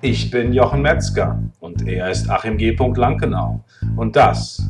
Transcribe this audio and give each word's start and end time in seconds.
Ich 0.00 0.30
bin 0.30 0.52
Jochen 0.52 0.80
Metzger 0.80 1.42
und 1.58 1.88
er 1.88 2.08
ist 2.08 2.30
Achim 2.30 2.56
G. 2.56 2.70
Lankenau. 2.70 3.64
Und 3.96 4.14
das 4.14 4.62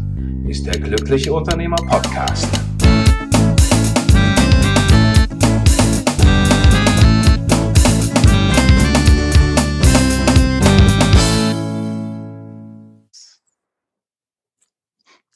ist 0.47 0.65
der 0.65 0.81
Glückliche 0.81 1.35
Unternehmer 1.35 1.77
Podcast. 1.77 2.49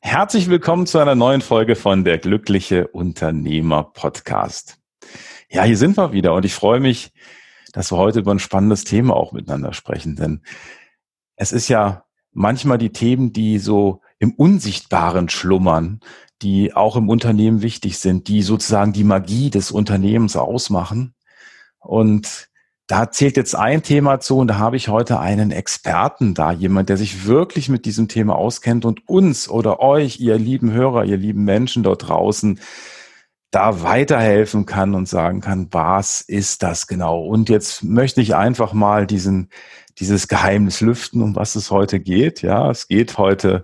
Herzlich 0.01 0.49
willkommen 0.49 0.87
zu 0.87 1.01
einer 1.01 1.15
neuen 1.15 1.43
Folge 1.43 1.77
von 1.77 2.05
der 2.05 2.17
Glückliche 2.17 2.89
Unternehmer 2.89 3.85
Podcast. 3.93 4.79
Ja, 5.51 5.65
hier 5.65 5.77
sind 5.77 5.99
wir 5.99 6.13
wieder 6.13 6.33
und 6.33 6.47
ich 6.47 6.55
freue 6.55 6.81
mich, 6.81 7.13
dass 7.73 7.91
wir 7.91 7.97
heute 7.97 8.21
über 8.21 8.33
ein 8.33 8.39
spannendes 8.39 8.85
Thema 8.85 9.17
auch 9.17 9.33
miteinander 9.33 9.73
sprechen. 9.73 10.17
Denn 10.17 10.43
es 11.37 11.53
ist 11.53 11.69
ja 11.69 12.05
manchmal 12.33 12.79
die 12.79 12.93
Themen, 12.93 13.33
die 13.33 13.59
so 13.59 14.01
im 14.19 14.33
Unsichtbaren 14.33 15.29
schlummern, 15.29 16.01
die 16.43 16.75
auch 16.75 16.97
im 16.97 17.09
Unternehmen 17.09 17.63
wichtig 17.63 17.99
sind, 17.99 18.29
die 18.29 18.43
sozusagen 18.43 18.93
die 18.93 19.05
Magie 19.05 19.51
des 19.51 19.71
Unternehmens 19.71 20.37
ausmachen. 20.37 21.15
Und 21.79 22.49
da 22.87 23.11
zählt 23.11 23.37
jetzt 23.37 23.55
ein 23.55 23.83
Thema 23.83 24.21
zu 24.21 24.39
und 24.39 24.49
da 24.49 24.59
habe 24.59 24.77
ich 24.77 24.89
heute 24.89 25.19
einen 25.19 25.51
Experten 25.51 26.35
da, 26.35 26.53
jemand, 26.53 26.89
der 26.89 26.97
sich 26.97 27.27
wirklich 27.27 27.69
mit 27.69 27.87
diesem 27.87 28.09
Thema 28.09 28.37
auskennt 28.37 28.85
und 28.85 29.09
uns 29.09 29.49
oder 29.49 29.81
euch, 29.81 30.21
ihr 30.21 30.37
lieben 30.37 30.73
Hörer, 30.73 31.05
ihr 31.05 31.17
lieben 31.17 31.45
Menschen 31.45 31.83
dort 31.83 32.09
draußen, 32.09 32.61
da 33.53 33.83
weiterhelfen 33.83 34.67
kann 34.67 34.95
und 34.95 35.09
sagen 35.09 35.43
kann, 35.43 35.69
was 35.71 36.23
ist 36.23 36.63
das 36.63 36.87
genau? 36.87 37.23
Und 37.23 37.51
jetzt 37.51 37.85
möchte 37.85 38.23
ich 38.23 38.35
einfach 38.35 38.73
mal 38.73 39.07
diesen, 39.07 39.51
dieses 39.99 40.27
Geheimnis 40.27 40.81
lüften, 40.81 41.23
um 41.23 41.37
was 41.37 41.55
es 41.55 41.71
heute 41.71 42.01
geht. 42.01 42.41
Ja, 42.41 42.71
es 42.71 42.89
geht 42.89 43.19
heute 43.19 43.63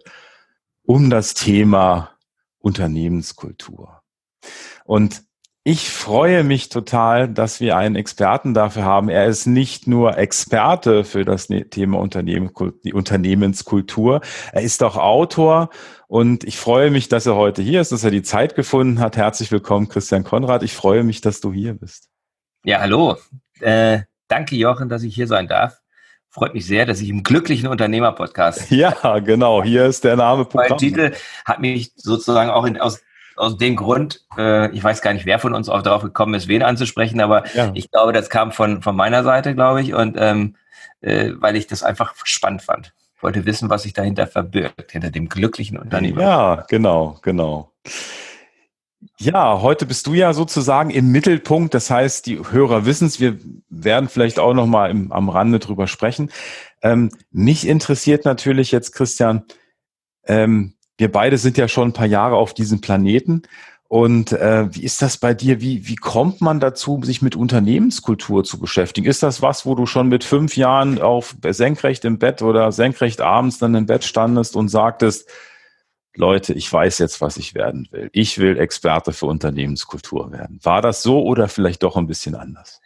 um 0.82 1.08
das 1.08 1.32
Thema 1.32 2.10
Unternehmenskultur. 2.58 4.02
Und 4.84 5.22
ich 5.68 5.90
freue 5.90 6.44
mich 6.44 6.70
total, 6.70 7.28
dass 7.28 7.60
wir 7.60 7.76
einen 7.76 7.94
Experten 7.94 8.54
dafür 8.54 8.84
haben. 8.84 9.10
Er 9.10 9.26
ist 9.26 9.44
nicht 9.44 9.86
nur 9.86 10.16
Experte 10.16 11.04
für 11.04 11.26
das 11.26 11.50
ne-, 11.50 11.68
Thema 11.68 11.98
Unternehmen, 11.98 12.48
Unternehmenskultur, 12.94 14.22
er 14.52 14.62
ist 14.62 14.82
auch 14.82 14.96
Autor 14.96 15.68
und 16.06 16.44
ich 16.44 16.56
freue 16.56 16.90
mich, 16.90 17.10
dass 17.10 17.26
er 17.26 17.36
heute 17.36 17.60
hier 17.60 17.82
ist, 17.82 17.92
dass 17.92 18.02
er 18.02 18.10
die 18.10 18.22
Zeit 18.22 18.54
gefunden 18.54 18.98
hat. 18.98 19.18
Herzlich 19.18 19.52
willkommen, 19.52 19.90
Christian 19.90 20.24
Konrad. 20.24 20.62
Ich 20.62 20.72
freue 20.72 21.04
mich, 21.04 21.20
dass 21.20 21.42
du 21.42 21.52
hier 21.52 21.74
bist. 21.74 22.08
Ja, 22.64 22.80
hallo. 22.80 23.18
Äh, 23.60 24.04
danke, 24.26 24.56
Jochen, 24.56 24.88
dass 24.88 25.02
ich 25.02 25.14
hier 25.14 25.26
sein 25.26 25.48
darf. 25.48 25.82
Freut 26.30 26.54
mich 26.54 26.64
sehr, 26.64 26.86
dass 26.86 27.02
ich 27.02 27.10
im 27.10 27.22
glücklichen 27.22 27.68
Unternehmer-Podcast. 27.68 28.70
Ja, 28.70 29.18
genau. 29.18 29.62
Hier 29.62 29.84
ist 29.84 30.02
der 30.02 30.16
Name. 30.16 30.48
Mein 30.54 30.78
Titel 30.78 31.12
hat 31.44 31.60
mich 31.60 31.92
sozusagen 31.94 32.48
auch 32.48 32.64
in, 32.64 32.80
aus 32.80 33.02
aus 33.38 33.56
dem 33.56 33.76
Grund, 33.76 34.24
äh, 34.36 34.70
ich 34.72 34.82
weiß 34.82 35.00
gar 35.00 35.12
nicht, 35.12 35.26
wer 35.26 35.38
von 35.38 35.54
uns 35.54 35.68
auch 35.68 35.82
darauf 35.82 36.02
gekommen 36.02 36.34
ist, 36.34 36.48
wen 36.48 36.62
anzusprechen, 36.62 37.20
aber 37.20 37.44
ja. 37.54 37.70
ich 37.74 37.90
glaube, 37.90 38.12
das 38.12 38.30
kam 38.30 38.52
von, 38.52 38.82
von 38.82 38.96
meiner 38.96 39.24
Seite, 39.24 39.54
glaube 39.54 39.82
ich, 39.82 39.94
und 39.94 40.16
ähm, 40.18 40.56
äh, 41.00 41.32
weil 41.36 41.56
ich 41.56 41.66
das 41.66 41.82
einfach 41.82 42.14
spannend 42.24 42.62
fand. 42.62 42.92
Ich 43.16 43.22
wollte 43.22 43.46
wissen, 43.46 43.70
was 43.70 43.82
sich 43.82 43.92
dahinter 43.92 44.26
verbirgt, 44.26 44.92
hinter 44.92 45.10
dem 45.10 45.28
glücklichen 45.28 45.78
Unternehmer. 45.78 46.20
Ja, 46.20 46.64
genau, 46.68 47.18
genau. 47.22 47.72
Ja, 49.18 49.60
heute 49.60 49.86
bist 49.86 50.06
du 50.06 50.14
ja 50.14 50.32
sozusagen 50.32 50.90
im 50.90 51.10
Mittelpunkt. 51.10 51.74
Das 51.74 51.90
heißt, 51.90 52.26
die 52.26 52.38
Hörer 52.38 52.84
wissen 52.86 53.06
es. 53.06 53.18
Wir 53.18 53.38
werden 53.68 54.08
vielleicht 54.08 54.38
auch 54.38 54.54
noch 54.54 54.66
mal 54.66 54.90
im, 54.90 55.10
am 55.12 55.28
Rande 55.28 55.58
drüber 55.58 55.88
sprechen. 55.88 56.30
Ähm, 56.82 57.10
mich 57.32 57.66
interessiert 57.66 58.24
natürlich 58.24 58.70
jetzt, 58.70 58.92
Christian, 58.92 59.44
ähm, 60.24 60.74
wir 60.98 61.10
beide 61.10 61.38
sind 61.38 61.56
ja 61.56 61.68
schon 61.68 61.88
ein 61.88 61.92
paar 61.94 62.06
Jahre 62.06 62.36
auf 62.36 62.52
diesem 62.52 62.80
Planeten. 62.80 63.42
Und 63.88 64.32
äh, 64.32 64.66
wie 64.74 64.82
ist 64.82 65.00
das 65.00 65.16
bei 65.16 65.32
dir? 65.32 65.62
Wie, 65.62 65.88
wie 65.88 65.96
kommt 65.96 66.42
man 66.42 66.60
dazu, 66.60 67.00
sich 67.02 67.22
mit 67.22 67.36
Unternehmenskultur 67.36 68.44
zu 68.44 68.58
beschäftigen? 68.58 69.06
Ist 69.06 69.22
das 69.22 69.40
was, 69.40 69.64
wo 69.64 69.74
du 69.74 69.86
schon 69.86 70.08
mit 70.08 70.24
fünf 70.24 70.58
Jahren 70.58 71.00
auf 71.00 71.36
senkrecht 71.48 72.04
im 72.04 72.18
Bett 72.18 72.42
oder 72.42 72.70
senkrecht 72.70 73.22
abends 73.22 73.56
dann 73.56 73.74
im 73.74 73.86
Bett 73.86 74.04
standest 74.04 74.56
und 74.56 74.68
sagtest, 74.68 75.30
Leute, 76.14 76.52
ich 76.52 76.70
weiß 76.70 76.98
jetzt, 76.98 77.20
was 77.22 77.38
ich 77.38 77.54
werden 77.54 77.88
will. 77.90 78.10
Ich 78.12 78.38
will 78.38 78.58
Experte 78.58 79.12
für 79.12 79.26
Unternehmenskultur 79.26 80.32
werden. 80.32 80.58
War 80.62 80.82
das 80.82 81.02
so 81.02 81.22
oder 81.22 81.48
vielleicht 81.48 81.82
doch 81.82 81.96
ein 81.96 82.08
bisschen 82.08 82.34
anders? 82.34 82.80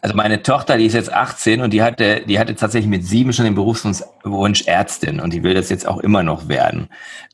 Also 0.00 0.14
meine 0.14 0.42
Tochter, 0.42 0.76
die 0.76 0.86
ist 0.86 0.94
jetzt 0.94 1.12
18 1.12 1.60
und 1.60 1.72
die 1.72 1.82
hatte, 1.82 2.22
die 2.26 2.38
hatte 2.38 2.54
tatsächlich 2.54 2.88
mit 2.88 3.04
sieben 3.04 3.32
schon 3.32 3.44
den 3.44 3.54
Berufswunsch 3.54 4.62
Ärztin 4.66 5.20
und 5.20 5.32
die 5.32 5.42
will 5.42 5.54
das 5.54 5.70
jetzt 5.70 5.88
auch 5.88 5.98
immer 5.98 6.22
noch 6.22 6.48
werden. 6.48 6.88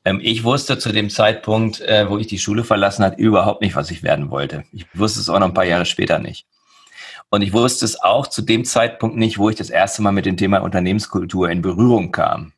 Ähm, 0.05 0.21
ich 0.23 0.45
wusste 0.45 0.79
zu 0.79 0.93
dem 0.93 1.11
Zeitpunkt, 1.11 1.81
äh, 1.81 2.09
wo 2.09 2.19
ich 2.19 2.27
die 2.27 2.39
Schule 2.39 2.65
verlassen 2.65 3.05
hat, 3.05 3.19
überhaupt 3.19 3.61
nicht, 3.61 3.77
was 3.77 3.91
ich 3.91 4.03
werden 4.03 4.31
wollte. 4.31 4.65
Ich 4.73 4.87
wusste 4.95 5.21
es 5.21 5.29
auch 5.29 5.39
noch 5.39 5.49
ein 5.49 5.55
paar 5.55 5.65
Jahre 5.65 5.85
später 5.85 6.19
nicht. 6.19 6.47
Und 7.31 7.43
ich 7.43 7.53
wusste 7.53 7.85
es 7.85 8.01
auch 8.01 8.27
zu 8.27 8.43
dem 8.43 8.65
Zeitpunkt 8.65 9.17
nicht, 9.17 9.39
wo 9.39 9.51
ich 9.51 9.57
das 9.57 9.71
erste 9.71 10.03
Mal 10.03 10.13
mit 10.13 10.27
dem 10.27 10.37
Thema 10.37 10.59
Unternehmenskultur 10.59 11.51
in 11.51 11.63
Berührung 11.63 12.13
kam. 12.13 12.53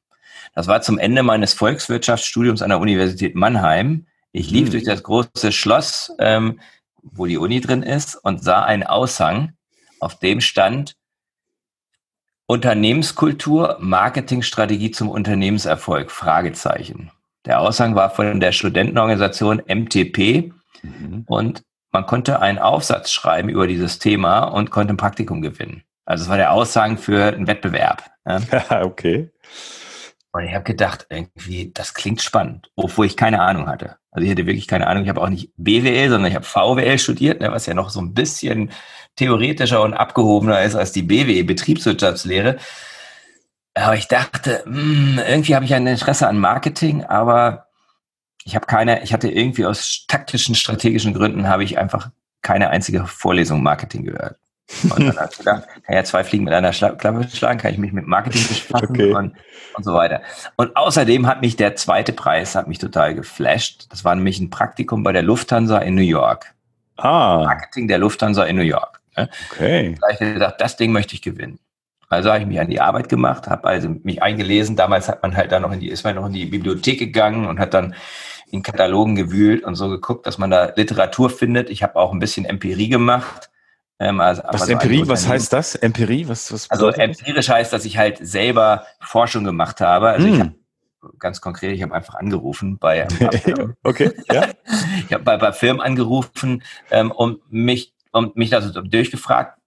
Das 0.55 0.69
war 0.69 0.83
zum 0.83 0.99
Ende 0.99 1.23
meines 1.23 1.55
Volkswirtschaftsstudiums 1.55 2.63
an 2.63 2.71
der 2.71 2.81
Universität 2.81 3.35
Mannheim. 3.35 4.07
Ich 4.33 4.51
lief 4.51 4.69
mhm. 4.69 4.73
durch 4.73 4.85
das 4.85 5.03
große 5.03 5.53
Schloss, 5.53 6.13
ähm, 6.19 6.61
wo 7.03 7.27
die 7.27 7.39
Uni 7.39 7.61
drin 7.61 7.83
ist, 7.83 8.17
und 8.17 8.43
sah 8.43 8.65
einen 8.65 8.83
Aushang 8.83 9.56
auf 10.01 10.19
dem 10.19 10.41
stand 10.41 10.97
Unternehmenskultur, 12.47 13.77
Marketingstrategie 13.81 14.93
zum 14.93 15.09
Unternehmenserfolg, 15.09 16.13
Fragezeichen. 16.13 17.11
Der 17.45 17.61
Aushang 17.61 17.95
war 17.97 18.11
von 18.11 18.39
der 18.39 18.53
Studentenorganisation 18.53 19.63
MTP 19.67 20.53
mhm. 20.83 21.25
und 21.27 21.63
man 21.91 22.07
konnte 22.07 22.41
einen 22.41 22.59
Aufsatz 22.59 23.11
schreiben 23.11 23.49
über 23.49 23.67
dieses 23.67 23.99
Thema 23.99 24.45
und 24.45 24.71
konnte 24.71 24.95
ein 24.95 24.97
Praktikum 24.97 25.43
gewinnen. 25.43 25.83
Also 26.05 26.25
es 26.25 26.29
war 26.31 26.37
der 26.37 26.53
Aushang 26.53 26.99
für 26.99 27.25
einen 27.25 27.47
Wettbewerb. 27.47 28.05
Ja. 28.27 28.41
okay. 28.83 29.31
Und 30.37 30.45
ich 30.45 30.55
habe 30.55 30.65
gedacht, 30.65 31.07
irgendwie, 31.09 31.73
das 31.73 31.95
klingt 31.95 32.21
spannend, 32.21 32.71
obwohl 32.77 33.07
ich 33.07 33.17
keine 33.17 33.41
Ahnung 33.41 33.69
hatte. 33.69 33.97
Also 34.11 34.27
ich 34.27 34.31
hatte 34.31 34.45
wirklich 34.45 34.69
keine 34.69 34.87
Ahnung. 34.87 35.05
Ich 35.05 35.09
habe 35.09 35.23
auch 35.23 35.31
nicht 35.31 35.51
BWL, 35.57 36.11
sondern 36.11 36.31
ich 36.31 36.35
habe 36.35 36.45
VWL 36.45 36.99
studiert, 36.99 37.41
ne, 37.41 37.51
was 37.51 37.65
ja 37.65 37.73
noch 37.73 37.89
so 37.89 38.01
ein 38.03 38.13
bisschen 38.13 38.71
theoretischer 39.17 39.83
und 39.83 39.95
abgehobener 39.95 40.63
ist 40.63 40.75
als 40.75 40.93
die 40.93 41.03
BWL, 41.03 41.45
Betriebswirtschaftslehre. 41.45 42.59
Aber 43.73 43.97
ich 43.97 44.09
dachte, 44.09 44.63
mh, 44.67 44.75
hm, 44.75 45.21
irgendwie 45.27 45.55
habe 45.55 45.65
ich 45.65 45.73
ein 45.73 45.87
Interesse 45.87 46.29
an 46.29 46.39
Marketing, 46.39 47.03
aber 47.05 47.69
ich 48.45 48.55
habe 48.55 48.67
keine, 48.67 49.03
ich 49.05 49.15
hatte 49.15 49.31
irgendwie 49.31 49.65
aus 49.65 50.05
taktischen, 50.07 50.55
strategischen 50.55 51.15
Gründen 51.15 51.49
habe 51.49 51.65
ich 51.65 51.79
einfach 51.79 52.11
keine 52.43 52.69
einzige 52.69 53.07
Vorlesung 53.07 53.63
Marketing 53.63 54.05
gehört. 54.05 54.37
Und 54.85 55.01
dann 55.01 55.17
habe 55.17 55.29
ich 55.31 55.39
gedacht, 55.39 55.69
kann 55.85 55.95
ja 55.95 56.05
zwei 56.05 56.25
Fliegen 56.25 56.45
mit 56.45 56.53
einer 56.53 56.73
Klappe 56.73 57.29
schlagen, 57.29 57.59
kann 57.59 57.73
ich 57.73 57.79
mich 57.79 57.93
mit 57.93 58.07
Marketing 58.07 58.47
beschäftigen 58.47 58.91
okay. 58.91 59.15
und, 59.15 59.37
und 59.75 59.85
so 59.85 59.95
weiter. 59.95 60.23
Und 60.57 60.77
außerdem 60.77 61.27
hat 61.27 61.41
mich 61.41 61.57
der 61.57 61.77
zweite 61.77 62.13
Preis 62.13 62.55
hat 62.55 62.69
mich 62.69 62.79
total 62.79 63.15
geflasht. 63.15 63.87
Das 63.91 64.05
war 64.05 64.15
nämlich 64.15 64.41
ein 64.41 64.51
Praktikum 64.51 65.03
bei 65.03 65.13
der 65.13 65.23
Lufthansa 65.23 65.79
in 65.79 65.95
New 65.95 66.03
York. 66.03 66.55
Ah. 66.97 67.45
Marketing 67.45 67.89
der 67.89 67.99
Lufthansa 67.99 68.45
in 68.45 68.57
New 68.57 68.63
York. 68.63 69.01
Ne? 69.17 69.29
Okay. 69.51 69.95
Da 70.01 70.09
habe 70.09 70.25
ich 70.25 70.35
gedacht, 70.35 70.55
das 70.59 70.77
Ding 70.77 70.93
möchte 70.93 71.15
ich 71.15 71.23
gewinnen. 71.23 71.59
Also 72.09 72.31
habe 72.31 72.41
ich 72.41 72.47
mich 72.47 72.61
an 72.61 72.69
die 72.69 72.81
Arbeit 72.81 73.09
gemacht, 73.09 73.49
habe 73.49 73.67
also 73.67 73.89
mich 74.03 74.23
eingelesen. 74.23 74.77
Damals 74.77 75.09
hat 75.09 75.23
man 75.23 75.37
halt 75.37 75.51
dann 75.51 75.63
noch 75.63 75.73
in 75.73 75.81
die, 75.81 75.89
ist 75.89 76.05
man 76.05 76.15
noch 76.15 76.27
in 76.27 76.33
die 76.33 76.47
Bibliothek 76.47 76.99
gegangen 76.99 77.47
und 77.47 77.59
hat 77.59 77.75
dann 77.75 77.95
in 78.51 78.63
Katalogen 78.63 79.17
gewühlt 79.17 79.65
und 79.65 79.75
so 79.75 79.89
geguckt, 79.89 80.27
dass 80.27 80.39
man 80.39 80.51
da 80.51 80.73
Literatur 80.77 81.31
findet. 81.31 81.69
Ich 81.69 81.83
habe 81.83 81.97
auch 81.97 82.13
ein 82.13 82.21
bisschen 82.21 82.45
Empirie 82.45 82.89
gemacht. 82.89 83.51
Ähm, 83.99 84.21
also, 84.21 84.43
was 84.45 84.63
also 84.63 84.73
Empirie, 84.73 85.09
was 85.09 85.27
heißt 85.27 85.53
das? 85.53 85.75
Empirie, 85.75 86.29
was, 86.29 86.53
was 86.53 86.71
Also 86.71 86.89
empirisch 86.89 87.49
heißt, 87.49 87.73
dass 87.73 87.85
ich 87.85 87.97
halt 87.97 88.19
selber 88.21 88.85
Forschung 89.01 89.45
gemacht 89.45 89.81
habe. 89.81 90.11
Also 90.11 90.27
hm. 90.27 90.35
ich 90.35 90.41
habe 90.41 90.55
ganz 91.19 91.41
konkret, 91.41 91.75
ich 91.75 91.83
habe 91.83 91.95
einfach 91.95 92.15
angerufen 92.15 92.79
bei 92.79 93.07
okay, 93.83 94.13
ja. 94.31 94.49
ich 95.07 95.13
habe 95.13 95.25
bei, 95.25 95.37
bei 95.39 95.53
Firmen 95.53 95.81
angerufen 95.81 96.63
ähm, 96.91 97.11
und 97.11 97.41
mich 97.51 97.95
und 98.13 98.37
mich 98.37 98.55
also 98.55 98.81
durchgefragt, 98.81 99.59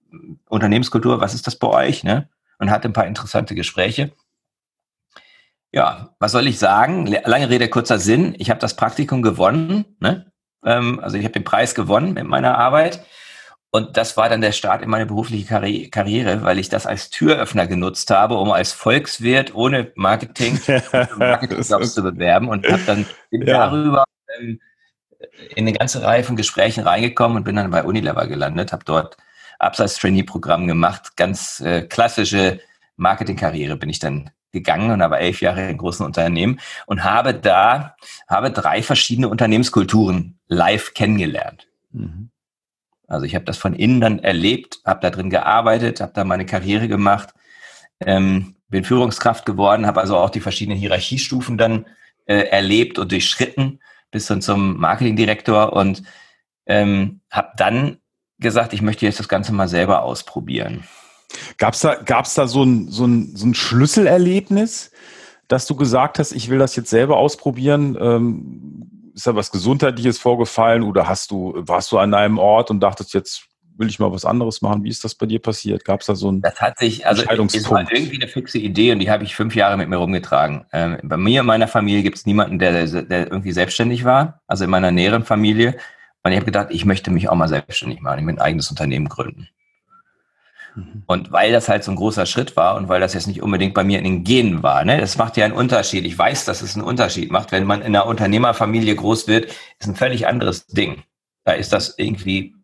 Unternehmenskultur, 0.48 1.22
was 1.22 1.34
ist 1.34 1.46
das 1.46 1.56
bei 1.56 1.68
euch? 1.68 2.04
Ne? 2.04 2.30
Und 2.58 2.72
hatte 2.72 2.88
ein 2.88 2.94
paar 2.94 3.06
interessante 3.06 3.56
Gespräche. 3.56 4.12
Ja, 5.72 6.16
was 6.20 6.32
soll 6.32 6.48
ich 6.48 6.58
sagen? 6.58 7.06
Lange 7.06 7.50
Rede, 7.50 7.70
kurzer 7.70 8.00
Sinn. 8.00 8.36
Ich 8.40 8.50
habe 8.50 8.60
das 8.60 8.76
Praktikum 8.76 9.22
gewonnen. 9.22 9.86
Ne? 10.00 10.32
Ähm, 10.66 11.00
also 11.00 11.18
ich 11.18 11.24
habe 11.26 11.34
den 11.34 11.44
Preis 11.44 11.76
gewonnen 11.76 12.14
mit 12.14 12.26
meiner 12.26 12.58
Arbeit. 12.58 13.06
Und 13.72 13.98
das 13.98 14.18
war 14.18 14.30
dann 14.30 14.42
der 14.42 14.52
Start 14.52 14.82
in 14.82 14.90
meine 14.90 15.06
berufliche 15.06 15.46
Karri 15.46 15.90
Karriere, 15.90 16.44
weil 16.44 16.58
ich 16.58 16.70
das 16.70 16.88
als 16.88 17.12
Türöffner 17.12 17.68
genutzt 17.68 18.10
habe, 18.10 18.36
um 18.36 18.52
als 18.52 18.74
Volkswirt 18.74 19.54
ohne 19.54 19.92
Marketing 19.96 20.60
Marketingjobs 21.18 21.94
zu 21.94 22.02
bewerben 22.02 22.50
und 22.50 22.68
habe 22.68 22.82
dann 22.88 23.06
bin 23.30 23.46
ja. 23.46 23.68
darüber 23.68 24.06
ähm, 24.40 24.60
in 25.56 25.68
eine 25.68 25.74
ganze 25.74 26.02
Reihe 26.02 26.24
von 26.24 26.36
Gesprächen 26.36 26.84
reingekommen 26.84 27.38
und 27.38 27.44
bin 27.44 27.58
dann 27.58 27.70
bei 27.70 27.84
Unilever 27.84 28.26
gelandet, 28.26 28.72
habe 28.72 28.86
dort 28.86 29.18
Absatz-Trainee-Programm 29.60 30.66
gemacht. 30.66 31.16
Ganz 31.16 31.60
äh, 31.60 31.84
klassische 31.84 32.60
Marketingkarriere 32.96 33.76
bin 33.76 33.90
ich 33.90 34.00
dann 34.00 34.32
gegangen 34.52 34.90
und 34.90 35.04
habe 35.04 35.20
elf 35.20 35.42
Jahre 35.42 35.70
in 35.70 35.78
großen 35.78 36.06
Unternehmen 36.06 36.60
und 36.88 37.04
habe 37.04 37.36
da, 37.36 37.96
habe 38.28 38.50
drei 38.50 38.82
verschiedene 38.82 39.30
Unternehmenskulturen 39.30 40.40
live 40.48 40.96
kennengelernt. 40.96 41.68
Mhm. 41.92 42.32
Also 43.10 43.26
ich 43.26 43.36
habe 43.36 43.46
das 43.46 43.58
von 43.58 43.74
innen 43.74 44.02
dann 44.02 44.20
erlebt, 44.20 44.80
habe 44.86 45.02
da 45.02 45.10
drin 45.10 45.30
gearbeitet, 45.30 46.00
habe 46.00 46.14
da 46.14 46.24
meine 46.24 46.46
Karriere 46.46 46.88
gemacht, 46.88 47.34
ähm, 48.00 48.56
bin 48.70 48.84
Führungskraft 48.84 49.46
geworden, 49.46 49.88
habe 49.88 50.00
also 50.00 50.16
auch 50.16 50.30
die 50.30 50.42
verschiedenen 50.42 50.78
Hierarchiestufen 50.78 51.58
dann 51.58 51.88
äh, 52.26 52.44
erlebt 52.50 53.00
und 53.00 53.12
durchschritten 53.12 53.80
bis 54.12 54.28
dann 54.28 54.42
zum 54.42 54.78
Marketingdirektor 54.78 55.74
und 55.74 56.04
ähm, 56.66 57.22
habe 57.30 57.52
dann 57.58 57.98
gesagt, 58.40 58.74
ich 58.74 58.82
möchte 58.82 59.06
jetzt 59.06 59.20
das 59.20 59.28
Ganze 59.28 59.54
mal 59.54 59.68
selber 59.68 60.04
ausprobieren. 60.04 60.84
Gab's 61.58 61.82
da, 61.82 61.96
gab's 61.96 62.34
da 62.34 62.48
so 62.48 62.64
ein, 62.64 62.90
so, 62.90 63.06
ein, 63.06 63.36
so 63.36 63.46
ein 63.46 63.54
Schlüsselerlebnis, 63.54 64.92
dass 65.48 65.66
du 65.68 65.76
gesagt 65.76 66.20
hast, 66.20 66.32
ich 66.32 66.50
will 66.50 66.60
das 66.60 66.76
jetzt 66.76 66.90
selber 66.90 67.18
ausprobieren? 67.18 67.98
Ähm, 68.00 68.99
ist 69.14 69.28
da 69.28 69.36
was 69.36 69.52
Gesundheitliches 69.52 70.20
vorgefallen 70.20 70.84
oder 70.84 71.08
hast 71.08 71.32
du, 71.32 71.54
warst 71.56 71.92
du 71.92 71.98
an 71.98 72.14
einem 72.14 72.38
Ort 72.38 72.72
und 72.72 72.80
dachtest, 72.80 73.14
jetzt 73.14 73.50
will 73.78 73.88
ich 73.88 74.00
mal 74.00 74.12
was 74.12 74.26
anderes 74.26 74.62
machen? 74.62 74.84
Wie 74.84 74.90
ist 74.90 75.04
das 75.04 75.16
bei 75.16 75.26
dir 75.26 75.40
passiert? 75.40 75.86
Gab 75.86 76.02
es 76.02 76.08
da 76.08 76.16
so 76.16 76.32
ein 76.32 76.42
Das 76.42 76.60
hat 76.60 76.78
sich, 76.78 77.08
also 77.08 77.24
es 77.24 77.70
war 77.70 77.92
irgendwie 77.92 78.18
eine 78.18 78.28
fixe 78.28 78.58
Idee 78.58 78.92
und 78.92 79.00
die 79.00 79.10
habe 79.10 79.24
ich 79.24 79.36
fünf 79.36 79.56
Jahre 79.56 79.78
mit 79.78 79.88
mir 79.88 79.96
rumgetragen. 79.96 80.66
Ähm, 80.74 80.98
bei 81.04 81.18
mir 81.18 81.42
in 81.42 81.46
meiner 81.48 81.68
Familie 81.68 82.04
gibt 82.04 82.18
es 82.18 82.26
niemanden, 82.26 82.60
der, 82.60 82.86
der 82.86 83.32
irgendwie 83.32 83.54
selbstständig 83.54 84.04
war, 84.04 84.42
also 84.48 84.66
in 84.66 84.70
meiner 84.70 84.92
näheren 84.92 85.24
Familie. 85.24 85.78
Und 86.24 86.32
ich 86.32 86.38
habe 86.38 86.46
gedacht, 86.46 86.68
ich 86.72 86.84
möchte 86.84 87.10
mich 87.10 87.30
auch 87.30 87.36
mal 87.36 87.48
selbstständig 87.48 88.02
machen, 88.02 88.20
ich 88.20 88.26
möchte 88.26 88.42
ein 88.42 88.46
eigenes 88.46 88.70
Unternehmen 88.70 89.08
gründen. 89.08 89.48
Mhm. 90.76 91.04
Und 91.06 91.32
weil 91.32 91.52
das 91.52 91.70
halt 91.70 91.84
so 91.84 91.92
ein 91.92 91.96
großer 91.96 92.26
Schritt 92.26 92.56
war 92.56 92.76
und 92.76 92.90
weil 92.90 93.00
das 93.00 93.14
jetzt 93.14 93.28
nicht 93.28 93.42
unbedingt 93.42 93.74
bei 93.74 93.84
mir 93.84 93.98
in 93.98 94.04
den 94.04 94.24
Genen 94.24 94.64
war, 94.64 94.84
ne, 94.86 95.00
das 95.00 95.18
macht 95.18 95.38
ja 95.38 95.46
einen 95.46 95.54
Unterschied. 95.54 96.06
Ich 96.06 96.18
weiß, 96.18 96.46
dass 96.46 96.62
es 96.62 96.76
einen 96.76 96.86
Unterschied 96.86 97.32
macht. 97.32 97.52
Wenn 97.52 97.66
man 97.66 97.82
in 97.82 97.96
einer 97.96 98.06
Unternehmerfamilie 98.06 98.96
groß 98.96 99.28
wird, 99.28 99.52
ist 99.80 99.88
ein 99.88 99.96
völlig 99.96 100.28
anderes 100.28 100.68
Ding. 100.68 101.04
Da 101.44 101.54
ist 101.54 101.74
das 101.74 101.96
irgendwie 101.98 102.56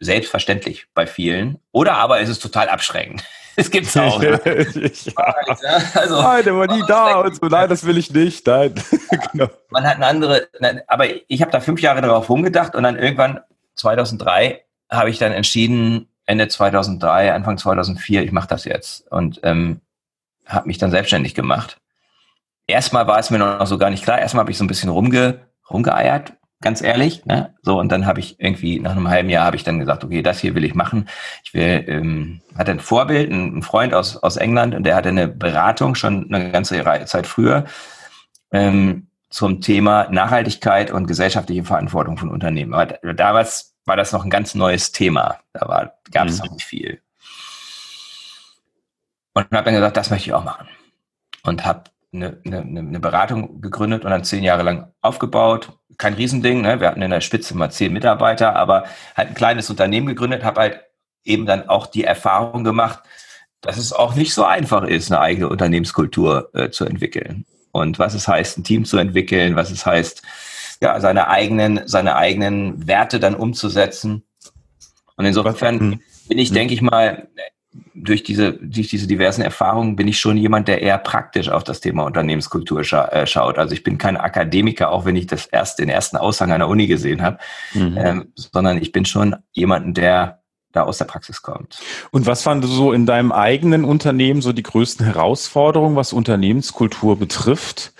selbstverständlich 0.00 0.86
bei 0.94 1.06
vielen. 1.06 1.58
Oder 1.72 1.94
aber 1.94 2.20
ist 2.20 2.28
es 2.28 2.38
total 2.38 2.68
abschreckend. 2.68 3.24
Es 3.56 3.70
gibt's 3.70 3.96
auch. 3.96 4.20
Ne? 4.20 4.40
ja. 4.44 5.34
also, 5.94 6.20
nein, 6.20 6.42
der 6.42 6.56
war 6.56 6.66
nie 6.66 6.82
da 6.88 7.20
und 7.20 7.36
so, 7.36 7.46
nein, 7.46 7.68
das 7.68 7.86
will 7.86 7.96
ich 7.98 8.10
nicht. 8.10 8.44
Nein. 8.48 8.74
genau. 9.32 9.48
Man 9.70 9.84
hat 9.84 9.94
eine 9.94 10.06
andere, 10.08 10.48
aber 10.88 11.04
ich 11.28 11.40
habe 11.40 11.52
da 11.52 11.60
fünf 11.60 11.80
Jahre 11.80 12.02
darauf 12.02 12.28
rumgedacht 12.28 12.74
und 12.74 12.82
dann 12.82 12.98
irgendwann 12.98 13.38
2003 13.76 14.64
habe 14.90 15.08
ich 15.08 15.18
dann 15.18 15.30
entschieden, 15.30 16.08
Ende 16.26 16.48
2003, 16.48 17.32
Anfang 17.32 17.58
2004, 17.58 18.22
ich 18.22 18.32
mache 18.32 18.48
das 18.48 18.64
jetzt 18.64 19.10
und 19.10 19.40
ähm, 19.42 19.80
habe 20.46 20.66
mich 20.66 20.78
dann 20.78 20.90
selbstständig 20.90 21.34
gemacht. 21.34 21.80
Erstmal 22.66 23.06
war 23.06 23.18
es 23.18 23.30
mir 23.30 23.38
noch 23.38 23.66
so 23.66 23.78
gar 23.78 23.90
nicht 23.90 24.04
klar. 24.04 24.18
Erstmal 24.18 24.42
habe 24.42 24.50
ich 24.50 24.58
so 24.58 24.64
ein 24.64 24.68
bisschen 24.68 24.88
rumge, 24.88 25.40
rumgeeiert, 25.68 26.32
ganz 26.62 26.80
ehrlich. 26.80 27.26
Ne? 27.26 27.54
So 27.62 27.78
und 27.78 27.92
dann 27.92 28.06
habe 28.06 28.20
ich 28.20 28.40
irgendwie 28.40 28.80
nach 28.80 28.92
einem 28.92 29.08
halben 29.08 29.28
Jahr 29.28 29.44
habe 29.44 29.56
ich 29.56 29.64
dann 29.64 29.78
gesagt, 29.78 30.02
okay, 30.02 30.22
das 30.22 30.40
hier 30.40 30.54
will 30.54 30.64
ich 30.64 30.74
machen. 30.74 31.08
Ich 31.44 31.52
will, 31.52 31.84
ähm, 31.86 32.40
hatte 32.56 32.70
ein 32.70 32.80
Vorbild, 32.80 33.30
ein 33.30 33.62
Freund 33.62 33.92
aus 33.92 34.16
aus 34.16 34.36
England 34.36 34.74
und 34.74 34.84
der 34.84 34.96
hatte 34.96 35.10
eine 35.10 35.28
Beratung 35.28 35.94
schon 35.94 36.32
eine 36.32 36.50
ganze 36.50 36.82
Zeit 37.04 37.26
früher 37.26 37.64
ähm, 38.50 39.08
zum 39.28 39.60
Thema 39.60 40.08
Nachhaltigkeit 40.10 40.90
und 40.90 41.06
gesellschaftliche 41.06 41.64
Verantwortung 41.64 42.16
von 42.16 42.30
Unternehmen. 42.30 42.72
Aber 42.72 42.86
damals 43.14 43.73
war 43.84 43.96
das 43.96 44.12
noch 44.12 44.24
ein 44.24 44.30
ganz 44.30 44.54
neues 44.54 44.92
Thema. 44.92 45.40
Da 45.52 45.92
gab 46.10 46.28
es 46.28 46.38
mhm. 46.38 46.46
noch 46.46 46.52
nicht 46.54 46.64
viel. 46.64 47.00
Und 49.34 49.50
habe 49.50 49.64
dann 49.64 49.74
gesagt, 49.74 49.96
das 49.96 50.10
möchte 50.10 50.28
ich 50.28 50.34
auch 50.34 50.44
machen. 50.44 50.68
Und 51.42 51.64
habe 51.64 51.84
eine, 52.12 52.40
eine, 52.46 52.60
eine 52.60 53.00
Beratung 53.00 53.60
gegründet 53.60 54.04
und 54.04 54.10
dann 54.10 54.24
zehn 54.24 54.44
Jahre 54.44 54.62
lang 54.62 54.92
aufgebaut. 55.00 55.72
Kein 55.98 56.14
Riesending, 56.14 56.62
ne? 56.62 56.80
wir 56.80 56.88
hatten 56.88 57.02
in 57.02 57.10
der 57.10 57.20
Spitze 57.20 57.56
mal 57.56 57.70
zehn 57.70 57.92
Mitarbeiter, 57.92 58.54
aber 58.54 58.84
halt 59.16 59.28
ein 59.28 59.34
kleines 59.34 59.68
Unternehmen 59.70 60.06
gegründet, 60.06 60.44
habe 60.44 60.60
halt 60.60 60.80
eben 61.24 61.46
dann 61.46 61.68
auch 61.68 61.86
die 61.86 62.04
Erfahrung 62.04 62.64
gemacht, 62.64 63.02
dass 63.60 63.76
es 63.76 63.92
auch 63.92 64.14
nicht 64.14 64.34
so 64.34 64.44
einfach 64.44 64.84
ist, 64.84 65.10
eine 65.10 65.20
eigene 65.20 65.48
Unternehmenskultur 65.48 66.50
äh, 66.54 66.70
zu 66.70 66.84
entwickeln. 66.84 67.46
Und 67.72 67.98
was 67.98 68.14
es 68.14 68.28
heißt, 68.28 68.58
ein 68.58 68.64
Team 68.64 68.84
zu 68.84 68.98
entwickeln, 68.98 69.56
was 69.56 69.70
es 69.70 69.84
heißt, 69.84 70.22
ja, 70.80 71.00
seine 71.00 71.28
eigenen, 71.28 71.82
seine 71.86 72.16
eigenen 72.16 72.86
Werte 72.86 73.20
dann 73.20 73.34
umzusetzen. 73.34 74.24
Und 75.16 75.24
insofern 75.24 75.80
hm. 75.80 76.00
bin 76.28 76.38
ich, 76.38 76.48
hm. 76.48 76.54
denke 76.54 76.74
ich 76.74 76.82
mal, 76.82 77.28
durch 77.94 78.22
diese, 78.22 78.52
durch 78.54 78.88
diese 78.88 79.06
diversen 79.06 79.42
Erfahrungen 79.42 79.96
bin 79.96 80.08
ich 80.08 80.18
schon 80.18 80.36
jemand, 80.36 80.68
der 80.68 80.82
eher 80.82 80.98
praktisch 80.98 81.48
auf 81.48 81.64
das 81.64 81.80
Thema 81.80 82.04
Unternehmenskultur 82.04 82.84
scha 82.84 83.06
äh, 83.08 83.26
schaut. 83.26 83.58
Also 83.58 83.74
ich 83.74 83.82
bin 83.82 83.98
kein 83.98 84.16
Akademiker, 84.16 84.90
auch 84.90 85.04
wenn 85.04 85.16
ich 85.16 85.26
das 85.26 85.46
erst 85.46 85.78
den 85.78 85.88
ersten 85.88 86.16
Aushang 86.16 86.52
einer 86.52 86.68
Uni 86.68 86.86
gesehen 86.86 87.22
habe, 87.22 87.38
mhm. 87.72 87.98
ähm, 87.98 88.32
sondern 88.34 88.80
ich 88.80 88.92
bin 88.92 89.04
schon 89.04 89.36
jemanden, 89.52 89.94
der 89.94 90.40
da 90.72 90.82
aus 90.82 90.98
der 90.98 91.04
Praxis 91.04 91.42
kommt. 91.42 91.78
Und 92.10 92.26
was 92.26 92.44
waren 92.46 92.62
so 92.62 92.92
in 92.92 93.06
deinem 93.06 93.32
eigenen 93.32 93.84
Unternehmen 93.84 94.42
so 94.42 94.52
die 94.52 94.62
größten 94.62 95.06
Herausforderungen, 95.06 95.96
was 95.96 96.12
Unternehmenskultur 96.12 97.16
betrifft? 97.16 97.92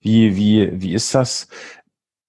Wie, 0.00 0.36
wie, 0.36 0.70
wie 0.80 0.94
ist 0.94 1.14
das? 1.14 1.48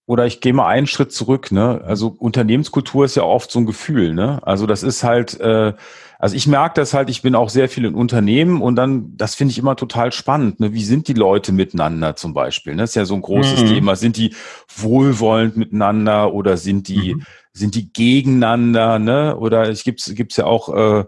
Oder 0.07 0.25
ich 0.25 0.39
gehe 0.39 0.53
mal 0.53 0.67
einen 0.67 0.87
Schritt 0.87 1.11
zurück, 1.11 1.51
ne? 1.51 1.81
Also 1.85 2.15
Unternehmenskultur 2.17 3.03
ist 3.03 3.15
ja 3.15 3.23
oft 3.23 3.51
so 3.51 3.59
ein 3.59 3.65
Gefühl, 3.65 4.13
ne? 4.13 4.39
Also 4.41 4.65
das 4.65 4.81
ist 4.81 5.03
halt, 5.03 5.37
äh, 5.41 5.73
also 6.17 6.33
ich 6.33 6.47
merke 6.47 6.79
das 6.79 6.93
halt, 6.93 7.09
ich 7.09 7.21
bin 7.21 7.35
auch 7.35 7.49
sehr 7.49 7.67
viel 7.67 7.83
in 7.83 7.93
Unternehmen 7.93 8.61
und 8.61 8.77
dann, 8.77 9.17
das 9.17 9.35
finde 9.35 9.51
ich 9.51 9.59
immer 9.59 9.75
total 9.75 10.13
spannend, 10.13 10.61
ne? 10.61 10.71
Wie 10.73 10.85
sind 10.85 11.09
die 11.09 11.13
Leute 11.13 11.51
miteinander 11.51 12.15
zum 12.15 12.33
Beispiel? 12.33 12.73
Ne? 12.73 12.83
Das 12.83 12.91
ist 12.91 12.95
ja 12.95 13.03
so 13.03 13.15
ein 13.15 13.21
großes 13.21 13.63
mhm. 13.63 13.67
Thema. 13.67 13.97
Sind 13.97 14.15
die 14.15 14.33
wohlwollend 14.73 15.57
miteinander 15.57 16.33
oder 16.33 16.55
sind 16.55 16.87
die, 16.87 17.15
mhm. 17.15 17.23
sind 17.51 17.75
die 17.75 17.91
gegeneinander, 17.91 18.99
ne? 18.99 19.35
Oder 19.35 19.67
es 19.69 19.83
gibt 19.83 20.01
gibt's 20.15 20.37
ja 20.37 20.45
auch 20.45 20.73
äh, 20.73 21.03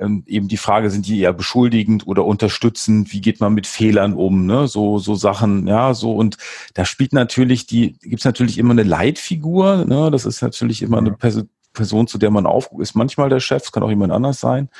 ähm, 0.00 0.24
eben 0.26 0.48
die 0.48 0.56
Frage, 0.56 0.90
sind 0.90 1.06
die 1.06 1.20
eher 1.20 1.32
beschuldigend 1.32 2.06
oder 2.06 2.24
unterstützend? 2.24 3.12
Wie 3.12 3.20
geht 3.20 3.40
man 3.40 3.54
mit 3.54 3.66
Fehlern 3.66 4.14
um? 4.14 4.46
Ne? 4.46 4.66
So, 4.66 4.98
so 4.98 5.14
Sachen, 5.14 5.66
ja, 5.66 5.94
so. 5.94 6.12
Und 6.12 6.38
da 6.74 6.84
spielt 6.84 7.12
natürlich 7.12 7.66
die, 7.66 7.98
gibt's 8.00 8.24
natürlich 8.24 8.58
immer 8.58 8.72
eine 8.72 8.82
Leitfigur. 8.82 9.84
Ne? 9.84 10.10
Das 10.10 10.24
ist 10.24 10.42
natürlich 10.42 10.82
immer 10.82 10.98
eine 10.98 11.16
Person, 11.72 12.06
zu 12.06 12.18
der 12.18 12.30
man 12.30 12.46
aufguckt. 12.46 12.82
Ist 12.82 12.96
manchmal 12.96 13.28
der 13.28 13.40
Chef, 13.40 13.62
es 13.64 13.72
kann 13.72 13.82
auch 13.82 13.90
jemand 13.90 14.12
anders 14.12 14.40
sein. 14.40 14.70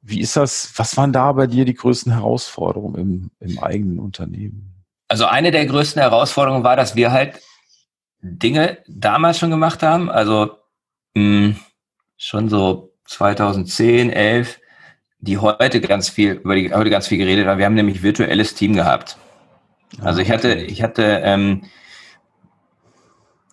Wie 0.00 0.20
ist 0.20 0.36
das? 0.36 0.72
Was 0.76 0.96
waren 0.96 1.12
da 1.12 1.30
bei 1.32 1.46
dir 1.46 1.64
die 1.64 1.74
größten 1.74 2.12
Herausforderungen 2.12 2.94
im, 2.96 3.30
im 3.40 3.58
eigenen 3.58 3.98
Unternehmen? 3.98 4.84
Also 5.08 5.26
eine 5.26 5.50
der 5.50 5.66
größten 5.66 6.00
Herausforderungen 6.00 6.64
war, 6.64 6.74
dass 6.74 6.96
wir 6.96 7.12
halt 7.12 7.40
Dinge 8.20 8.78
damals 8.88 9.38
schon 9.38 9.50
gemacht 9.50 9.82
haben. 9.82 10.10
Also 10.10 10.56
mh, 11.14 11.22
hm, 11.22 11.56
schon 12.16 12.48
so 12.48 12.92
2010, 13.06 14.10
11, 14.10 14.60
die 15.22 15.38
heute 15.38 15.80
ganz 15.80 16.08
viel, 16.08 16.32
über 16.32 16.56
die 16.56 16.74
heute 16.74 16.90
ganz 16.90 17.06
viel 17.06 17.18
geredet 17.18 17.46
haben. 17.46 17.58
Wir 17.58 17.66
haben 17.66 17.74
nämlich 17.74 18.02
virtuelles 18.02 18.54
Team 18.54 18.74
gehabt. 18.74 19.16
Also 20.00 20.20
ich 20.20 20.30
hatte, 20.30 20.54
ich 20.54 20.82
hatte 20.82 21.22
ähm, 21.24 21.62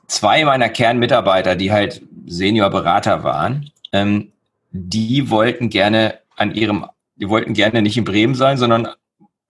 zwei 0.08 0.44
meiner 0.46 0.70
Kernmitarbeiter, 0.70 1.56
die 1.56 1.72
halt 1.72 2.02
Seniorberater 2.26 3.24
waren, 3.24 3.72
ähm, 3.92 4.32
die 4.72 5.30
wollten 5.30 5.70
gerne 5.70 6.20
an 6.36 6.54
ihrem, 6.54 6.88
die 7.16 7.30
wollten 7.30 7.54
gerne 7.54 7.82
nicht 7.84 7.98
in 7.98 8.04
Bremen 8.04 8.36
sein, 8.36 8.58
sondern 8.58 8.88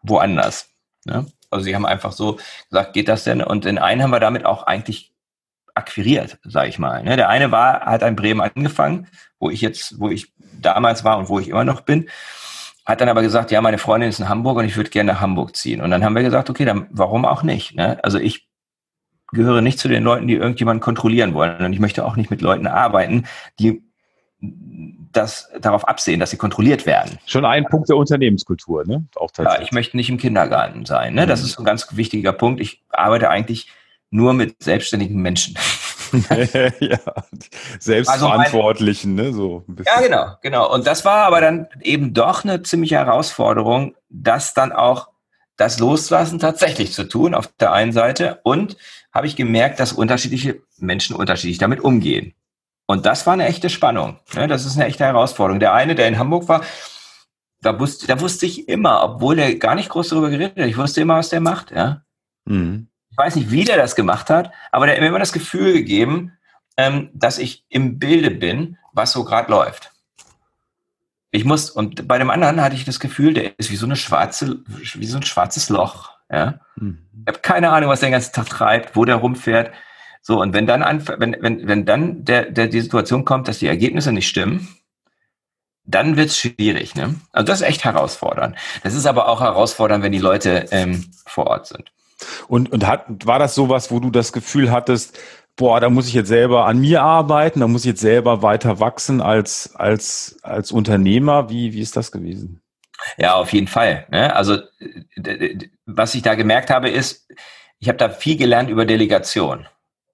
woanders. 0.02 0.70
Ne? 1.06 1.26
Also 1.50 1.64
sie 1.64 1.76
haben 1.76 1.86
einfach 1.86 2.12
so 2.12 2.38
gesagt, 2.70 2.94
geht 2.94 3.08
das 3.08 3.24
denn? 3.24 3.42
Und 3.42 3.64
den 3.64 3.78
einen 3.78 4.04
haben 4.04 4.12
wir 4.12 4.20
damit 4.20 4.46
auch 4.46 4.64
eigentlich 4.64 5.14
akquiriert, 5.74 6.38
sage 6.44 6.68
ich 6.68 6.80
mal. 6.80 7.02
Ne? 7.04 7.16
Der 7.16 7.30
eine 7.30 7.52
war, 7.52 7.82
hat 7.86 8.02
in 8.02 8.18
Bremen 8.18 8.42
angefangen, 8.42 9.08
wo 9.40 9.50
ich 9.50 9.62
jetzt, 9.62 10.00
wo 10.00 10.10
ich 10.10 10.34
damals 10.60 11.04
war 11.04 11.18
und 11.18 11.30
wo 11.30 11.40
ich 11.40 11.50
immer 11.50 11.64
noch 11.64 11.82
bin, 11.82 12.10
hat 12.86 13.02
dann 13.02 13.10
aber 13.10 13.22
gesagt, 13.22 13.52
ja, 13.52 13.62
meine 13.62 13.78
Freundin 13.78 14.10
ist 14.10 14.20
in 14.20 14.30
Hamburg 14.30 14.58
und 14.58 14.66
ich 14.66 14.76
würde 14.76 14.90
gerne 14.90 15.14
nach 15.14 15.22
Hamburg 15.22 15.56
ziehen. 15.56 15.82
Und 15.82 15.92
dann 15.92 16.04
haben 16.04 16.16
wir 16.16 16.24
gesagt, 16.24 16.50
okay, 16.50 16.66
dann 16.66 16.88
warum 16.90 17.26
auch 17.26 17.44
nicht? 17.44 17.76
Ne? 17.76 18.04
Also 18.04 18.18
ich 18.18 18.48
gehöre 19.32 19.62
nicht 19.62 19.80
zu 19.80 19.88
den 19.88 20.04
Leuten, 20.04 20.28
die 20.28 20.34
irgendjemanden 20.34 20.82
kontrollieren 20.82 21.34
wollen. 21.34 21.64
Und 21.64 21.74
ich 21.74 21.80
möchte 21.80 22.04
auch 22.04 22.16
nicht 22.16 22.32
mit 22.32 22.42
Leuten 22.42 22.66
arbeiten, 22.66 23.26
die 23.60 23.84
das 25.12 25.50
darauf 25.60 25.88
absehen, 25.88 26.20
dass 26.20 26.30
sie 26.32 26.38
kontrolliert 26.38 26.86
werden. 26.86 27.18
Schon 27.26 27.46
ein 27.46 27.66
Punkt 27.66 27.90
der 27.90 27.98
Unternehmenskultur, 27.98 28.86
ne? 28.86 29.06
Auch 29.16 29.32
tatsächlich. 29.32 29.60
Ja, 29.60 29.66
ich 29.66 29.72
möchte 29.72 29.98
nicht 29.98 30.10
im 30.10 30.18
Kindergarten 30.18 30.86
sein. 30.86 31.14
Ne? 31.14 31.28
Das 31.28 31.42
mhm. 31.42 31.46
ist 31.46 31.60
ein 31.60 31.66
ganz 31.66 31.88
wichtiger 31.96 32.32
Punkt. 32.32 32.62
Ich 32.62 32.84
arbeite 32.90 33.30
eigentlich 33.30 33.70
nur 34.12 34.34
mit 34.34 34.62
selbstständigen 34.64 35.22
Menschen. 35.22 35.56
ja, 36.80 37.00
Selbstverantwortlichen, 37.80 39.20
also 39.20 39.30
ne? 39.30 39.34
So 39.34 39.84
ja, 39.86 40.02
genau, 40.02 40.38
genau. 40.42 40.74
Und 40.74 40.88
das 40.88 41.06
war 41.06 41.26
aber 41.26 41.42
dann 41.42 41.68
eben 41.82 42.14
doch 42.14 42.44
eine 42.44 42.64
ziemliche 42.64 42.96
Herausforderung, 42.96 43.96
das 44.10 44.54
dann 44.54 44.72
auch 44.72 45.10
das 45.58 45.80
Loslassen 45.80 46.40
tatsächlich 46.40 46.94
zu 46.94 47.04
tun, 47.04 47.34
auf 47.34 47.48
der 47.60 47.74
einen 47.74 47.92
Seite. 47.92 48.40
Und 48.44 48.78
habe 49.12 49.28
ich 49.28 49.36
gemerkt, 49.36 49.80
dass 49.80 49.94
unterschiedliche 49.94 50.62
Menschen 50.78 51.16
unterschiedlich 51.16 51.58
damit 51.58 51.82
umgehen. 51.82 52.34
Und 52.86 53.06
das 53.06 53.26
war 53.28 53.34
eine 53.34 53.48
echte 53.48 53.70
Spannung. 53.70 54.20
Ne? 54.34 54.48
Das 54.48 54.66
ist 54.66 54.76
eine 54.76 54.86
echte 54.88 55.04
Herausforderung. 55.04 55.60
Der 55.60 55.74
eine, 55.74 55.96
der 55.96 56.08
in 56.08 56.18
Hamburg 56.18 56.48
war, 56.48 56.64
da 57.62 57.80
wusste, 57.80 58.08
da 58.08 58.20
wusste 58.20 58.46
ich 58.46 58.68
immer, 58.68 59.04
obwohl 59.04 59.38
er 59.40 59.56
gar 59.56 59.76
nicht 59.76 59.90
groß 59.90 60.10
darüber 60.10 60.30
geredet 60.30 60.58
hat, 60.58 60.66
ich 60.66 60.78
wusste 60.78 61.02
immer, 61.02 61.18
was 61.18 61.30
der 61.30 61.42
macht. 61.42 61.72
Ja? 61.72 62.04
Mhm. 62.46 62.89
Ich 63.20 63.26
weiß 63.26 63.36
nicht, 63.36 63.52
wie 63.52 63.66
der 63.66 63.76
das 63.76 63.98
gemacht 63.98 64.30
hat, 64.30 64.54
aber 64.72 64.86
der 64.86 64.96
hat 64.96 65.02
mir 65.02 65.10
immer 65.10 65.20
das 65.20 65.34
Gefühl 65.34 65.74
gegeben, 65.74 66.38
ähm, 66.78 67.10
dass 67.14 67.38
ich 67.38 67.66
im 67.68 68.00
Bilde 68.00 68.32
bin, 68.32 68.78
was 68.94 69.12
so 69.12 69.26
gerade 69.26 69.52
läuft. 69.52 69.92
Ich 71.30 71.44
muss, 71.44 71.70
und 71.70 72.08
bei 72.08 72.18
dem 72.18 72.30
anderen 72.30 72.62
hatte 72.62 72.78
ich 72.78 72.86
das 72.86 73.02
Gefühl, 73.02 73.34
der 73.34 73.60
ist 73.60 73.72
wie 73.72 73.76
so 73.76 73.86
eine 73.86 73.98
schwarze, 73.98 74.64
wie 74.68 75.06
so 75.06 75.18
ein 75.18 75.24
schwarzes 75.24 75.68
Loch. 75.68 76.12
Ja? 76.32 76.62
Mhm. 76.78 77.00
Ich 77.12 77.28
habe 77.28 77.40
keine 77.40 77.72
Ahnung, 77.72 77.90
was 77.90 78.00
der 78.00 78.08
den 78.08 78.14
ganzen 78.14 78.32
Tag 78.32 78.48
treibt, 78.48 78.96
wo 78.96 79.04
der 79.04 79.18
rumfährt. 79.18 79.74
So, 80.22 80.40
und 80.40 80.54
wenn 80.54 80.66
dann, 80.66 80.82
wenn, 81.18 81.36
wenn, 81.42 81.68
wenn 81.68 81.86
dann 81.86 82.24
der, 82.24 82.50
der, 82.50 82.68
die 82.68 82.80
Situation 82.80 83.26
kommt, 83.26 83.50
dass 83.50 83.60
die 83.60 83.68
Ergebnisse 83.68 84.14
nicht 84.14 84.30
stimmen, 84.30 84.66
dann 85.84 86.16
wird's 86.16 86.38
schwierig. 86.38 86.96
Ne? 86.96 87.16
Also 87.34 87.48
das 87.48 87.60
ist 87.60 87.68
echt 87.68 87.84
herausfordernd. 87.84 88.56
Das 88.84 88.94
ist 88.94 89.06
aber 89.06 89.28
auch 89.28 89.42
herausfordernd, 89.42 90.06
wenn 90.06 90.14
die 90.14 90.20
Leute 90.20 90.68
ähm, 90.72 91.12
vor 91.26 91.48
Ort 91.48 91.68
sind. 91.68 91.92
Und, 92.48 92.72
und 92.72 92.88
hat, 92.88 93.06
war 93.26 93.40
das 93.40 93.56
sowas, 93.56 93.92
wo 93.92 94.00
du 94.00 94.10
das 94.10 94.34
Gefühl 94.34 94.72
hattest, 94.72 95.18
boah, 95.56 95.80
da 95.80 95.90
muss 95.90 96.08
ich 96.08 96.14
jetzt 96.14 96.30
selber 96.30 96.66
an 96.66 96.80
mir 96.80 97.02
arbeiten, 97.02 97.60
da 97.60 97.68
muss 97.68 97.82
ich 97.82 97.90
jetzt 97.90 98.02
selber 98.02 98.42
weiter 98.42 98.80
wachsen 98.80 99.22
als, 99.22 99.76
als, 99.76 100.38
als 100.42 100.72
Unternehmer? 100.72 101.50
Wie, 101.50 101.74
wie 101.74 101.82
ist 101.82 101.98
das 101.98 102.12
gewesen? 102.12 102.62
Ja, 103.18 103.36
auf 103.36 103.54
jeden 103.54 103.68
Fall. 103.68 104.06
Ne? 104.10 104.36
Also 104.36 104.58
was 105.86 106.16
ich 106.16 106.22
da 106.22 106.36
gemerkt 106.36 106.70
habe, 106.70 106.90
ist, 106.90 107.28
ich 107.80 107.88
habe 107.88 107.98
da 107.98 108.10
viel 108.10 108.38
gelernt 108.38 108.70
über 108.70 108.86
Delegation. 108.86 109.68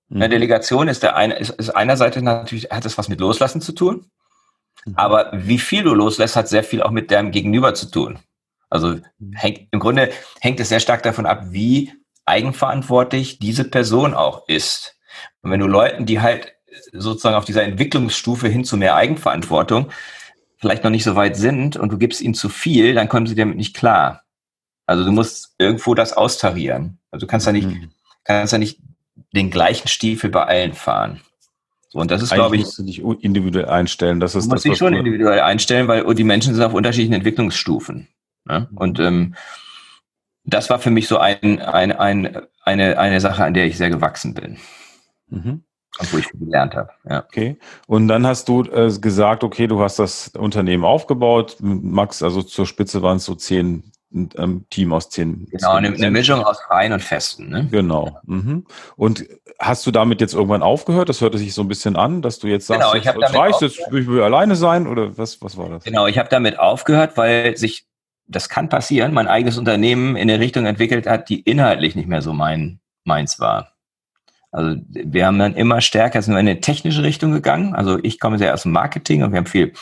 Eine 0.09 0.27
mhm. 0.27 0.31
Delegation 0.31 0.87
ist, 0.87 1.03
der 1.03 1.15
eine, 1.15 1.35
ist, 1.35 1.49
ist 1.51 1.71
einerseits 1.71 2.17
natürlich, 2.17 2.65
hat 2.69 2.85
es 2.85 2.97
was 2.97 3.09
mit 3.09 3.19
Loslassen 3.19 3.61
zu 3.61 3.71
tun, 3.71 4.05
mhm. 4.85 4.93
aber 4.95 5.31
wie 5.33 5.57
viel 5.57 5.83
du 5.83 5.93
loslässt, 5.93 6.35
hat 6.35 6.47
sehr 6.47 6.63
viel 6.63 6.83
auch 6.83 6.91
mit 6.91 7.11
deinem 7.11 7.31
Gegenüber 7.31 7.73
zu 7.73 7.89
tun. 7.89 8.19
Also 8.69 8.95
mhm. 9.19 9.33
hängt, 9.33 9.67
im 9.71 9.79
Grunde 9.79 10.11
hängt 10.39 10.59
es 10.59 10.69
sehr 10.69 10.79
stark 10.79 11.03
davon 11.03 11.25
ab, 11.25 11.45
wie 11.49 11.91
eigenverantwortlich 12.25 13.39
diese 13.39 13.63
Person 13.63 14.13
auch 14.13 14.47
ist. 14.47 14.97
Und 15.41 15.51
wenn 15.51 15.59
du 15.59 15.67
Leuten, 15.67 16.05
die 16.05 16.21
halt 16.21 16.53
sozusagen 16.91 17.35
auf 17.35 17.45
dieser 17.45 17.63
Entwicklungsstufe 17.63 18.47
hin 18.47 18.65
zu 18.65 18.77
mehr 18.77 18.95
Eigenverantwortung 18.95 19.91
vielleicht 20.57 20.83
noch 20.83 20.91
nicht 20.91 21.03
so 21.03 21.15
weit 21.15 21.37
sind 21.37 21.77
und 21.77 21.91
du 21.91 21.97
gibst 21.97 22.21
ihnen 22.21 22.33
zu 22.33 22.49
viel, 22.49 22.95
dann 22.95 23.07
kommen 23.07 23.27
sie 23.27 23.35
damit 23.35 23.57
nicht 23.57 23.75
klar. 23.75 24.23
Also 24.85 25.03
du 25.03 25.11
musst 25.11 25.53
irgendwo 25.57 25.93
das 25.93 26.13
austarieren. 26.13 26.99
Also 27.11 27.25
du 27.25 27.29
kannst 27.29 27.45
ja 27.45 27.51
nicht, 27.51 27.67
kannst 28.23 28.53
ja 28.53 28.59
nicht 28.59 28.79
den 29.33 29.49
gleichen 29.49 29.87
Stiefel 29.87 30.29
bei 30.29 30.45
allen 30.45 30.73
fahren. 30.73 31.21
So, 31.89 31.99
und 31.99 32.11
das 32.11 32.21
ist, 32.21 32.33
glaube 32.33 32.55
ich. 32.55 32.63
musst 32.63 32.79
du 32.79 32.83
dich 32.83 33.01
individuell 33.01 33.65
einstellen. 33.65 34.19
Das 34.19 34.35
ist 34.35 34.45
du 34.45 34.49
musst 34.49 34.65
dich 34.65 34.77
schon 34.77 34.93
individuell 34.93 35.39
einstellen, 35.39 35.87
weil 35.87 36.13
die 36.15 36.23
Menschen 36.23 36.53
sind 36.53 36.63
auf 36.63 36.73
unterschiedlichen 36.73 37.13
Entwicklungsstufen. 37.13 38.07
Ne? 38.45 38.67
Mhm. 38.69 38.77
Und 38.77 38.99
ähm, 38.99 39.35
das 40.43 40.69
war 40.69 40.79
für 40.79 40.91
mich 40.91 41.07
so 41.07 41.17
ein, 41.17 41.61
ein, 41.61 41.91
ein, 41.91 42.37
eine, 42.61 42.97
eine 42.97 43.19
Sache, 43.19 43.43
an 43.43 43.53
der 43.53 43.65
ich 43.65 43.77
sehr 43.77 43.89
gewachsen 43.89 44.33
bin. 44.33 44.57
Mhm. 45.27 45.63
Und 45.97 46.13
wo 46.13 46.17
ich 46.17 46.29
gelernt 46.31 46.75
habe. 46.75 46.89
Ja. 47.09 47.23
Okay. 47.23 47.57
Und 47.87 48.07
dann 48.09 48.27
hast 48.27 48.49
du 48.49 48.63
äh, 48.63 48.91
gesagt, 48.99 49.43
okay, 49.43 49.67
du 49.67 49.81
hast 49.81 49.97
das 49.97 50.27
Unternehmen 50.29 50.83
aufgebaut. 50.83 51.57
Max, 51.59 52.21
also 52.21 52.41
zur 52.41 52.65
Spitze 52.65 53.01
waren 53.01 53.17
es 53.17 53.25
so 53.25 53.35
zehn 53.35 53.91
ein 54.15 54.29
ähm, 54.37 54.65
Team 54.69 54.93
aus 54.93 55.09
zehn. 55.09 55.45
Genau, 55.51 55.73
eine, 55.73 55.89
eine, 55.89 56.11
Mischung 56.11 56.43
aus 56.43 56.61
freien 56.61 56.93
und 56.93 57.01
festen. 57.01 57.49
Ne? 57.49 57.67
Genau. 57.69 58.17
Mhm. 58.23 58.65
Und 58.95 59.25
hast 59.59 59.85
du 59.85 59.91
damit 59.91 60.21
jetzt 60.21 60.33
irgendwann 60.33 60.63
aufgehört? 60.63 61.09
Das 61.09 61.21
hörte 61.21 61.37
sich 61.37 61.53
so 61.53 61.61
ein 61.61 61.67
bisschen 61.67 61.95
an, 61.95 62.21
dass 62.21 62.39
du 62.39 62.47
jetzt 62.47 62.67
sagst, 62.67 62.81
genau, 62.81 62.95
ich 62.95 63.03
jetzt 63.03 63.35
reicht, 63.35 63.61
jetzt 63.61 63.79
ich 63.79 64.07
will 64.07 64.21
alleine 64.21 64.55
sein 64.55 64.87
oder 64.87 65.17
was, 65.17 65.41
was 65.41 65.57
war 65.57 65.69
das? 65.69 65.83
Genau, 65.83 66.07
ich 66.07 66.17
habe 66.17 66.29
damit 66.29 66.57
aufgehört, 66.57 67.17
weil 67.17 67.57
sich, 67.57 67.85
das 68.27 68.49
kann 68.49 68.69
passieren, 68.69 69.13
mein 69.13 69.27
eigenes 69.27 69.57
Unternehmen 69.57 70.15
in 70.15 70.29
eine 70.29 70.39
Richtung 70.39 70.65
entwickelt 70.65 71.07
hat, 71.07 71.29
die 71.29 71.41
inhaltlich 71.41 71.95
nicht 71.95 72.07
mehr 72.07 72.21
so 72.21 72.33
mein, 72.33 72.79
meins 73.03 73.39
war. 73.39 73.71
Also 74.51 74.77
wir 74.87 75.25
haben 75.25 75.37
dann 75.37 75.53
immer 75.53 75.81
stärker 75.81 76.21
sind 76.21 76.33
wir 76.33 76.39
in 76.39 76.47
eine 76.47 76.61
technische 76.61 77.03
Richtung 77.03 77.31
gegangen. 77.31 77.75
Also 77.75 77.99
ich 78.01 78.19
komme 78.19 78.37
sehr 78.37 78.53
aus 78.53 78.63
dem 78.63 78.71
Marketing 78.71 79.23
und 79.23 79.31
wir 79.31 79.37
haben 79.37 79.45
viel 79.45 79.73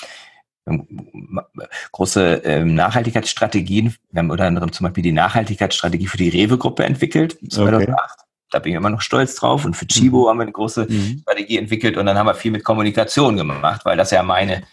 große 1.91 2.41
ähm, 2.45 2.73
Nachhaltigkeitsstrategien. 2.73 3.95
Wir 4.11 4.19
haben 4.19 4.31
unter 4.31 4.45
anderem 4.45 4.71
zum 4.71 4.85
Beispiel 4.85 5.03
die 5.03 5.11
Nachhaltigkeitsstrategie 5.11 6.07
für 6.07 6.17
die 6.17 6.29
Rewe-Gruppe 6.29 6.85
entwickelt, 6.85 7.37
2008. 7.49 7.89
Okay. 7.89 8.23
Da 8.49 8.59
bin 8.59 8.71
ich 8.71 8.77
immer 8.77 8.89
noch 8.89 9.01
stolz 9.01 9.35
drauf. 9.35 9.65
Und 9.65 9.75
für 9.75 9.87
Chibo 9.87 10.23
mhm. 10.23 10.29
haben 10.29 10.37
wir 10.37 10.43
eine 10.43 10.51
große 10.51 10.87
mhm. 10.89 11.19
Strategie 11.21 11.57
entwickelt 11.57 11.97
und 11.97 12.05
dann 12.05 12.17
haben 12.17 12.27
wir 12.27 12.35
viel 12.35 12.51
mit 12.51 12.63
Kommunikation 12.63 13.35
gemacht, 13.35 13.83
weil 13.83 13.97
das 13.97 14.11
ja 14.11 14.23
meine, 14.23 14.63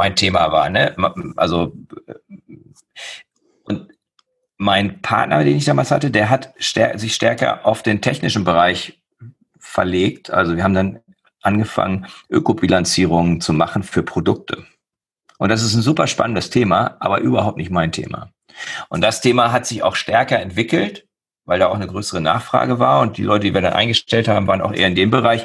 mein 0.00 0.16
Thema 0.16 0.50
war. 0.50 0.70
Ne? 0.70 0.96
Also 1.36 1.74
und 3.64 3.88
mein 4.56 5.02
Partner, 5.02 5.44
den 5.44 5.58
ich 5.58 5.66
damals 5.66 5.90
hatte, 5.90 6.10
der 6.10 6.30
hat 6.30 6.54
stär 6.56 6.98
sich 6.98 7.14
stärker 7.14 7.66
auf 7.66 7.82
den 7.82 8.00
technischen 8.00 8.42
Bereich 8.42 8.98
verlegt. 9.58 10.30
Also 10.30 10.56
wir 10.56 10.64
haben 10.64 10.72
dann 10.72 11.00
angefangen, 11.42 12.06
Ökobilanzierungen 12.30 13.42
zu 13.42 13.52
machen 13.52 13.82
für 13.82 14.02
Produkte. 14.02 14.64
Und 15.36 15.50
das 15.50 15.62
ist 15.62 15.74
ein 15.74 15.82
super 15.82 16.06
spannendes 16.06 16.48
Thema, 16.48 16.96
aber 17.00 17.20
überhaupt 17.20 17.58
nicht 17.58 17.70
mein 17.70 17.92
Thema. 17.92 18.30
Und 18.88 19.02
das 19.02 19.20
Thema 19.20 19.52
hat 19.52 19.66
sich 19.66 19.82
auch 19.82 19.96
stärker 19.96 20.40
entwickelt, 20.40 21.06
weil 21.44 21.58
da 21.58 21.66
auch 21.66 21.74
eine 21.74 21.88
größere 21.88 22.22
Nachfrage 22.22 22.78
war 22.78 23.02
und 23.02 23.18
die 23.18 23.22
Leute, 23.22 23.48
die 23.48 23.54
wir 23.54 23.60
dann 23.60 23.74
eingestellt 23.74 24.28
haben, 24.28 24.46
waren 24.46 24.62
auch 24.62 24.72
eher 24.72 24.88
in 24.88 24.94
dem 24.94 25.10
Bereich. 25.10 25.44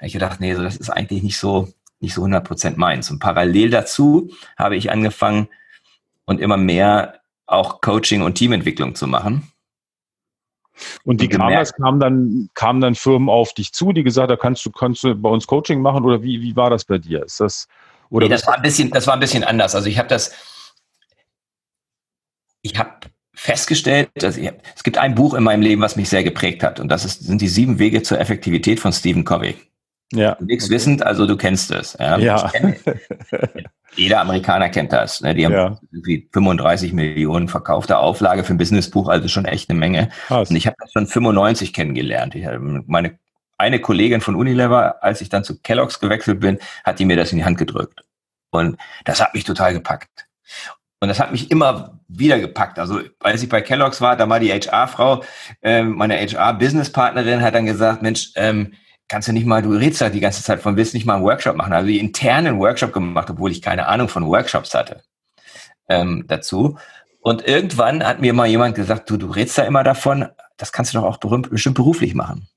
Ich 0.00 0.12
gedacht, 0.12 0.38
nee, 0.38 0.54
so 0.54 0.62
das 0.62 0.76
ist 0.76 0.90
eigentlich 0.90 1.24
nicht 1.24 1.38
so 1.38 1.72
nicht 2.00 2.14
so 2.14 2.22
100 2.22 2.44
Prozent 2.46 2.76
meins. 2.76 3.10
Und 3.10 3.18
parallel 3.18 3.70
dazu 3.70 4.30
habe 4.56 4.76
ich 4.76 4.90
angefangen 4.90 5.48
und 6.24 6.40
immer 6.40 6.56
mehr 6.56 7.20
auch 7.46 7.80
Coaching 7.80 8.22
und 8.22 8.34
Teamentwicklung 8.34 8.94
zu 8.94 9.06
machen. 9.06 9.50
Und 11.04 11.22
wie 11.22 11.28
kam 11.28 11.52
das? 11.52 11.72
Kamen 11.72 12.00
dann, 12.00 12.50
kamen 12.54 12.80
dann 12.80 12.94
Firmen 12.94 13.28
auf 13.28 13.54
dich 13.54 13.72
zu, 13.72 13.92
die 13.92 14.02
gesagt 14.02 14.30
haben, 14.30 14.38
kannst 14.38 14.66
du, 14.66 14.70
kannst 14.70 15.04
du 15.04 15.14
bei 15.14 15.28
uns 15.28 15.46
Coaching 15.46 15.80
machen 15.80 16.04
oder 16.04 16.22
wie, 16.22 16.42
wie 16.42 16.54
war 16.54 16.70
das 16.70 16.84
bei 16.84 16.98
dir? 16.98 17.24
Ist 17.24 17.40
das, 17.40 17.66
oder 18.10 18.26
nee, 18.26 18.32
das 18.32 18.46
war 18.46 18.56
ein 18.56 18.62
bisschen, 18.62 18.90
das 18.90 19.06
war 19.06 19.14
ein 19.14 19.20
bisschen 19.20 19.44
anders. 19.44 19.74
Also 19.74 19.88
ich 19.88 19.98
habe 19.98 20.08
das, 20.08 20.32
ich 22.62 22.78
habe 22.78 22.90
festgestellt, 23.32 24.10
dass 24.14 24.36
ich, 24.36 24.50
es 24.74 24.82
gibt 24.82 24.98
ein 24.98 25.14
Buch 25.14 25.34
in 25.34 25.44
meinem 25.44 25.62
Leben, 25.62 25.80
was 25.82 25.96
mich 25.96 26.08
sehr 26.08 26.24
geprägt 26.24 26.62
hat, 26.62 26.80
und 26.80 26.88
das 26.88 27.04
ist, 27.04 27.24
sind 27.24 27.40
die 27.40 27.48
sieben 27.48 27.78
Wege 27.78 28.02
zur 28.02 28.18
Effektivität 28.18 28.80
von 28.80 28.92
Stephen 28.92 29.24
Covey. 29.24 29.56
Ja. 30.12 30.36
Nichts 30.40 30.66
okay. 30.66 30.74
wissend, 30.74 31.02
also 31.04 31.26
du 31.26 31.36
kennst 31.36 31.70
es. 31.70 31.96
Ja. 31.98 32.18
ja. 32.18 32.50
Jeder 33.96 34.20
Amerikaner 34.20 34.68
kennt 34.68 34.92
das. 34.92 35.20
Ne? 35.20 35.34
Die 35.34 35.44
haben 35.44 35.52
ja. 35.52 35.78
irgendwie 35.90 36.28
35 36.32 36.92
Millionen 36.92 37.48
verkaufte 37.48 37.98
Auflage 37.98 38.44
für 38.44 38.54
ein 38.54 38.58
Businessbuch, 38.58 39.08
also 39.08 39.26
schon 39.28 39.46
echt 39.46 39.70
eine 39.70 39.78
Menge. 39.78 40.10
Krass. 40.28 40.50
Und 40.50 40.56
ich 40.56 40.66
habe 40.66 40.76
das 40.78 40.92
schon 40.92 41.06
95 41.06 41.72
kennengelernt. 41.72 42.34
Ich, 42.34 42.46
meine 42.86 43.18
eine 43.58 43.80
Kollegin 43.80 44.20
von 44.20 44.34
Unilever, 44.34 45.02
als 45.02 45.20
ich 45.20 45.28
dann 45.28 45.44
zu 45.44 45.58
Kellogg's 45.60 45.98
gewechselt 46.00 46.40
bin, 46.40 46.58
hat 46.84 46.98
die 46.98 47.04
mir 47.04 47.16
das 47.16 47.32
in 47.32 47.38
die 47.38 47.44
Hand 47.44 47.58
gedrückt. 47.58 48.02
Und 48.50 48.76
das 49.04 49.20
hat 49.20 49.34
mich 49.34 49.44
total 49.44 49.72
gepackt. 49.72 50.26
Und 51.00 51.08
das 51.08 51.20
hat 51.20 51.32
mich 51.32 51.50
immer 51.50 52.00
wieder 52.08 52.38
gepackt. 52.38 52.78
Also 52.78 53.00
als 53.20 53.42
ich 53.42 53.48
bei 53.48 53.60
Kellogg's 53.60 54.00
war, 54.00 54.16
da 54.16 54.28
war 54.28 54.40
die 54.40 54.52
HR-Frau, 54.52 55.22
ähm, 55.62 55.96
meine 55.96 56.16
HR-Business-Partnerin, 56.16 57.42
hat 57.42 57.54
dann 57.54 57.66
gesagt, 57.66 58.02
Mensch, 58.02 58.32
ähm, 58.36 58.74
kannst 59.08 59.28
du 59.28 59.32
nicht 59.32 59.46
mal, 59.46 59.62
du 59.62 59.72
redest 59.72 60.00
halt 60.00 60.14
die 60.14 60.20
ganze 60.20 60.42
Zeit 60.42 60.60
von, 60.60 60.76
willst 60.76 60.94
nicht 60.94 61.06
mal 61.06 61.16
einen 61.16 61.24
Workshop 61.24 61.56
machen. 61.56 61.72
Also 61.72 61.88
die 61.88 62.00
internen 62.00 62.58
Workshop 62.58 62.92
gemacht, 62.92 63.30
obwohl 63.30 63.50
ich 63.50 63.62
keine 63.62 63.86
Ahnung 63.86 64.08
von 64.08 64.26
Workshops 64.26 64.74
hatte 64.74 65.02
ähm, 65.88 66.24
dazu. 66.26 66.78
Und 67.20 67.46
irgendwann 67.46 68.04
hat 68.04 68.20
mir 68.20 68.32
mal 68.32 68.46
jemand 68.46 68.74
gesagt, 68.74 69.10
du, 69.10 69.16
du 69.16 69.26
redest 69.26 69.58
da 69.58 69.62
immer 69.64 69.84
davon, 69.84 70.28
das 70.56 70.72
kannst 70.72 70.94
du 70.94 70.98
doch 70.98 71.04
auch 71.04 71.18
bestimmt 71.18 71.76
beruflich 71.76 72.14
machen. 72.14 72.48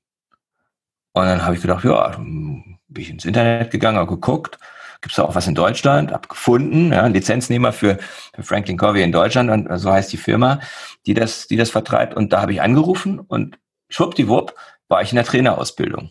Und 1.12 1.24
dann 1.24 1.44
habe 1.44 1.56
ich 1.56 1.62
gedacht, 1.62 1.84
ja, 1.84 2.16
bin 2.18 2.78
ich 2.96 3.10
ins 3.10 3.24
Internet 3.24 3.70
gegangen, 3.70 3.98
habe 3.98 4.14
geguckt, 4.14 4.58
gibt 5.00 5.12
es 5.12 5.16
da 5.16 5.24
auch 5.24 5.34
was 5.34 5.48
in 5.48 5.54
Deutschland, 5.54 6.12
habe 6.12 6.28
gefunden, 6.28 6.92
ja, 6.92 7.06
Lizenznehmer 7.06 7.72
für, 7.72 7.98
für 8.34 8.42
Franklin 8.42 8.76
Covey 8.76 9.02
in 9.02 9.12
Deutschland 9.12 9.50
und 9.50 9.78
so 9.78 9.90
heißt 9.90 10.12
die 10.12 10.18
Firma, 10.18 10.60
die 11.06 11.14
das, 11.14 11.48
die 11.48 11.56
das 11.56 11.70
vertreibt. 11.70 12.14
Und 12.14 12.32
da 12.32 12.42
habe 12.42 12.52
ich 12.52 12.62
angerufen 12.62 13.18
und 13.18 13.58
schwuppdiwupp 13.88 14.54
war 14.88 15.02
ich 15.02 15.10
in 15.10 15.16
der 15.16 15.24
Trainerausbildung. 15.24 16.10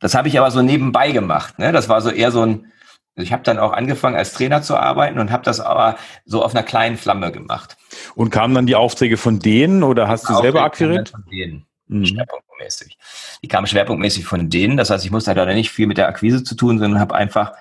Das 0.00 0.14
habe 0.14 0.28
ich 0.28 0.38
aber 0.38 0.50
so 0.50 0.62
nebenbei 0.62 1.12
gemacht. 1.12 1.58
Ne? 1.58 1.72
Das 1.72 1.88
war 1.88 2.00
so 2.00 2.10
eher 2.10 2.32
so 2.32 2.42
ein, 2.42 2.72
ich 3.14 3.32
habe 3.32 3.42
dann 3.42 3.58
auch 3.58 3.72
angefangen 3.72 4.16
als 4.16 4.32
Trainer 4.32 4.62
zu 4.62 4.76
arbeiten 4.76 5.18
und 5.18 5.30
habe 5.30 5.44
das 5.44 5.60
aber 5.60 5.96
so 6.24 6.42
auf 6.42 6.54
einer 6.54 6.64
kleinen 6.64 6.96
Flamme 6.96 7.30
gemacht. 7.32 7.76
Und 8.14 8.30
kamen 8.30 8.54
dann 8.54 8.66
die 8.66 8.76
Aufträge 8.76 9.16
von 9.16 9.38
denen 9.38 9.82
oder 9.82 10.08
hast 10.08 10.28
du 10.28 10.34
selber 10.34 10.62
akquiriert? 10.62 11.10
Von 11.10 11.24
denen 11.30 11.66
mhm. 11.90 12.06
schwerpunktmäßig. 12.06 12.98
Die 13.42 13.48
kamen 13.48 13.66
schwerpunktmäßig 13.66 14.24
von 14.24 14.48
denen. 14.48 14.76
Das 14.76 14.90
heißt, 14.90 15.04
ich 15.04 15.10
musste 15.10 15.34
da 15.34 15.44
nicht 15.46 15.70
viel 15.70 15.86
mit 15.86 15.98
der 15.98 16.08
Akquise 16.08 16.42
zu 16.42 16.54
tun, 16.54 16.78
sondern 16.78 17.00
habe 17.00 17.14
einfach, 17.14 17.52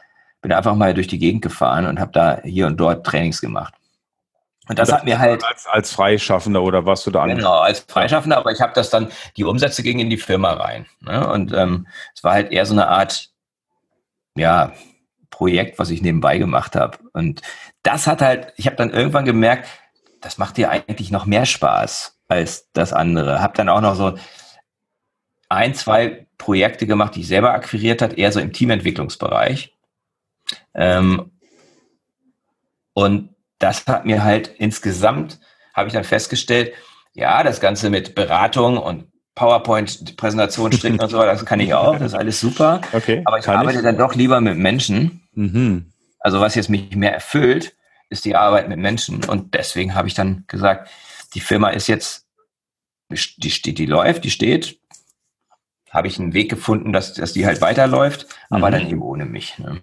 bin 0.42 0.54
einfach 0.54 0.76
mal 0.76 0.94
durch 0.94 1.08
die 1.08 1.20
Gegend 1.20 1.42
gefahren 1.42 1.86
und 1.86 2.00
habe 2.00 2.12
da 2.14 2.42
hier 2.44 2.68
und 2.68 2.78
dort 2.78 3.06
Trainings 3.06 3.42
gemacht. 3.42 3.74
Und 4.70 4.78
das, 4.78 4.90
das 4.90 5.00
hat 5.00 5.06
mir 5.06 5.18
halt 5.18 5.44
als, 5.44 5.66
als 5.66 5.92
Freischaffender 5.92 6.62
oder 6.62 6.86
was 6.86 7.04
du 7.04 7.10
da 7.10 7.26
Genau, 7.26 7.58
als 7.58 7.80
Freischaffender, 7.80 8.38
aber 8.38 8.52
ich 8.52 8.62
habe 8.62 8.72
das 8.76 8.92
dann, 8.92 9.12
die 9.36 9.44
Umsätze 9.44 9.82
gingen 9.82 10.02
in 10.02 10.10
die 10.12 10.18
Firma 10.18 10.54
rein. 10.54 10.86
Ne? 11.02 11.28
Und 11.28 11.52
ähm, 11.54 11.88
es 12.14 12.24
war 12.24 12.34
halt 12.34 12.52
eher 12.52 12.68
so 12.68 12.74
eine 12.74 12.88
Art 12.88 13.30
ja, 14.36 14.72
Projekt, 15.32 15.80
was 15.80 15.90
ich 15.90 16.04
nebenbei 16.04 16.38
gemacht 16.38 16.76
habe. 16.76 17.00
Und 17.14 17.42
das 17.82 18.06
hat 18.06 18.22
halt, 18.22 18.54
ich 18.58 18.68
habe 18.68 18.76
dann 18.76 18.92
irgendwann 18.92 19.26
gemerkt, 19.26 19.68
das 20.22 20.38
macht 20.38 20.58
dir 20.58 20.70
eigentlich 20.70 21.10
noch 21.10 21.26
mehr 21.26 21.48
Spaß 21.48 22.20
als 22.28 22.70
das 22.74 22.94
andere. 22.94 23.42
Hab 23.42 23.56
dann 23.56 23.70
auch 23.70 23.82
noch 23.82 23.96
so 23.96 24.20
ein, 25.50 25.74
zwei 25.74 26.28
Projekte 26.38 26.86
gemacht, 26.86 27.16
die 27.16 27.22
ich 27.22 27.28
selber 27.28 27.54
akquiriert 27.54 28.04
hat, 28.04 28.14
eher 28.14 28.32
so 28.32 28.40
im 28.40 28.54
Teamentwicklungsbereich. 28.54 29.76
Ähm, 30.76 31.32
und 32.94 33.36
das 33.60 33.86
hat 33.86 34.06
mir 34.06 34.24
halt 34.24 34.48
insgesamt, 34.58 35.40
habe 35.74 35.88
ich 35.88 35.94
dann 35.94 36.04
festgestellt, 36.04 36.74
ja, 37.14 37.44
das 37.44 37.60
Ganze 37.60 37.90
mit 37.90 38.16
Beratung 38.16 38.78
und 38.78 39.08
PowerPoint-Präsentation 39.36 40.72
stricken 40.74 41.00
und 41.00 41.10
so, 41.10 41.22
das 41.22 41.46
kann 41.46 41.60
ich 41.60 41.74
auch, 41.74 41.94
das 41.94 42.14
ist 42.14 42.18
alles 42.18 42.40
super. 42.40 42.82
Okay, 42.92 43.22
aber 43.26 43.40
ich 43.40 43.48
arbeite 43.48 43.78
ich? 43.78 43.84
dann 43.84 43.98
doch 43.98 44.16
lieber 44.16 44.42
mit 44.42 44.58
Menschen. 44.58 45.22
Mhm. 45.34 45.94
Also 46.20 46.42
was 46.42 46.56
jetzt 46.56 46.70
mich 46.70 46.96
mehr 46.96 47.14
erfüllt, 47.14 47.76
ist 48.10 48.26
die 48.26 48.36
Arbeit 48.36 48.68
mit 48.68 48.80
Menschen. 48.80 49.24
Und 49.24 49.54
deswegen 49.54 49.96
habe 49.96 50.08
ich 50.08 50.14
dann 50.14 50.44
gesagt, 50.48 50.90
die 51.34 51.40
Firma 51.40 51.70
ist 51.70 51.88
jetzt, 51.88 52.26
die 53.10 53.52
steht, 53.52 53.78
die 53.78 53.86
läuft, 53.86 54.24
die 54.24 54.32
steht. 54.32 54.80
Habe 55.90 56.08
ich 56.08 56.20
einen 56.20 56.34
Weg 56.34 56.50
gefunden, 56.50 56.92
dass, 56.94 57.14
dass 57.14 57.34
die 57.34 57.46
halt 57.46 57.62
weiterläuft, 57.62 58.28
aber 58.50 58.68
mhm. 58.68 58.72
dann 58.74 58.88
eben 58.90 59.02
ohne 59.02 59.26
mich. 59.26 59.58
Ne? 59.58 59.82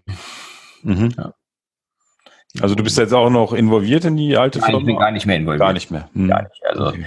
Mhm. 0.83 1.15
Ja. 1.17 1.35
Also 2.61 2.75
du 2.75 2.83
bist 2.83 2.99
jetzt 2.99 3.13
auch 3.13 3.31
noch 3.31 3.53
involviert 3.53 4.05
in 4.05 4.17
die 4.17 4.37
alte 4.37 4.59
Nein, 4.59 4.67
Firma? 4.67 4.81
Ich 4.81 4.87
bin 4.87 4.99
gar 4.99 5.11
nicht 5.11 5.27
mehr 5.27 5.37
involviert. 5.37 5.61
Gar 5.61 5.73
nicht 5.73 5.91
mehr. 5.91 6.09
Mhm. 6.13 6.29
Gar 6.29 6.43
nicht. 6.43 6.63
Also 6.69 6.87
okay. 6.87 7.07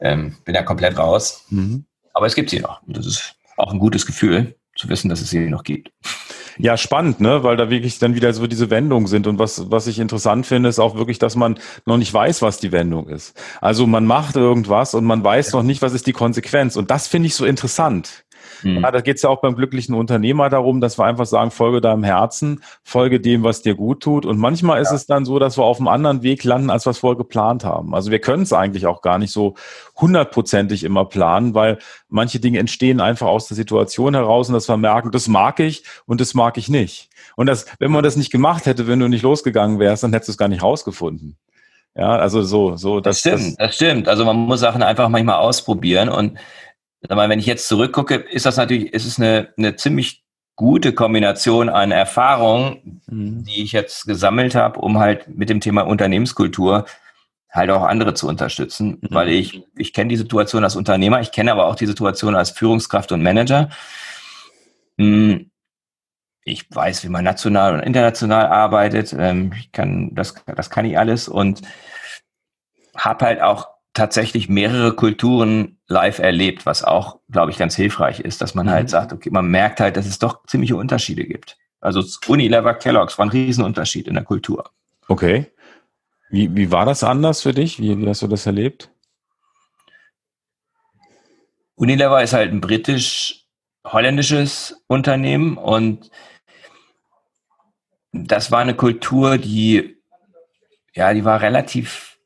ähm, 0.00 0.36
bin 0.44 0.54
da 0.54 0.62
komplett 0.62 0.98
raus. 0.98 1.44
Mhm. 1.50 1.84
Aber 2.12 2.26
es 2.26 2.34
gibt 2.34 2.50
sie 2.50 2.60
noch. 2.60 2.82
Und 2.86 2.96
das 2.96 3.06
ist 3.06 3.36
auch 3.56 3.72
ein 3.72 3.78
gutes 3.78 4.06
Gefühl, 4.06 4.54
zu 4.78 4.88
wissen, 4.88 5.08
dass 5.08 5.20
es 5.20 5.30
sie 5.30 5.50
noch 5.50 5.64
gibt. 5.64 5.90
Ja, 6.56 6.76
spannend, 6.76 7.20
ne? 7.20 7.44
weil 7.44 7.56
da 7.56 7.70
wirklich 7.70 7.98
dann 7.98 8.14
wieder 8.14 8.32
so 8.32 8.46
diese 8.46 8.70
Wendungen 8.70 9.06
sind. 9.06 9.26
Und 9.26 9.38
was, 9.38 9.70
was 9.70 9.86
ich 9.86 9.98
interessant 10.00 10.46
finde, 10.46 10.68
ist 10.68 10.80
auch 10.80 10.96
wirklich, 10.96 11.18
dass 11.18 11.36
man 11.36 11.58
noch 11.86 11.98
nicht 11.98 12.12
weiß, 12.12 12.42
was 12.42 12.58
die 12.58 12.72
Wendung 12.72 13.08
ist. 13.08 13.40
Also 13.60 13.86
man 13.86 14.06
macht 14.06 14.34
irgendwas 14.34 14.94
und 14.94 15.04
man 15.04 15.22
weiß 15.22 15.52
noch 15.52 15.62
nicht, 15.62 15.82
was 15.82 15.92
ist 15.92 16.06
die 16.06 16.12
Konsequenz. 16.12 16.76
Und 16.76 16.90
das 16.90 17.06
finde 17.06 17.26
ich 17.26 17.34
so 17.34 17.44
interessant. 17.44 18.24
Mhm. 18.62 18.80
Ja, 18.82 18.90
da 18.90 19.00
geht 19.00 19.16
es 19.16 19.22
ja 19.22 19.30
auch 19.30 19.40
beim 19.40 19.54
glücklichen 19.54 19.94
Unternehmer 19.94 20.48
darum, 20.48 20.80
dass 20.80 20.98
wir 20.98 21.04
einfach 21.04 21.26
sagen, 21.26 21.50
folge 21.50 21.80
deinem 21.80 22.04
Herzen, 22.04 22.62
folge 22.82 23.20
dem, 23.20 23.42
was 23.42 23.62
dir 23.62 23.74
gut 23.74 24.02
tut. 24.02 24.26
Und 24.26 24.38
manchmal 24.38 24.80
ist 24.80 24.92
es 24.92 25.06
dann 25.06 25.24
so, 25.24 25.38
dass 25.38 25.56
wir 25.58 25.64
auf 25.64 25.78
einem 25.78 25.88
anderen 25.88 26.22
Weg 26.22 26.44
landen, 26.44 26.70
als 26.70 26.86
wir 26.86 26.90
es 26.90 26.98
vorher 26.98 27.16
geplant 27.16 27.64
haben. 27.64 27.94
Also 27.94 28.10
wir 28.10 28.18
können 28.18 28.42
es 28.42 28.52
eigentlich 28.52 28.86
auch 28.86 29.02
gar 29.02 29.18
nicht 29.18 29.32
so 29.32 29.54
hundertprozentig 29.96 30.84
immer 30.84 31.04
planen, 31.04 31.54
weil 31.54 31.78
manche 32.08 32.40
Dinge 32.40 32.58
entstehen 32.58 33.00
einfach 33.00 33.26
aus 33.26 33.48
der 33.48 33.56
Situation 33.56 34.14
heraus 34.14 34.48
und 34.48 34.54
dass 34.54 34.68
wir 34.68 34.76
merken, 34.76 35.10
das 35.10 35.28
mag 35.28 35.60
ich 35.60 35.84
und 36.06 36.20
das 36.20 36.34
mag 36.34 36.58
ich 36.58 36.68
nicht. 36.68 37.10
Und 37.36 37.46
das, 37.46 37.66
wenn 37.78 37.90
man 37.90 38.02
das 38.02 38.16
nicht 38.16 38.30
gemacht 38.30 38.66
hätte, 38.66 38.86
wenn 38.86 39.00
du 39.00 39.08
nicht 39.08 39.22
losgegangen 39.22 39.78
wärst, 39.78 40.02
dann 40.02 40.12
hättest 40.12 40.28
du 40.28 40.32
es 40.32 40.38
gar 40.38 40.48
nicht 40.48 40.62
rausgefunden. 40.62 41.36
Ja, 41.98 42.16
also 42.16 42.42
so, 42.42 42.76
so. 42.76 43.00
Das, 43.00 43.22
das 43.22 43.32
stimmt, 43.32 43.58
das, 43.58 43.66
das 43.66 43.74
stimmt. 43.74 44.08
Also 44.08 44.24
man 44.24 44.36
muss 44.36 44.60
Sachen 44.60 44.82
einfach 44.82 45.08
manchmal 45.08 45.36
ausprobieren 45.36 46.08
und 46.08 46.38
aber 47.08 47.28
wenn 47.28 47.38
ich 47.38 47.46
jetzt 47.46 47.68
zurückgucke, 47.68 48.16
ist 48.16 48.46
das 48.46 48.56
natürlich, 48.56 48.92
ist 48.92 49.06
es 49.06 49.18
eine, 49.18 49.52
eine 49.56 49.76
ziemlich 49.76 50.24
gute 50.56 50.92
Kombination 50.92 51.68
an 51.68 51.92
Erfahrungen, 51.92 53.00
mhm. 53.06 53.44
die 53.44 53.62
ich 53.62 53.72
jetzt 53.72 54.06
gesammelt 54.06 54.54
habe, 54.56 54.80
um 54.80 54.98
halt 54.98 55.28
mit 55.28 55.48
dem 55.48 55.60
Thema 55.60 55.82
Unternehmenskultur 55.82 56.86
halt 57.50 57.70
auch 57.70 57.84
andere 57.84 58.14
zu 58.14 58.28
unterstützen, 58.28 58.98
mhm. 59.00 59.08
weil 59.10 59.28
ich, 59.28 59.62
ich 59.76 59.92
kenne 59.92 60.08
die 60.08 60.16
Situation 60.16 60.64
als 60.64 60.76
Unternehmer, 60.76 61.20
ich 61.20 61.32
kenne 61.32 61.52
aber 61.52 61.66
auch 61.66 61.76
die 61.76 61.86
Situation 61.86 62.34
als 62.34 62.50
Führungskraft 62.50 63.12
und 63.12 63.22
Manager. 63.22 63.70
Hm, 64.98 65.50
ich 66.42 66.66
weiß, 66.70 67.04
wie 67.04 67.08
man 67.08 67.24
national 67.24 67.74
und 67.74 67.80
international 67.80 68.46
arbeitet. 68.46 69.14
Ähm, 69.16 69.52
ich 69.56 69.70
kann, 69.70 70.14
das, 70.14 70.34
das 70.46 70.70
kann 70.70 70.86
ich 70.86 70.98
alles 70.98 71.28
und 71.28 71.62
habe 72.96 73.26
halt 73.26 73.42
auch 73.42 73.68
tatsächlich 73.98 74.48
mehrere 74.48 74.94
Kulturen 74.94 75.76
live 75.88 76.20
erlebt, 76.20 76.64
was 76.66 76.84
auch, 76.84 77.18
glaube 77.30 77.50
ich, 77.50 77.58
ganz 77.58 77.74
hilfreich 77.76 78.20
ist, 78.20 78.40
dass 78.40 78.54
man 78.54 78.70
halt 78.70 78.84
mhm. 78.84 78.88
sagt, 78.88 79.12
okay, 79.12 79.28
man 79.30 79.48
merkt 79.48 79.80
halt, 79.80 79.96
dass 79.96 80.06
es 80.06 80.18
doch 80.18 80.46
ziemliche 80.46 80.76
Unterschiede 80.76 81.24
gibt. 81.24 81.58
Also 81.80 82.02
Unilever, 82.26 82.74
Kellogg's 82.74 83.18
war 83.18 83.26
ein 83.26 83.30
Riesenunterschied 83.30 84.08
in 84.08 84.14
der 84.14 84.24
Kultur. 84.24 84.70
Okay. 85.08 85.52
Wie, 86.30 86.54
wie 86.54 86.70
war 86.70 86.86
das 86.86 87.02
anders 87.02 87.42
für 87.42 87.52
dich? 87.52 87.80
Wie, 87.80 87.98
wie 87.98 88.08
hast 88.08 88.22
du 88.22 88.28
das 88.28 88.46
erlebt? 88.46 88.90
Unilever 91.74 92.22
ist 92.22 92.32
halt 92.32 92.52
ein 92.52 92.60
britisch-holländisches 92.60 94.80
Unternehmen 94.86 95.56
und 95.56 96.08
das 98.12 98.50
war 98.50 98.60
eine 98.60 98.74
Kultur, 98.74 99.38
die, 99.38 99.96
ja, 100.94 101.14
die 101.14 101.24
war 101.24 101.40
relativ, 101.40 102.18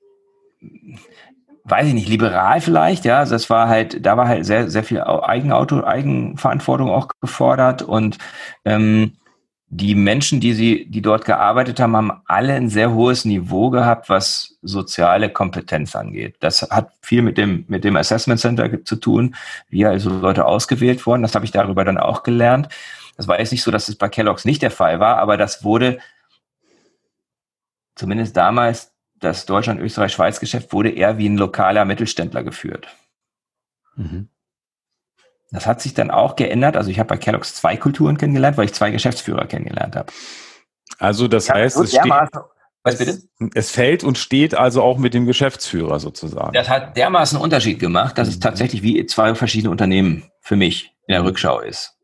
weiß 1.64 1.88
ich 1.88 1.94
nicht, 1.94 2.09
liberal 2.09 2.61
vielleicht, 2.61 3.05
ja. 3.05 3.18
Also 3.18 3.35
das 3.35 3.51
war 3.51 3.68
halt, 3.68 4.05
da 4.05 4.16
war 4.16 4.29
halt 4.29 4.46
sehr, 4.46 4.68
sehr 4.68 4.85
viel 4.85 5.01
Eigenauto, 5.01 5.85
Eigenverantwortung 5.85 6.90
auch 6.90 7.09
gefordert 7.20 7.83
und 7.83 8.18
ähm, 8.64 9.12
die 9.75 9.94
Menschen, 9.94 10.38
die 10.40 10.53
sie, 10.53 10.85
die 10.90 11.01
dort 11.01 11.25
gearbeitet 11.25 11.81
haben, 11.81 11.96
haben 11.96 12.12
alle 12.27 12.53
ein 12.53 12.68
sehr 12.68 12.92
hohes 12.92 13.25
Niveau 13.25 13.70
gehabt, 13.70 14.11
was 14.11 14.59
soziale 14.61 15.31
Kompetenz 15.31 15.96
angeht. 15.96 16.37
Das 16.40 16.61
hat 16.61 16.92
viel 17.01 17.22
mit 17.22 17.38
dem, 17.38 17.64
mit 17.68 17.83
dem 17.83 17.96
Assessment 17.96 18.38
Center 18.38 18.85
zu 18.85 18.96
tun, 18.96 19.35
wie 19.70 19.87
also 19.87 20.11
Leute 20.11 20.44
ausgewählt 20.44 21.07
wurden. 21.07 21.22
Das 21.22 21.35
habe 21.35 21.46
ich 21.46 21.53
darüber 21.53 21.87
dann 21.87 21.96
auch 21.96 22.22
gelernt. 22.22 22.68
Das 23.16 23.29
war 23.29 23.38
jetzt 23.38 23.51
nicht 23.51 23.62
so, 23.62 23.70
dass 23.70 23.88
es 23.88 23.96
bei 23.96 24.11
Kellogg's 24.11 24.44
nicht 24.44 24.61
der 24.61 24.70
Fall 24.70 25.01
war, 25.01 25.16
aber 25.16 25.38
das 25.38 25.64
wurde 25.64 26.01
zumindest 27.94 28.37
damals 28.37 28.91
das 29.22 29.46
Deutschland-Österreich-Schweiz-Geschäft 29.46 30.72
wurde 30.72 30.90
eher 30.90 31.18
wie 31.18 31.28
ein 31.28 31.37
lokaler 31.37 31.85
Mittelständler 31.85 32.42
geführt. 32.42 32.88
Mhm. 33.96 34.28
Das 35.50 35.66
hat 35.66 35.80
sich 35.80 35.94
dann 35.94 36.11
auch 36.11 36.37
geändert. 36.37 36.76
Also 36.76 36.90
ich 36.90 36.98
habe 36.98 37.08
bei 37.08 37.18
Kellogg's 37.18 37.54
zwei 37.54 37.76
Kulturen 37.76 38.16
kennengelernt, 38.16 38.56
weil 38.56 38.64
ich 38.64 38.72
zwei 38.72 38.90
Geschäftsführer 38.90 39.46
kennengelernt 39.46 39.96
habe. 39.96 40.12
Also 40.98 41.28
das 41.28 41.48
ja, 41.48 41.54
heißt, 41.54 41.76
es, 41.78 41.90
steht, 41.90 42.12
es, 42.85 43.28
es, 43.54 43.70
fällt 43.70 44.02
und 44.02 44.18
steht 44.18 44.54
also 44.54 44.82
auch 44.82 44.98
mit 44.98 45.14
dem 45.14 45.26
Geschäftsführer 45.26 46.00
sozusagen. 46.00 46.52
Das 46.52 46.68
hat 46.68 46.96
dermaßen 46.96 47.37
einen 47.37 47.44
Unterschied 47.44 47.78
gemacht, 47.78 48.16
dass 48.16 48.28
es 48.28 48.37
mhm. 48.37 48.40
tatsächlich 48.40 48.82
wie 48.82 49.04
zwei 49.06 49.35
verschiedene 49.35 49.70
Unternehmen 49.70 50.24
für 50.40 50.56
mich 50.56 50.94
in 51.06 51.12
der 51.12 51.24
Rückschau 51.24 51.61
ist. 51.61 51.98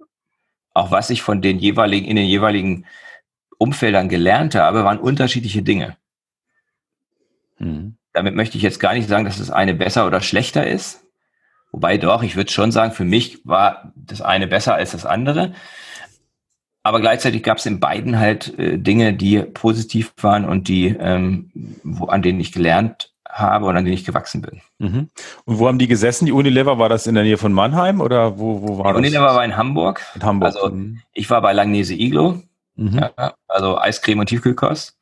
Auch 0.75 0.91
was 0.91 1.11
ich 1.11 1.23
von 1.23 1.41
den 1.41 1.59
jeweiligen, 1.59 2.07
in 2.07 2.17
den 2.17 2.27
jeweiligen 2.27 2.85
Umfeldern 3.57 4.09
gelernt 4.09 4.55
habe, 4.55 4.85
waren 4.85 4.99
unterschiedliche 4.99 5.63
Dinge. 5.63 5.97
Mhm. 7.59 7.97
Damit 8.13 8.35
möchte 8.35 8.57
ich 8.57 8.63
jetzt 8.63 8.81
gar 8.81 8.95
nicht 8.95 9.09
sagen, 9.09 9.25
dass 9.25 9.39
das 9.39 9.51
eine 9.51 9.75
besser 9.75 10.07
oder 10.07 10.21
schlechter 10.21 10.67
ist. 10.67 11.05
Wobei 11.71 11.99
doch, 11.99 12.23
ich 12.23 12.37
würde 12.37 12.51
schon 12.51 12.73
sagen, 12.73 12.93
für 12.93 13.05
mich 13.05 13.47
war 13.47 13.93
das 13.95 14.23
eine 14.23 14.47
besser 14.47 14.75
als 14.75 14.93
das 14.93 15.05
andere. 15.05 15.53
Aber 16.83 17.01
gleichzeitig 17.01 17.43
gab 17.43 17.59
es 17.59 17.67
in 17.67 17.81
beiden 17.81 18.19
halt 18.19 18.59
äh, 18.59 18.79
Dinge, 18.79 19.13
die 19.13 19.41
positiv 19.41 20.15
waren 20.23 20.45
und 20.47 20.69
die, 20.69 20.87
ähm, 20.87 21.51
wo, 21.85 22.07
an 22.07 22.23
denen 22.23 22.41
ich 22.41 22.53
gelernt 22.53 23.13
habe 23.29 23.67
und 23.67 23.77
an 23.77 23.85
denen 23.85 23.95
ich 23.95 24.07
gewachsen 24.07 24.41
bin. 24.41 24.63
Mhm. 24.79 25.11
Und 25.45 25.59
wo 25.59 25.69
haben 25.69 25.79
die 25.79 25.89
gesessen? 25.89 26.25
Die 26.25 26.33
Unilever, 26.33 26.79
war 26.79 26.89
das 26.89 27.07
in 27.07 27.15
der 27.15 27.25
Nähe 27.25 27.37
von 27.37 27.53
Mannheim 27.53 28.01
oder 28.01 28.39
wo, 28.39 28.63
wo 28.63 28.79
war 28.79 28.95
die 28.95 29.03
das? 29.03 29.11
Unilever 29.11 29.35
war 29.35 29.45
in 29.45 29.57
Hamburg. 29.57 30.01
In 30.15 30.23
Hamburg. 30.23 30.55
Also 30.55 30.71
mhm. 30.71 31.01
ich 31.13 31.29
war 31.29 31.43
bei 31.43 31.53
Langnese 31.53 31.95
Iglo, 31.95 32.41
mhm. 32.77 32.99
ja, 32.99 33.35
also 33.47 33.79
Eiscreme 33.79 34.21
und 34.21 34.27
Tiefkühlkost. 34.27 34.98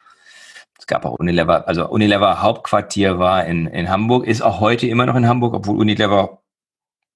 Es 0.87 0.95
gab 0.95 1.05
auch 1.05 1.19
Unilever, 1.19 1.67
also 1.67 1.89
Unilever 1.89 2.43
Hauptquartier 2.43 3.19
war 3.19 3.45
in, 3.45 3.67
in 3.67 3.89
Hamburg, 3.89 4.25
ist 4.25 4.41
auch 4.41 4.61
heute 4.61 4.87
immer 4.87 5.05
noch 5.05 5.17
in 5.17 5.27
Hamburg, 5.27 5.53
obwohl 5.53 5.81
Unilever 5.81 6.39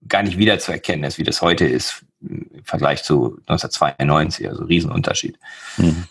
gar 0.09 0.25
nicht 0.25 0.39
wiederzuerkennen 0.39 1.05
ist, 1.05 1.19
wie 1.19 1.23
das 1.23 1.41
heute 1.41 1.67
ist 1.67 2.05
im 2.21 2.49
Vergleich 2.65 3.05
zu 3.05 3.37
1992, 3.47 4.49
also 4.49 4.65
Riesenunterschied. 4.65 5.39
Mhm. 5.77 6.07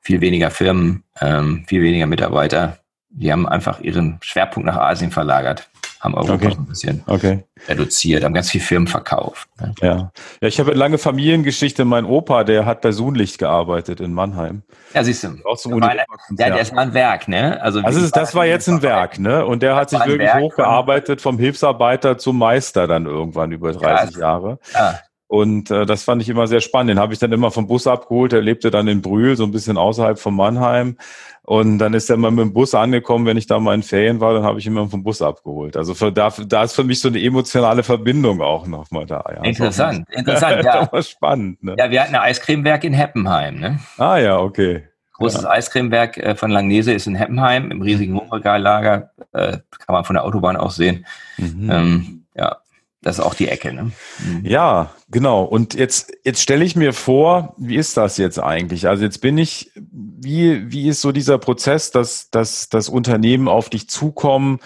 Viel 0.00 0.22
weniger 0.22 0.50
Firmen, 0.50 1.04
ähm, 1.20 1.66
viel 1.66 1.82
weniger 1.82 2.06
Mitarbeiter. 2.06 2.78
Die 3.10 3.30
haben 3.30 3.46
einfach 3.46 3.80
ihren 3.80 4.16
Schwerpunkt 4.22 4.66
nach 4.66 4.78
Asien 4.78 5.10
verlagert 5.10 5.68
haben 6.04 6.14
Europa 6.14 6.34
okay. 6.34 6.56
ein 6.56 6.66
bisschen 6.66 7.02
okay. 7.06 7.44
reduziert, 7.66 8.24
haben 8.24 8.34
ganz 8.34 8.50
viel 8.50 8.60
Firmen 8.60 8.86
verkauft. 8.86 9.48
Ne? 9.58 9.74
Ja. 9.80 10.12
ja, 10.40 10.48
ich 10.48 10.60
habe 10.60 10.70
eine 10.70 10.78
lange 10.78 10.98
Familiengeschichte. 10.98 11.86
Mein 11.86 12.04
Opa, 12.04 12.44
der 12.44 12.66
hat 12.66 12.82
bei 12.82 12.92
Sunlicht 12.92 13.38
gearbeitet 13.38 14.00
in 14.00 14.12
Mannheim. 14.12 14.62
Ja, 14.92 15.02
siehst 15.02 15.24
du. 15.24 15.38
Auch 15.44 15.56
zum 15.56 15.78
meine, 15.78 16.04
ja, 16.38 16.50
der 16.50 16.60
ist 16.60 16.74
mal 16.74 16.82
ein 16.82 16.94
Werk, 16.94 17.26
ne? 17.26 17.60
Also, 17.62 17.80
also 17.80 18.00
ist, 18.00 18.14
das 18.14 18.34
war 18.34 18.44
jetzt 18.44 18.68
ein 18.68 18.82
Werk, 18.82 19.18
ne? 19.18 19.46
Und 19.46 19.62
der 19.62 19.76
hat 19.76 19.88
sich 19.90 19.98
wirklich 20.00 20.28
Werk 20.28 20.42
hochgearbeitet 20.42 21.22
vom 21.22 21.38
Hilfsarbeiter 21.38 22.18
zum 22.18 22.36
Meister 22.36 22.86
dann 22.86 23.06
irgendwann 23.06 23.50
über 23.50 23.72
30 23.72 24.16
ja, 24.16 24.20
Jahre. 24.20 24.58
Ja. 24.74 25.00
Und 25.34 25.68
äh, 25.72 25.84
das 25.84 26.04
fand 26.04 26.22
ich 26.22 26.28
immer 26.28 26.46
sehr 26.46 26.60
spannend. 26.60 26.90
Den 26.90 27.00
habe 27.00 27.12
ich 27.12 27.18
dann 27.18 27.32
immer 27.32 27.50
vom 27.50 27.66
Bus 27.66 27.88
abgeholt. 27.88 28.32
Er 28.32 28.40
lebte 28.40 28.70
dann 28.70 28.86
in 28.86 29.02
Brühl, 29.02 29.36
so 29.36 29.42
ein 29.42 29.50
bisschen 29.50 29.76
außerhalb 29.76 30.16
von 30.16 30.32
Mannheim. 30.32 30.96
Und 31.42 31.80
dann 31.80 31.92
ist 31.92 32.08
er 32.08 32.16
mal 32.16 32.30
mit 32.30 32.44
dem 32.44 32.52
Bus 32.52 32.72
angekommen, 32.72 33.26
wenn 33.26 33.36
ich 33.36 33.48
da 33.48 33.58
mal 33.58 33.74
in 33.74 33.82
Ferien 33.82 34.20
war, 34.20 34.32
dann 34.32 34.44
habe 34.44 34.60
ich 34.60 34.66
ihn 34.66 34.72
immer 34.72 34.88
vom 34.88 35.02
Bus 35.02 35.22
abgeholt. 35.22 35.76
Also 35.76 35.92
für, 35.94 36.12
da, 36.12 36.32
da 36.46 36.62
ist 36.62 36.76
für 36.76 36.84
mich 36.84 37.00
so 37.00 37.08
eine 37.08 37.20
emotionale 37.20 37.82
Verbindung 37.82 38.40
auch 38.42 38.64
nochmal 38.68 39.06
da. 39.06 39.24
Ja. 39.28 39.42
Interessant, 39.42 40.06
interessant, 40.12 40.62
ja. 40.64 40.82
das 40.82 40.92
war 40.92 41.02
spannend. 41.02 41.64
Ne? 41.64 41.74
Ja, 41.80 41.90
wir 41.90 42.00
hatten 42.00 42.14
ein 42.14 42.20
Eiscremewerk 42.20 42.84
in 42.84 42.92
Heppenheim. 42.92 43.58
Ne? 43.58 43.80
Ah 43.98 44.18
ja, 44.18 44.38
okay. 44.38 44.84
Großes 45.14 45.42
ja. 45.42 45.50
Eiscremewerk 45.50 46.16
äh, 46.16 46.36
von 46.36 46.52
Langnese 46.52 46.92
ist 46.92 47.08
in 47.08 47.16
Heppenheim, 47.16 47.72
im 47.72 47.82
riesigen 47.82 48.14
Hochregallager. 48.14 49.10
Äh, 49.32 49.58
kann 49.84 49.94
man 49.94 50.04
von 50.04 50.14
der 50.14 50.24
Autobahn 50.24 50.56
aus 50.56 50.76
sehen. 50.76 51.04
Mhm. 51.38 51.70
Ähm, 51.72 52.24
ja, 52.36 52.58
das 53.04 53.18
ist 53.18 53.24
auch 53.24 53.34
die 53.34 53.48
Ecke, 53.48 53.74
ne? 53.74 53.92
Mhm. 54.18 54.46
Ja, 54.46 54.94
genau. 55.10 55.44
Und 55.44 55.74
jetzt, 55.74 56.12
jetzt 56.24 56.40
stelle 56.40 56.64
ich 56.64 56.74
mir 56.74 56.94
vor, 56.94 57.54
wie 57.58 57.76
ist 57.76 57.98
das 57.98 58.16
jetzt 58.16 58.38
eigentlich? 58.38 58.88
Also 58.88 59.04
jetzt 59.04 59.20
bin 59.20 59.36
ich, 59.36 59.72
wie, 59.92 60.72
wie 60.72 60.88
ist 60.88 61.02
so 61.02 61.12
dieser 61.12 61.36
Prozess, 61.36 61.90
dass, 61.90 62.30
dass 62.30 62.70
das 62.70 62.88
Unternehmen 62.88 63.46
auf 63.46 63.68
dich 63.68 63.90
zukommen? 63.90 64.58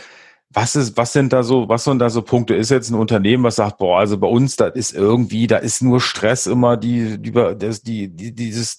Was 0.51 0.77
ist, 0.77 0.97
was 0.97 1.13
sind 1.13 1.33
da 1.33 1.43
so, 1.43 1.69
was 1.69 1.83
sind 1.83 1.99
da 1.99 2.11
so 2.11 2.23
Punkte? 2.23 2.55
Ist 2.55 2.71
jetzt 2.71 2.91
ein 2.91 2.95
Unternehmen, 2.95 3.43
was 3.43 3.57
sagt, 3.57 3.79
boah, 3.79 3.99
also 3.99 4.17
bei 4.19 4.29
uns, 4.29 4.55
da 4.55 4.69
ist 4.69 4.95
irgendwie, 4.95 5.49
da 5.49 5.57
ist 5.57 5.83
nur 5.83 6.01
Stress 6.01 6.47
immer, 6.47 6.77
die, 6.77 7.21
die, 7.21 7.33
das, 7.33 7.83
die, 7.83 8.09
die 8.09 8.33
dieses, 8.33 8.79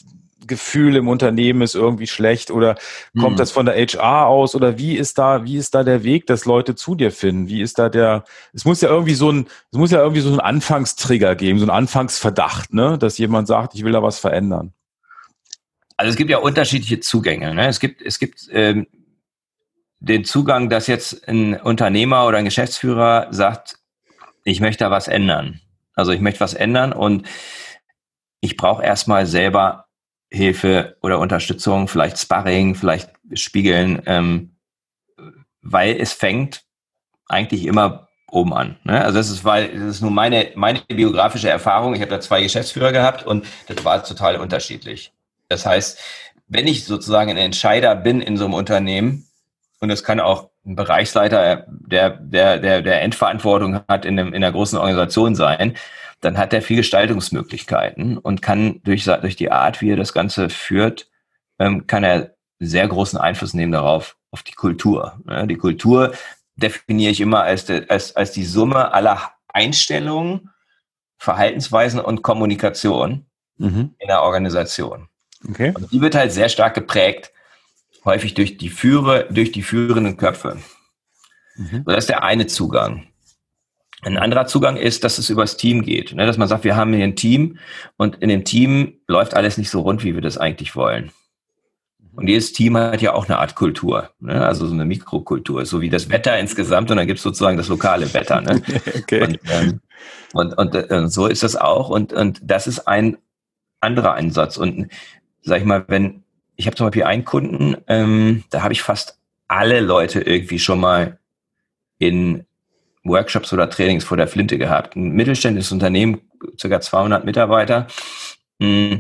Gefühl 0.50 0.98
im 0.98 1.08
Unternehmen 1.08 1.62
ist 1.62 1.76
irgendwie 1.76 2.08
schlecht 2.08 2.52
oder 2.52 2.76
kommt 3.18 3.36
mhm. 3.36 3.38
das 3.38 3.52
von 3.52 3.66
der 3.66 3.76
HR 3.76 4.28
aus 4.28 4.54
oder 4.54 4.78
wie 4.78 4.98
ist 4.98 5.18
da, 5.18 5.46
wie 5.46 5.56
ist 5.56 5.74
da 5.74 5.84
der 5.84 6.04
Weg, 6.04 6.28
dass 6.28 6.44
Leute 6.44 6.76
zu 6.76 6.96
dir 6.96 7.12
finden? 7.12 7.48
Wie 7.48 7.62
ist 7.62 7.80
da 7.80 7.88
der, 7.88 8.26
es 8.52 8.66
muss 8.66 8.82
ja 8.82 8.90
irgendwie 8.90 9.14
so 9.14 9.32
ein, 9.32 9.48
es 9.72 9.78
muss 9.78 9.92
ja 9.92 10.02
irgendwie 10.02 10.22
so 10.22 10.30
einen 10.30 10.42
Anfangstrigger 10.42 11.36
geben, 11.36 11.60
so 11.60 11.64
einen 11.64 11.70
Anfangsverdacht, 11.70 12.74
ne, 12.74 12.98
dass 12.98 13.18
jemand 13.18 13.48
sagt, 13.48 13.76
ich 13.76 13.86
will 13.86 13.94
da 13.94 14.04
was 14.04 14.20
verändern. 14.20 14.74
Also 15.96 16.10
es 16.12 16.18
gibt 16.18 16.30
ja 16.30 16.40
unterschiedliche 16.40 17.00
Zugänge. 17.00 17.54
Ne? 17.54 17.68
Es 17.68 17.80
gibt, 17.80 18.02
es 18.02 18.20
gibt 18.20 18.48
ähm, 18.52 18.88
den 20.00 20.24
Zugang, 20.24 20.70
dass 20.70 20.88
jetzt 20.88 21.28
ein 21.28 21.60
Unternehmer 21.60 22.26
oder 22.26 22.38
ein 22.38 22.46
Geschäftsführer 22.46 23.28
sagt, 23.32 23.80
ich 24.44 24.62
möchte 24.62 24.86
da 24.86 24.92
was 24.92 25.08
ändern. 25.08 25.62
Also 25.94 26.12
ich 26.14 26.22
möchte 26.22 26.40
was 26.40 26.54
ändern 26.54 26.94
und 26.94 27.28
ich 28.40 28.56
brauche 28.56 28.84
erstmal 28.84 29.26
selber 29.26 29.89
Hilfe 30.32 30.98
oder 31.02 31.20
Unterstützung, 31.20 31.88
vielleicht 31.88 32.20
Sparring, 32.20 32.76
vielleicht 32.76 33.10
Spiegeln, 33.34 34.02
ähm, 34.06 34.56
weil 35.62 35.98
es 36.00 36.14
fängt 36.14 36.64
eigentlich 37.28 37.66
immer 37.66 38.08
oben 38.32 38.54
an. 38.54 38.78
Ne? 38.84 39.04
Also 39.04 39.18
das 39.18 39.30
ist, 39.30 39.44
weil 39.44 39.70
das 39.70 39.96
ist 39.96 40.02
nur 40.02 40.12
meine 40.12 40.52
meine 40.56 40.82
biografische 40.88 41.50
Erfahrung. 41.50 41.96
Ich 41.96 42.02
habe 42.02 42.12
da 42.12 42.20
zwei 42.20 42.42
Geschäftsführer 42.42 42.92
gehabt 42.92 43.26
und 43.26 43.46
das 43.68 43.84
war 43.84 44.04
total 44.04 44.38
unterschiedlich. 44.38 45.12
Das 45.48 45.66
heißt, 45.66 46.00
wenn 46.48 46.68
ich 46.68 46.86
sozusagen 46.86 47.32
ein 47.32 47.38
Entscheider 47.38 47.96
bin 47.96 48.22
in 48.22 48.38
so 48.38 48.46
einem 48.46 48.54
Unternehmen 48.54 49.28
und 49.80 49.90
es 49.90 50.04
kann 50.04 50.20
auch 50.20 50.50
ein 50.66 50.76
Bereichsleiter, 50.76 51.66
der 51.68 52.10
der 52.12 52.60
der 52.60 52.82
der 52.82 53.02
Endverantwortung 53.02 53.82
hat 53.88 54.06
in, 54.06 54.20
einem, 54.20 54.30
in 54.30 54.44
einer 54.44 54.52
großen 54.52 54.78
Organisation 54.78 55.36
sein, 55.36 55.76
dann 56.22 56.38
hat 56.38 56.54
er 56.54 56.62
viel 56.62 56.78
Gestaltungsmöglichkeiten 56.78 58.18
und 58.18 58.42
kann 58.42 58.82
durch, 58.84 59.06
durch 59.06 59.36
die 59.36 59.52
Art, 59.52 59.82
wie 59.82 59.92
er 59.92 59.98
das 59.98 60.14
Ganze 60.14 60.50
führt, 60.50 61.10
ähm, 61.60 61.88
kann 61.88 62.04
er 62.04 62.36
sehr 62.60 62.88
großen 62.88 63.18
Einfluss 63.18 63.54
nehmen 63.54 63.72
darauf, 63.72 64.18
auf 64.32 64.44
die 64.44 64.54
Kultur. 64.54 65.20
Ja, 65.28 65.46
die 65.46 65.56
Kultur 65.56 66.14
definiere 66.56 67.12
ich 67.12 67.22
immer 67.22 67.44
als, 67.44 67.66
de, 67.66 67.88
als, 67.88 68.16
als 68.16 68.32
die 68.32 68.46
Summe 68.46 68.94
aller 68.94 69.32
Einstellungen, 69.48 70.50
Verhaltensweisen 71.18 72.00
und 72.00 72.22
Kommunikation 72.22 73.26
mhm. 73.58 73.96
in 73.98 74.08
der 74.08 74.22
Organisation. 74.22 75.08
Okay. 75.48 75.74
Und 75.74 75.92
die 75.92 76.02
wird 76.02 76.16
halt 76.16 76.32
sehr 76.32 76.50
stark 76.50 76.74
geprägt, 76.74 77.32
häufig 78.06 78.34
durch 78.34 78.58
die 78.58 78.70
Führer, 78.70 79.24
durch 79.24 79.52
die 79.52 79.64
führenden 79.64 80.18
Köpfe. 80.18 80.58
Mhm. 81.56 81.84
So, 81.86 81.92
das 81.92 82.04
ist 82.04 82.10
der 82.10 82.24
eine 82.24 82.48
Zugang. 82.48 83.09
Ein 84.02 84.18
anderer 84.18 84.46
Zugang 84.46 84.78
ist, 84.78 85.04
dass 85.04 85.18
es 85.18 85.30
übers 85.30 85.58
Team 85.58 85.82
geht. 85.82 86.14
Ne? 86.14 86.26
Dass 86.26 86.38
man 86.38 86.48
sagt, 86.48 86.64
wir 86.64 86.76
haben 86.76 86.94
hier 86.94 87.04
ein 87.04 87.16
Team 87.16 87.58
und 87.98 88.16
in 88.18 88.30
dem 88.30 88.46
Team 88.46 89.00
läuft 89.08 89.36
alles 89.36 89.58
nicht 89.58 89.70
so 89.70 89.82
rund, 89.82 90.04
wie 90.04 90.16
wir 90.16 90.22
das 90.22 90.38
eigentlich 90.38 90.76
wollen. 90.76 91.12
Und 92.16 92.28
jedes 92.28 92.54
Team 92.54 92.76
hat 92.78 93.02
ja 93.02 93.14
auch 93.14 93.28
eine 93.28 93.40
Art 93.40 93.56
Kultur, 93.56 94.10
ne? 94.20 94.46
also 94.46 94.68
so 94.68 94.74
eine 94.74 94.86
Mikrokultur, 94.86 95.66
so 95.66 95.80
wie 95.80 95.90
das 95.90 96.10
Wetter 96.10 96.38
insgesamt 96.38 96.92
und 96.92 96.98
dann 96.98 97.08
gibt 97.08 97.18
es 97.18 97.24
sozusagen 97.24 97.58
das 97.58 97.70
lokale 97.70 98.14
Wetter. 98.14 98.42
Ne? 98.42 98.62
okay. 98.98 99.24
Und, 99.24 99.40
ähm, 99.50 99.82
und, 100.34 100.58
und, 100.58 100.76
und 100.76 100.92
äh, 100.92 101.08
so 101.08 101.28
ist 101.28 101.44
das 101.44 101.56
auch 101.56 101.90
und, 101.90 102.14
und 102.14 102.40
das 102.44 102.68
ist 102.68 102.88
ein 102.88 103.18
anderer 103.80 104.14
Einsatz. 104.14 104.58
Und 104.58 104.90
sag 105.42 105.60
ich 105.60 105.66
mal, 105.66 105.86
wenn, 105.88 106.24
ich 106.56 106.68
habe 106.68 106.76
zum 106.76 106.88
Beispiel 106.88 107.04
einen 107.04 107.26
Kunden, 107.26 107.78
ähm, 107.88 108.44
da 108.50 108.64
habe 108.64 108.74
ich 108.74 108.82
fast 108.82 109.20
alle 109.48 109.80
Leute 109.80 110.22
irgendwie 110.22 110.60
schon 110.60 110.80
mal 110.80 111.20
in 111.98 112.46
Workshops 113.04 113.54
oder 113.54 113.70
Trainings 113.70 114.04
vor 114.04 114.18
der 114.18 114.28
Flinte 114.28 114.58
gehabt. 114.58 114.96
Ein 114.96 115.12
mittelständisches 115.12 115.72
Unternehmen, 115.72 116.22
ca. 116.62 116.82
200 116.82 117.26
Mitarbeiter. 117.26 117.88
Mm. 118.60 118.98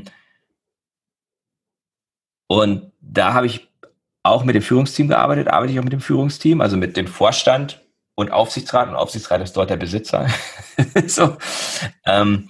Und 2.47 2.91
da 3.01 3.33
habe 3.33 3.45
ich 3.45 3.67
auch 4.23 4.43
mit 4.43 4.55
dem 4.55 4.61
Führungsteam 4.61 5.07
gearbeitet, 5.07 5.47
arbeite 5.47 5.73
ich 5.73 5.79
auch 5.79 5.83
mit 5.83 5.93
dem 5.93 6.01
Führungsteam, 6.01 6.61
also 6.61 6.77
mit 6.77 6.97
dem 6.97 7.07
Vorstand 7.07 7.81
und 8.15 8.31
Aufsichtsrat. 8.31 8.89
Und 8.89 8.95
Aufsichtsrat 8.95 9.41
ist 9.41 9.55
dort 9.55 9.69
der 9.69 9.77
Besitzer. 9.77 10.27
so. 11.07 11.37
Ähm, 12.05 12.49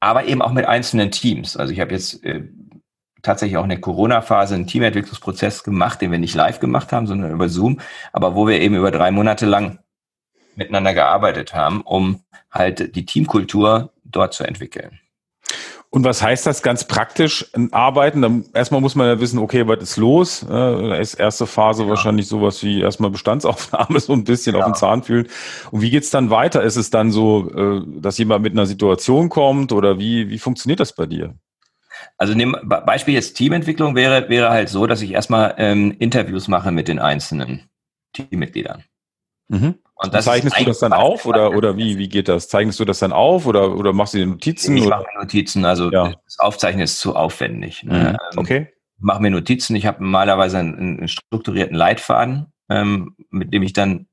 aber 0.00 0.24
eben 0.24 0.42
auch 0.42 0.52
mit 0.52 0.66
einzelnen 0.66 1.10
Teams. 1.10 1.56
Also 1.56 1.72
ich 1.72 1.80
habe 1.80 1.92
jetzt 1.92 2.24
äh, 2.24 2.48
tatsächlich 3.22 3.58
auch 3.58 3.64
in 3.64 3.70
der 3.70 3.80
Corona-Phase 3.80 4.54
einen 4.54 4.66
Teamentwicklungsprozess 4.66 5.62
gemacht, 5.62 6.00
den 6.00 6.10
wir 6.10 6.18
nicht 6.18 6.34
live 6.34 6.58
gemacht 6.58 6.92
haben, 6.92 7.06
sondern 7.06 7.30
über 7.30 7.48
Zoom, 7.48 7.80
aber 8.12 8.34
wo 8.34 8.46
wir 8.48 8.60
eben 8.60 8.74
über 8.74 8.90
drei 8.90 9.10
Monate 9.10 9.46
lang 9.46 9.78
miteinander 10.60 10.94
gearbeitet 10.94 11.54
haben, 11.54 11.80
um 11.80 12.22
halt 12.50 12.94
die 12.94 13.06
Teamkultur 13.06 13.92
dort 14.04 14.34
zu 14.34 14.44
entwickeln. 14.44 15.00
Und 15.92 16.04
was 16.04 16.22
heißt 16.22 16.46
das 16.46 16.62
ganz 16.62 16.84
praktisch 16.86 17.50
arbeiten? 17.72 18.22
Dann 18.22 18.44
erstmal 18.54 18.80
muss 18.80 18.94
man 18.94 19.08
ja 19.08 19.18
wissen, 19.18 19.40
okay, 19.40 19.66
was 19.66 19.82
ist 19.82 19.96
los? 19.96 20.46
Äh, 20.48 21.00
ist 21.00 21.14
erste 21.14 21.46
Phase 21.46 21.82
ja. 21.82 21.88
wahrscheinlich 21.88 22.28
sowas 22.28 22.62
wie 22.62 22.80
erstmal 22.80 23.10
Bestandsaufnahme, 23.10 23.98
so 24.00 24.12
ein 24.12 24.22
bisschen 24.22 24.54
ja. 24.54 24.60
auf 24.60 24.66
den 24.66 24.76
Zahn 24.76 25.02
fühlen. 25.02 25.26
Und 25.72 25.80
wie 25.80 25.90
geht's 25.90 26.10
dann 26.10 26.30
weiter? 26.30 26.62
Ist 26.62 26.76
es 26.76 26.90
dann 26.90 27.10
so, 27.10 27.50
äh, 27.50 27.82
dass 28.00 28.18
jemand 28.18 28.44
mit 28.44 28.52
einer 28.52 28.66
Situation 28.66 29.30
kommt 29.30 29.72
oder 29.72 29.98
wie, 29.98 30.30
wie 30.30 30.38
funktioniert 30.38 30.78
das 30.78 30.94
bei 30.94 31.06
dir? 31.06 31.34
Also 32.18 32.34
nehm, 32.34 32.56
Beispiel 32.62 33.14
jetzt 33.14 33.34
Teamentwicklung 33.34 33.96
wäre, 33.96 34.28
wäre 34.28 34.50
halt 34.50 34.68
so, 34.68 34.86
dass 34.86 35.02
ich 35.02 35.10
erstmal 35.10 35.54
ähm, 35.58 35.96
Interviews 35.98 36.46
mache 36.46 36.70
mit 36.70 36.86
den 36.86 37.00
einzelnen 37.00 37.68
Teammitgliedern. 38.12 38.84
Mhm. 39.48 39.74
Und 40.02 40.14
das 40.14 40.24
Zeichnest 40.24 40.58
du 40.58 40.64
das 40.64 40.78
dann 40.78 40.94
auf 40.94 41.26
oder, 41.26 41.54
oder 41.54 41.76
wie, 41.76 41.98
wie 41.98 42.08
geht 42.08 42.28
das? 42.28 42.48
Zeichnest 42.48 42.80
du 42.80 42.86
das 42.86 43.00
dann 43.00 43.12
auf 43.12 43.46
oder, 43.46 43.76
oder 43.76 43.92
machst 43.92 44.14
du 44.14 44.18
die 44.18 44.26
Notizen? 44.26 44.76
Ich 44.76 44.86
mache 44.86 45.04
Notizen, 45.18 45.64
also 45.66 45.90
ja. 45.90 46.14
das 46.24 46.38
Aufzeichnen 46.38 46.82
ist 46.82 47.00
zu 47.00 47.14
aufwendig. 47.14 47.82
Ne? 47.82 47.92
Mhm. 47.92 48.06
Ähm, 48.06 48.38
okay. 48.38 48.68
Ich 48.96 49.02
mache 49.02 49.20
mir 49.20 49.30
Notizen, 49.30 49.76
ich 49.76 49.84
habe 49.84 50.02
normalerweise 50.02 50.58
einen, 50.58 50.98
einen 50.98 51.08
strukturierten 51.08 51.76
Leitfaden, 51.76 52.46
ähm, 52.70 53.14
mit 53.30 53.52
dem 53.52 53.62
ich 53.62 53.74
dann 53.74 54.06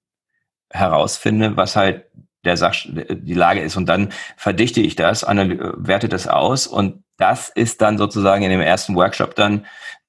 herausfinde, 0.72 1.56
was 1.56 1.78
halt 1.78 2.06
der 2.44 2.58
Sach 2.58 2.76
die 2.86 3.34
Lage 3.34 3.62
ist. 3.62 3.78
Und 3.78 3.88
dann 3.88 4.10
verdichte 4.36 4.82
ich 4.82 4.96
das, 4.96 5.24
werte 5.24 6.10
das 6.10 6.28
aus 6.28 6.68
und 6.68 7.04
das 7.18 7.50
ist 7.50 7.82
dann 7.82 7.98
sozusagen 7.98 8.44
in 8.44 8.52
dem 8.52 8.62
ersten 8.62 8.96
Workshop 8.96 9.36
dann 9.36 9.66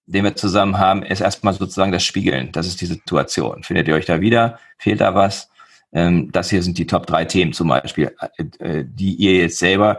den 0.08 0.24
wir 0.24 0.34
zusammen 0.34 0.78
haben, 0.78 1.02
ist 1.02 1.20
erstmal 1.20 1.52
sozusagen 1.52 1.92
das 1.92 2.02
Spiegeln. 2.02 2.50
Das 2.52 2.66
ist 2.66 2.80
die 2.80 2.86
Situation. 2.86 3.62
Findet 3.62 3.88
ihr 3.88 3.94
euch 3.94 4.06
da 4.06 4.22
wieder? 4.22 4.58
Fehlt 4.78 5.02
da 5.02 5.14
was? 5.14 5.50
Ähm, 5.92 6.30
das 6.32 6.50
hier 6.50 6.62
sind 6.62 6.78
die 6.78 6.86
Top 6.86 7.06
drei 7.06 7.24
Themen 7.24 7.52
zum 7.52 7.68
Beispiel, 7.68 8.14
äh, 8.36 8.44
äh, 8.58 8.84
die 8.86 9.14
ihr 9.14 9.36
jetzt 9.36 9.58
selber 9.58 9.98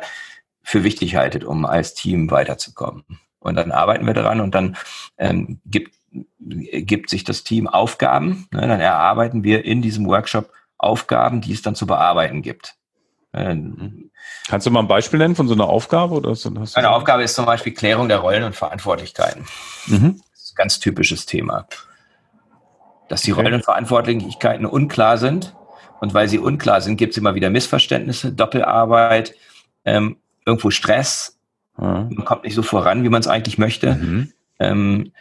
für 0.62 0.84
wichtig 0.84 1.16
haltet, 1.16 1.44
um 1.44 1.66
als 1.66 1.94
Team 1.94 2.30
weiterzukommen. 2.30 3.04
Und 3.40 3.56
dann 3.56 3.72
arbeiten 3.72 4.06
wir 4.06 4.14
daran 4.14 4.42
und 4.42 4.54
dann 4.54 4.78
ähm, 5.18 5.60
gibt, 5.66 5.96
gibt 6.40 7.10
sich 7.10 7.24
das 7.24 7.44
Team 7.44 7.68
Aufgaben. 7.68 8.48
Ne? 8.52 8.68
Dann 8.68 8.80
erarbeiten 8.80 9.44
wir 9.44 9.66
in 9.66 9.82
diesem 9.82 10.06
Workshop 10.08 10.52
Aufgaben, 10.78 11.42
die 11.42 11.54
es 11.54 11.62
dann 11.62 11.76
zu 11.76 11.88
bearbeiten 11.88 12.42
gibt. 12.42 12.76
Ähm, 13.34 14.12
Kannst 14.48 14.66
du 14.66 14.72
mal 14.72 14.82
ein 14.82 14.88
Beispiel 14.88 15.20
nennen 15.20 15.36
von 15.36 15.48
so 15.48 15.54
einer 15.54 15.68
Aufgabe? 15.68 16.16
Oder 16.16 16.32
hast 16.32 16.46
du 16.46 16.56
eine 16.76 16.92
Aufgabe 16.92 17.24
ist 17.24 17.36
zum 17.36 17.46
Beispiel 17.46 17.74
Klärung 17.74 18.08
der 18.08 18.20
Rollen 18.20 18.44
und 18.44 18.56
Verantwortlichkeiten. 18.56 19.46
Mhm. 19.88 20.22
Das 20.32 20.42
ist 20.44 20.54
ein 20.54 20.56
ganz 20.56 20.80
typisches 20.80 21.26
Thema. 21.26 21.68
Dass 23.08 23.22
die 23.22 23.34
okay. 23.34 23.42
Rollen 23.42 23.56
und 23.56 23.66
Verantwortlichkeiten 23.66 24.66
unklar 24.66 25.18
sind 25.18 25.56
und 26.00 26.14
weil 26.14 26.28
sie 26.30 26.40
unklar 26.40 26.82
sind, 26.82 26.98
gibt 26.98 27.12
es 27.12 27.18
immer 27.18 27.36
wieder 27.36 27.50
Missverständnisse, 27.50 28.32
Doppelarbeit, 28.32 29.36
ähm, 29.86 30.18
irgendwo 30.46 30.72
Stress. 30.72 31.38
Mhm. 31.78 32.10
Man 32.16 32.26
kommt 32.26 32.44
nicht 32.44 32.56
so 32.56 32.64
voran, 32.64 33.04
wie 33.04 33.10
man 33.10 33.22
es 33.22 33.28
eigentlich 33.28 33.58
möchte. 33.58 33.96
Mhm. 33.96 34.34
Ähm, 34.60 35.12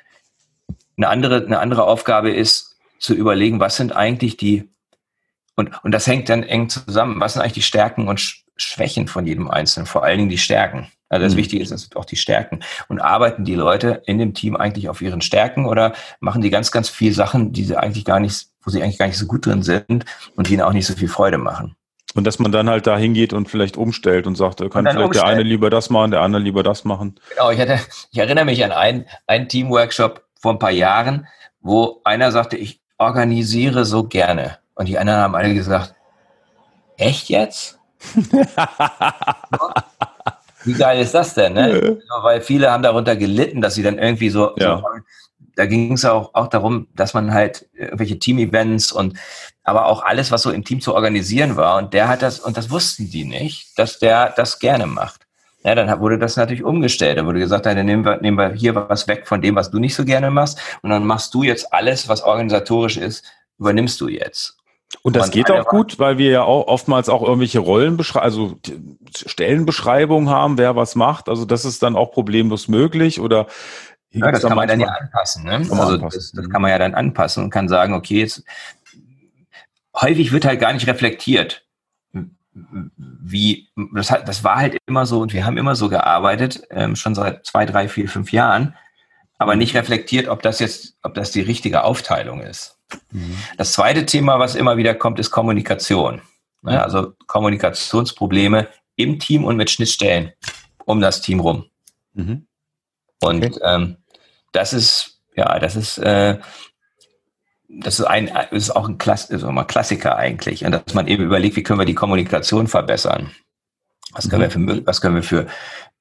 eine, 0.97 1.09
andere, 1.09 1.45
eine 1.45 1.59
andere 1.61 1.85
Aufgabe 1.85 2.31
ist 2.31 2.77
zu 2.99 3.15
überlegen, 3.15 3.61
was 3.61 3.77
sind 3.77 3.95
eigentlich 3.95 4.37
die, 4.37 4.69
und, 5.55 5.73
und 5.85 5.93
das 5.93 6.07
hängt 6.07 6.29
dann 6.29 6.43
eng 6.43 6.69
zusammen, 6.69 7.21
was 7.21 7.35
sind 7.35 7.43
eigentlich 7.43 7.53
die 7.55 7.63
Stärken 7.63 8.09
und 8.09 8.43
Schwächen 8.57 9.07
von 9.07 9.27
jedem 9.27 9.49
Einzelnen, 9.49 9.87
vor 9.87 10.05
allen 10.05 10.19
Dingen 10.19 10.31
die 10.31 10.39
Stärken. 10.39 10.89
Also 11.09 11.25
das 11.25 11.35
mhm. 11.35 11.39
Wichtige 11.39 11.63
ist, 11.63 11.73
dass 11.73 11.95
auch 11.95 12.05
die 12.05 12.17
Stärken. 12.17 12.61
Und 12.89 13.01
arbeiten 13.01 13.45
die 13.45 13.55
Leute 13.55 14.03
in 14.07 14.19
dem 14.19 14.35
Team 14.35 14.57
eigentlich 14.57 14.89
auf 14.89 15.01
ihren 15.01 15.21
Stärken 15.21 15.65
oder 15.65 15.95
machen 16.21 16.43
die 16.43 16.51
ganz, 16.51 16.71
ganz 16.71 16.89
viel 16.89 17.13
Sachen, 17.13 17.53
die 17.53 17.65
sie 17.65 17.77
eigentlich 17.77 18.05
gar 18.05 18.21
nicht, 18.21 18.49
wo 18.69 18.71
sie 18.71 18.83
eigentlich 18.83 18.99
gar 18.99 19.07
nicht 19.07 19.17
so 19.17 19.25
gut 19.25 19.47
drin 19.47 19.63
sind 19.63 20.05
und 20.37 20.51
ihnen 20.51 20.61
auch 20.61 20.75
nicht 20.75 20.87
so 20.87 20.93
viel 20.93 21.09
Freude 21.09 21.39
machen. 21.39 21.75
Und 22.15 22.25
dass 22.25 22.39
man 22.39 22.53
dann 22.53 22.69
halt 22.69 22.87
da 22.87 22.99
hingeht 22.99 23.33
und 23.33 23.49
vielleicht 23.49 23.79
umstellt 23.79 24.27
und 24.27 24.37
sagt, 24.37 24.59
kann 24.59 24.85
vielleicht 24.85 24.99
umstellen. 24.99 25.13
der 25.13 25.25
eine 25.25 25.43
lieber 25.43 25.71
das 25.71 25.89
machen, 25.89 26.11
der 26.11 26.21
andere 26.21 26.43
lieber 26.43 26.63
das 26.63 26.85
machen. 26.85 27.19
Genau, 27.31 27.51
ich 27.51 27.59
hatte, 27.59 27.81
ich 28.11 28.19
erinnere 28.19 28.45
mich 28.45 28.63
an 28.63 28.73
einen, 28.73 29.07
einen 29.27 29.49
Teamworkshop 29.49 30.23
vor 30.39 30.53
ein 30.53 30.59
paar 30.59 30.71
Jahren, 30.71 31.27
wo 31.63 32.03
einer 32.05 32.31
sagte, 32.31 32.59
ich 32.59 32.83
organisiere 32.99 33.87
so 33.87 34.05
gerne. 34.05 34.59
Und 34.75 34.87
die 34.87 34.99
anderen 34.99 35.21
haben 35.21 35.35
alle 35.35 35.55
gesagt, 35.55 35.95
echt 36.99 37.31
jetzt? 37.31 37.79
Wie 40.65 40.75
geil 40.75 41.01
ist 41.01 41.15
das 41.15 41.33
denn? 41.33 41.55
Ne? 41.55 41.81
Ja. 41.83 42.23
Weil 42.23 42.43
viele 42.43 42.71
haben 42.71 42.83
darunter 42.83 43.17
gelitten, 43.17 43.63
dass 43.63 43.77
sie 43.77 43.83
dann 43.83 43.99
irgendwie 43.99 44.29
so, 44.29 44.55
ja. 44.57 44.77
so 44.77 44.85
da 45.59 45.67
ging 45.67 45.93
es 45.93 46.05
auch, 46.05 46.35
auch 46.35 46.47
darum, 46.47 46.87
dass 46.95 47.15
man 47.15 47.35
halt 47.35 47.69
irgendwelche 47.75 48.17
Team-Events 48.17 48.93
und 48.93 49.19
aber 49.65 49.87
auch 49.87 50.05
alles, 50.05 50.31
was 50.31 50.43
so 50.43 50.53
im 50.53 50.65
Team 50.65 50.81
zu 50.81 50.95
organisieren 50.95 51.57
war. 51.57 51.79
Und 51.79 51.95
der 51.95 52.07
hat 52.07 52.23
das, 52.23 52.39
und 52.39 52.57
das 52.57 52.71
wussten 52.71 53.11
die 53.11 53.25
nicht, 53.25 53.77
dass 53.77 53.99
der 53.99 54.33
das 54.37 54.61
gerne 54.61 54.87
macht. 54.87 55.27
Ja, 55.65 55.75
dann 55.75 55.99
wurde 55.99 56.17
das 56.17 56.37
natürlich 56.37 56.63
umgestellt. 56.63 57.19
Da 57.19 57.27
wurde 57.27 57.41
gesagt, 57.41 57.67
dann 57.67 57.85
nehmen 57.85 58.05
wir, 58.05 58.21
nehmen 58.21 58.39
wir 58.39 58.53
hier 58.53 58.77
was 58.77 59.09
weg 59.09 59.27
von 59.27 59.43
dem, 59.43 59.57
was 59.57 59.73
du 59.73 59.81
nicht 59.81 59.97
so 59.97 60.05
gerne 60.05 60.31
machst. 60.31 60.61
Und 60.83 60.91
dann 60.91 61.05
machst 61.05 61.35
du 61.35 61.43
jetzt 61.43 61.73
alles, 61.73 62.09
was 62.09 62.23
organisatorisch 62.23 62.97
ist, 62.97 63.25
übernimmst 63.59 64.01
du 64.01 64.07
jetzt. 64.07 64.59
Und 65.03 65.17
das 65.17 65.33
geht 65.33 65.51
auch 65.51 65.67
gut, 65.67 65.99
weil 65.99 66.19
wir 66.19 66.31
ja 66.31 66.43
auch 66.45 66.69
oftmals 66.69 67.09
auch 67.09 67.23
irgendwelche 67.23 67.59
Rollenbeschreibungen, 67.59 68.25
also 68.25 68.59
Stellenbeschreibungen 69.13 70.31
haben, 70.31 70.57
wer 70.57 70.77
was 70.77 70.95
macht. 70.95 71.29
Also 71.29 71.45
das 71.45 71.65
ist 71.65 71.83
dann 71.83 71.97
auch 71.97 72.13
problemlos 72.13 72.69
möglich 72.69 73.21
oder 73.21 73.49
ja, 74.11 74.33
das 74.33 74.43
kann 74.43 74.57
man 74.57 74.69
dann 74.69 74.81
ja 74.81 74.89
anpassen. 74.89 75.45
Ne? 75.45 75.57
Also 75.57 75.95
anpassen. 75.95 76.19
Das, 76.19 76.33
das, 76.33 76.51
kann 76.51 76.63
man 76.63 76.71
ja 76.71 76.79
dann 76.79 76.95
anpassen 76.95 77.45
und 77.45 77.51
kann 77.51 77.69
sagen, 77.69 77.95
okay, 77.95 78.21
jetzt 78.21 78.43
häufig 79.95 80.33
wird 80.33 80.45
halt 80.45 80.61
gar 80.61 80.73
nicht 80.73 80.87
reflektiert. 80.87 81.65
Wie, 82.53 83.69
das, 83.95 84.09
das 84.09 84.43
war 84.43 84.57
halt 84.57 84.79
immer 84.87 85.07
so 85.07 85.21
und 85.21 85.33
wir 85.33 85.45
haben 85.47 85.59
immer 85.59 85.77
so 85.77 85.89
gearbeitet, 85.89 86.63
ähm, 86.71 86.97
schon 86.97 87.15
seit 87.15 87.47
zwei, 87.47 87.67
drei, 87.67 87.89
vier, 87.89 88.09
fünf 88.09 88.33
Jahren, 88.33 88.75
aber 89.39 89.55
nicht 89.55 89.75
reflektiert, 89.77 90.29
ob 90.29 90.43
das 90.43 90.59
jetzt, 90.59 90.97
ob 91.03 91.15
das 91.15 91.31
die 91.31 91.43
richtige 91.43 91.85
Aufteilung 91.85 92.41
ist. 92.41 92.79
Mhm. 93.13 93.37
Das 93.57 93.73
zweite 93.73 94.07
Thema, 94.07 94.41
was 94.41 94.57
immer 94.57 94.77
wieder 94.77 94.95
kommt, 94.95 95.21
ist 95.21 95.31
Kommunikation. 95.31 96.23
Ja, 96.65 96.83
also 96.83 97.13
Kommunikationsprobleme 97.29 98.67
im 98.97 99.21
Team 99.21 99.45
und 99.45 99.57
mit 99.57 99.71
Schnittstellen 99.71 100.33
um 100.85 101.01
das 101.01 101.21
Team 101.21 101.39
rum. 101.39 101.67
Mhm. 102.15 102.48
Und 103.21 103.45
okay. 103.45 103.61
ähm, 103.63 103.97
das 104.53 104.73
ist, 104.73 105.21
ja, 105.37 105.59
das 105.59 105.77
ist, 105.77 105.99
äh, 105.99 106.39
das 107.69 108.01
ist 108.01 108.07
ein, 108.07 108.31
ist 108.51 108.71
auch 108.71 108.89
ein 108.89 108.99
Klass, 108.99 109.31
auch 109.31 109.51
mal 109.51 109.65
Klassiker 109.65 110.17
eigentlich. 110.17 110.65
Und 110.65 110.73
dass 110.73 110.95
man 110.95 111.07
eben 111.07 111.25
überlegt, 111.25 111.57
wie 111.57 111.63
können 111.63 111.79
wir 111.79 111.87
die 111.87 111.95
Kommunikation 111.95 112.67
verbessern? 112.67 113.31
Was 114.13 114.29
können 114.29 114.43
mhm. 114.43 114.69
wir 114.69 114.77
für, 114.77 114.87
was 114.87 115.01
können 115.01 115.17
wir 115.17 115.23
für, 115.23 115.47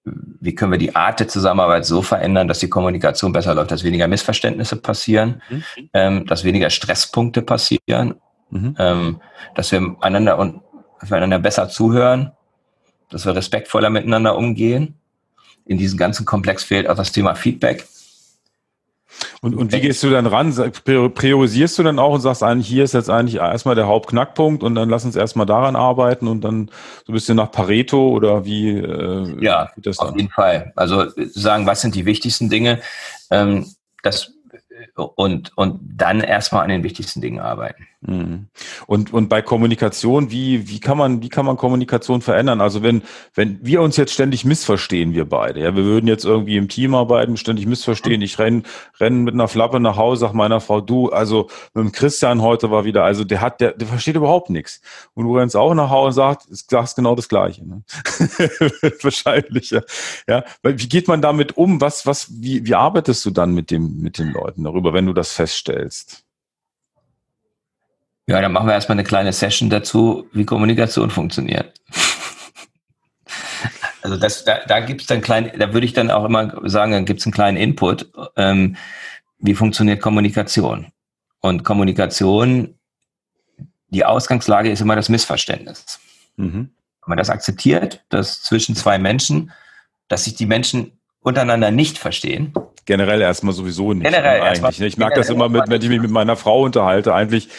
wie 0.05 0.55
können 0.55 0.71
wir 0.71 0.79
die 0.79 0.95
Art 0.95 1.19
der 1.19 1.27
Zusammenarbeit 1.27 1.85
so 1.85 2.01
verändern, 2.01 2.47
dass 2.47 2.59
die 2.59 2.69
Kommunikation 2.69 3.33
besser 3.33 3.53
läuft, 3.53 3.71
dass 3.71 3.83
weniger 3.83 4.07
Missverständnisse 4.07 4.77
passieren, 4.77 5.41
mhm. 5.49 5.63
ähm, 5.93 6.25
dass 6.25 6.45
weniger 6.45 6.69
Stresspunkte 6.69 7.41
passieren, 7.41 8.15
mhm. 8.49 8.75
ähm, 8.79 9.21
dass 9.55 9.71
wir 9.71 9.97
einander 9.99 10.39
und 10.39 10.61
dass 11.01 11.11
wir 11.11 11.17
einander 11.17 11.39
besser 11.39 11.67
zuhören, 11.67 12.31
dass 13.09 13.25
wir 13.25 13.35
respektvoller 13.35 13.89
miteinander 13.89 14.37
umgehen. 14.37 14.96
In 15.67 15.77
diesem 15.77 15.97
ganzen 15.97 16.25
Komplex 16.25 16.63
fehlt 16.63 16.89
auch 16.89 16.95
das 16.95 17.11
Thema 17.11 17.35
Feedback. 17.35 17.85
Und, 19.41 19.55
und 19.55 19.71
wie 19.71 19.81
gehst 19.81 20.03
du 20.03 20.09
dann 20.09 20.25
ran? 20.25 20.53
Priorisierst 20.53 21.79
du 21.79 21.83
dann 21.83 21.99
auch 21.99 22.13
und 22.13 22.21
sagst 22.21 22.43
eigentlich, 22.43 22.67
hier 22.67 22.83
ist 22.83 22.93
jetzt 22.93 23.09
eigentlich 23.09 23.35
erstmal 23.35 23.75
der 23.75 23.87
Hauptknackpunkt 23.87 24.63
und 24.63 24.75
dann 24.75 24.89
lass 24.89 25.05
uns 25.05 25.15
erstmal 25.15 25.45
daran 25.45 25.75
arbeiten 25.75 26.27
und 26.27 26.41
dann 26.41 26.69
so 27.05 27.11
ein 27.11 27.13
bisschen 27.13 27.37
nach 27.37 27.51
Pareto 27.51 28.09
oder 28.09 28.45
wie 28.45 28.77
äh, 28.77 29.43
Ja, 29.43 29.71
auf 29.97 30.15
jeden 30.15 30.29
Fall. 30.29 30.71
Also 30.75 31.05
sagen, 31.15 31.65
was 31.65 31.81
sind 31.81 31.95
die 31.95 32.05
wichtigsten 32.05 32.49
Dinge? 32.49 32.79
Ähm, 33.31 33.67
das 34.03 34.33
und, 34.97 35.55
und 35.55 35.79
dann 35.81 36.21
erstmal 36.21 36.63
an 36.63 36.69
den 36.69 36.83
wichtigsten 36.83 37.21
Dingen 37.21 37.39
arbeiten. 37.39 37.87
Mhm. 38.01 38.47
Und, 38.85 39.11
und 39.11 39.27
bei 39.27 39.41
Kommunikation, 39.41 40.29
wie, 40.29 40.69
wie 40.69 40.79
kann 40.79 40.97
man, 40.97 41.21
wie 41.21 41.29
kann 41.29 41.45
man 41.45 41.57
Kommunikation 41.57 42.21
verändern? 42.21 42.61
Also 42.61 42.83
wenn, 42.83 43.01
wenn 43.33 43.59
wir 43.61 43.81
uns 43.81 43.97
jetzt 43.97 44.13
ständig 44.13 44.45
missverstehen, 44.45 45.13
wir 45.13 45.25
beide, 45.25 45.61
ja, 45.61 45.75
wir 45.75 45.83
würden 45.83 46.07
jetzt 46.07 46.23
irgendwie 46.23 46.57
im 46.57 46.69
Team 46.69 46.93
arbeiten, 46.93 47.37
ständig 47.37 47.65
missverstehen. 47.65 48.21
Ich 48.21 48.37
renn, 48.37 48.63
renn 48.99 49.23
mit 49.23 49.33
einer 49.33 49.47
Flappe 49.47 49.79
nach 49.79 49.97
Hause, 49.97 50.21
sag 50.21 50.33
meiner 50.33 50.61
Frau, 50.61 50.79
du, 50.79 51.09
also 51.09 51.49
mit 51.73 51.85
dem 51.85 51.91
Christian 51.91 52.41
heute 52.41 52.69
war 52.69 52.85
wieder, 52.85 53.03
also 53.03 53.23
der 53.23 53.41
hat, 53.41 53.61
der, 53.61 53.73
der 53.73 53.87
versteht 53.87 54.15
überhaupt 54.15 54.49
nichts. 54.49 54.81
Und 55.13 55.25
du 55.25 55.35
rennst 55.35 55.55
auch 55.55 55.73
nach 55.73 55.89
Hause 55.89 56.07
und 56.07 56.13
sagst, 56.13 56.69
sagst 56.69 56.95
genau 56.95 57.15
das 57.15 57.27
Gleiche. 57.27 57.67
Ne? 57.67 57.83
Wahrscheinlich, 59.01 59.71
ja. 59.71 59.81
ja. 60.27 60.43
Wie 60.63 60.87
geht 60.87 61.07
man 61.07 61.21
damit 61.21 61.57
um? 61.57 61.81
Was, 61.81 62.05
was, 62.05 62.27
wie, 62.31 62.65
wie 62.65 62.75
arbeitest 62.75 63.25
du 63.25 63.31
dann 63.31 63.53
mit 63.53 63.71
dem, 63.71 64.01
mit 64.01 64.19
den 64.19 64.31
Leuten 64.31 64.63
darüber, 64.63 64.86
wenn 64.93 65.05
du 65.05 65.13
das 65.13 65.33
feststellst? 65.33 66.23
Ja, 68.27 68.41
dann 68.41 68.51
machen 68.51 68.67
wir 68.67 68.73
erstmal 68.73 68.95
eine 68.95 69.05
kleine 69.05 69.31
Session 69.31 69.69
dazu, 69.69 70.27
wie 70.33 70.45
Kommunikation 70.45 71.09
funktioniert. 71.09 71.79
also 74.01 74.17
das, 74.17 74.43
da, 74.43 74.59
da 74.67 74.81
gibt 74.81 75.01
es 75.01 75.07
dann 75.07 75.21
klein, 75.21 75.51
da 75.57 75.73
würde 75.73 75.85
ich 75.85 75.93
dann 75.93 76.11
auch 76.11 76.25
immer 76.25 76.69
sagen, 76.69 76.91
dann 76.91 77.05
gibt 77.05 77.21
es 77.21 77.25
einen 77.25 77.33
kleinen 77.33 77.57
Input. 77.57 78.11
Ähm, 78.35 78.75
wie 79.39 79.55
funktioniert 79.55 80.01
Kommunikation? 80.01 80.91
Und 81.39 81.63
Kommunikation, 81.63 82.75
die 83.89 84.03
Ausgangslage 84.03 84.71
ist 84.71 84.81
immer 84.81 84.97
das 84.97 85.07
Missverständnis. 85.07 85.99
Mhm. 86.35 86.71
Wenn 87.01 87.09
man 87.09 87.17
das 87.17 87.29
akzeptiert, 87.29 88.03
dass 88.09 88.41
zwischen 88.41 88.75
zwei 88.75 88.99
Menschen, 88.99 89.53
dass 90.09 90.25
sich 90.25 90.35
die 90.35 90.45
Menschen 90.45 90.96
untereinander 91.27 91.71
nicht 91.71 91.97
verstehen, 91.97 92.53
generell 92.87 93.21
erstmal 93.21 93.53
sowieso 93.53 93.93
nicht. 93.93 94.05
Generell 94.05 94.41
eigentlich. 94.41 94.79
Ne? 94.79 94.87
Ich 94.87 94.97
mag 94.97 95.13
das 95.13 95.29
immer, 95.29 95.49
mit, 95.49 95.63
wenn 95.67 95.81
ich 95.81 95.89
mich 95.89 96.01
mit 96.01 96.09
meiner 96.09 96.35
Frau 96.35 96.63
unterhalte, 96.63 97.13
eigentlich, 97.13 97.49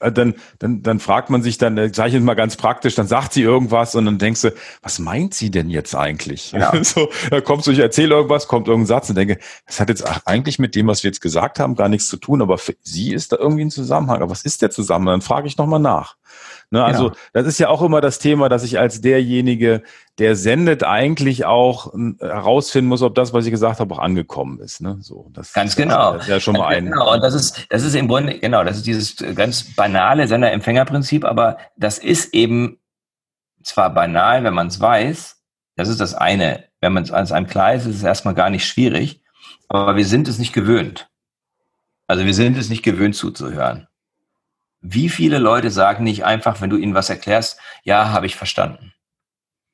äh, 0.00 0.10
dann, 0.10 0.36
dann, 0.58 0.82
dann 0.82 1.00
fragt 1.00 1.28
man 1.28 1.42
sich 1.42 1.58
dann, 1.58 1.76
sage 1.92 2.08
ich 2.08 2.14
jetzt 2.14 2.22
mal 2.22 2.34
ganz 2.34 2.56
praktisch, 2.56 2.94
dann 2.94 3.06
sagt 3.06 3.32
sie 3.34 3.42
irgendwas 3.42 3.94
und 3.94 4.06
dann 4.06 4.18
denkst 4.18 4.42
du, 4.42 4.52
was 4.82 4.98
meint 4.98 5.34
sie 5.34 5.50
denn 5.50 5.68
jetzt 5.68 5.94
eigentlich? 5.94 6.52
Ja. 6.52 6.72
so, 6.82 7.10
da 7.30 7.40
kommst 7.40 7.66
du, 7.66 7.72
ich 7.72 7.80
erzähle 7.80 8.14
irgendwas, 8.14 8.48
kommt 8.48 8.68
irgendein 8.68 8.86
Satz 8.86 9.10
und 9.10 9.16
denke, 9.16 9.38
das 9.66 9.80
hat 9.80 9.88
jetzt 9.88 10.04
eigentlich 10.26 10.58
mit 10.58 10.74
dem, 10.74 10.86
was 10.86 11.02
wir 11.02 11.10
jetzt 11.10 11.20
gesagt 11.20 11.58
haben, 11.58 11.74
gar 11.74 11.88
nichts 11.88 12.08
zu 12.08 12.16
tun, 12.16 12.40
aber 12.40 12.56
für 12.56 12.76
sie 12.80 13.12
ist 13.12 13.32
da 13.32 13.36
irgendwie 13.36 13.64
ein 13.64 13.70
Zusammenhang. 13.70 14.22
Aber 14.22 14.30
was 14.30 14.42
ist 14.42 14.62
der 14.62 14.70
Zusammenhang? 14.70 15.14
Dann 15.14 15.22
frage 15.22 15.48
ich 15.48 15.58
nochmal 15.58 15.80
nach. 15.80 16.16
Ne, 16.70 16.84
also 16.84 17.10
genau. 17.10 17.16
das 17.32 17.46
ist 17.46 17.58
ja 17.58 17.68
auch 17.68 17.80
immer 17.80 18.00
das 18.00 18.18
Thema, 18.18 18.48
dass 18.48 18.64
ich 18.64 18.78
als 18.78 19.00
derjenige, 19.00 19.82
der 20.18 20.34
sendet, 20.34 20.82
eigentlich 20.82 21.44
auch 21.44 21.94
äh, 21.94 22.14
herausfinden 22.20 22.88
muss, 22.88 23.02
ob 23.02 23.14
das, 23.14 23.32
was 23.32 23.46
ich 23.46 23.52
gesagt 23.52 23.78
habe, 23.78 23.94
auch 23.94 24.00
angekommen 24.00 24.58
ist. 24.58 24.80
Ne? 24.80 24.98
So, 25.00 25.30
das 25.32 25.52
ganz 25.52 25.76
genau. 25.76 26.14
Das 26.14 26.24
ist 26.24 26.28
ja 26.28 26.40
schon 26.40 26.56
mal 26.56 26.66
ein. 26.66 26.86
Genau. 26.86 27.14
Und 27.14 27.22
das 27.22 27.34
ist, 27.34 27.66
das 27.70 27.84
ist 27.84 27.94
im 27.94 28.08
Grunde 28.08 28.40
genau, 28.40 28.64
das 28.64 28.78
ist 28.78 28.86
dieses 28.86 29.16
ganz 29.36 29.76
banale 29.76 30.26
Sender-Empfänger-Prinzip, 30.26 31.24
aber 31.24 31.58
das 31.76 31.98
ist 31.98 32.34
eben 32.34 32.78
zwar 33.62 33.90
banal, 33.90 34.42
wenn 34.42 34.54
man 34.54 34.66
es 34.66 34.80
weiß. 34.80 35.36
Das 35.76 35.88
ist 35.88 36.00
das 36.00 36.14
eine. 36.14 36.64
Wenn 36.80 36.92
man 36.92 37.04
es 37.04 37.12
als 37.12 37.30
einem 37.30 37.46
klar 37.46 37.74
ist, 37.74 37.86
ist 37.86 37.96
es 37.96 38.02
erstmal 38.02 38.34
gar 38.34 38.50
nicht 38.50 38.66
schwierig. 38.66 39.22
Aber 39.68 39.94
wir 39.94 40.06
sind 40.06 40.26
es 40.26 40.38
nicht 40.38 40.52
gewöhnt. 40.52 41.08
Also 42.08 42.24
wir 42.24 42.34
sind 42.34 42.56
es 42.58 42.68
nicht 42.68 42.82
gewöhnt 42.82 43.14
zuzuhören. 43.14 43.86
Wie 44.88 45.08
viele 45.08 45.38
Leute 45.38 45.70
sagen 45.70 46.04
nicht 46.04 46.24
einfach, 46.24 46.60
wenn 46.60 46.70
du 46.70 46.76
ihnen 46.76 46.94
was 46.94 47.10
erklärst, 47.10 47.58
ja, 47.82 48.10
habe 48.10 48.26
ich 48.26 48.36
verstanden. 48.36 48.92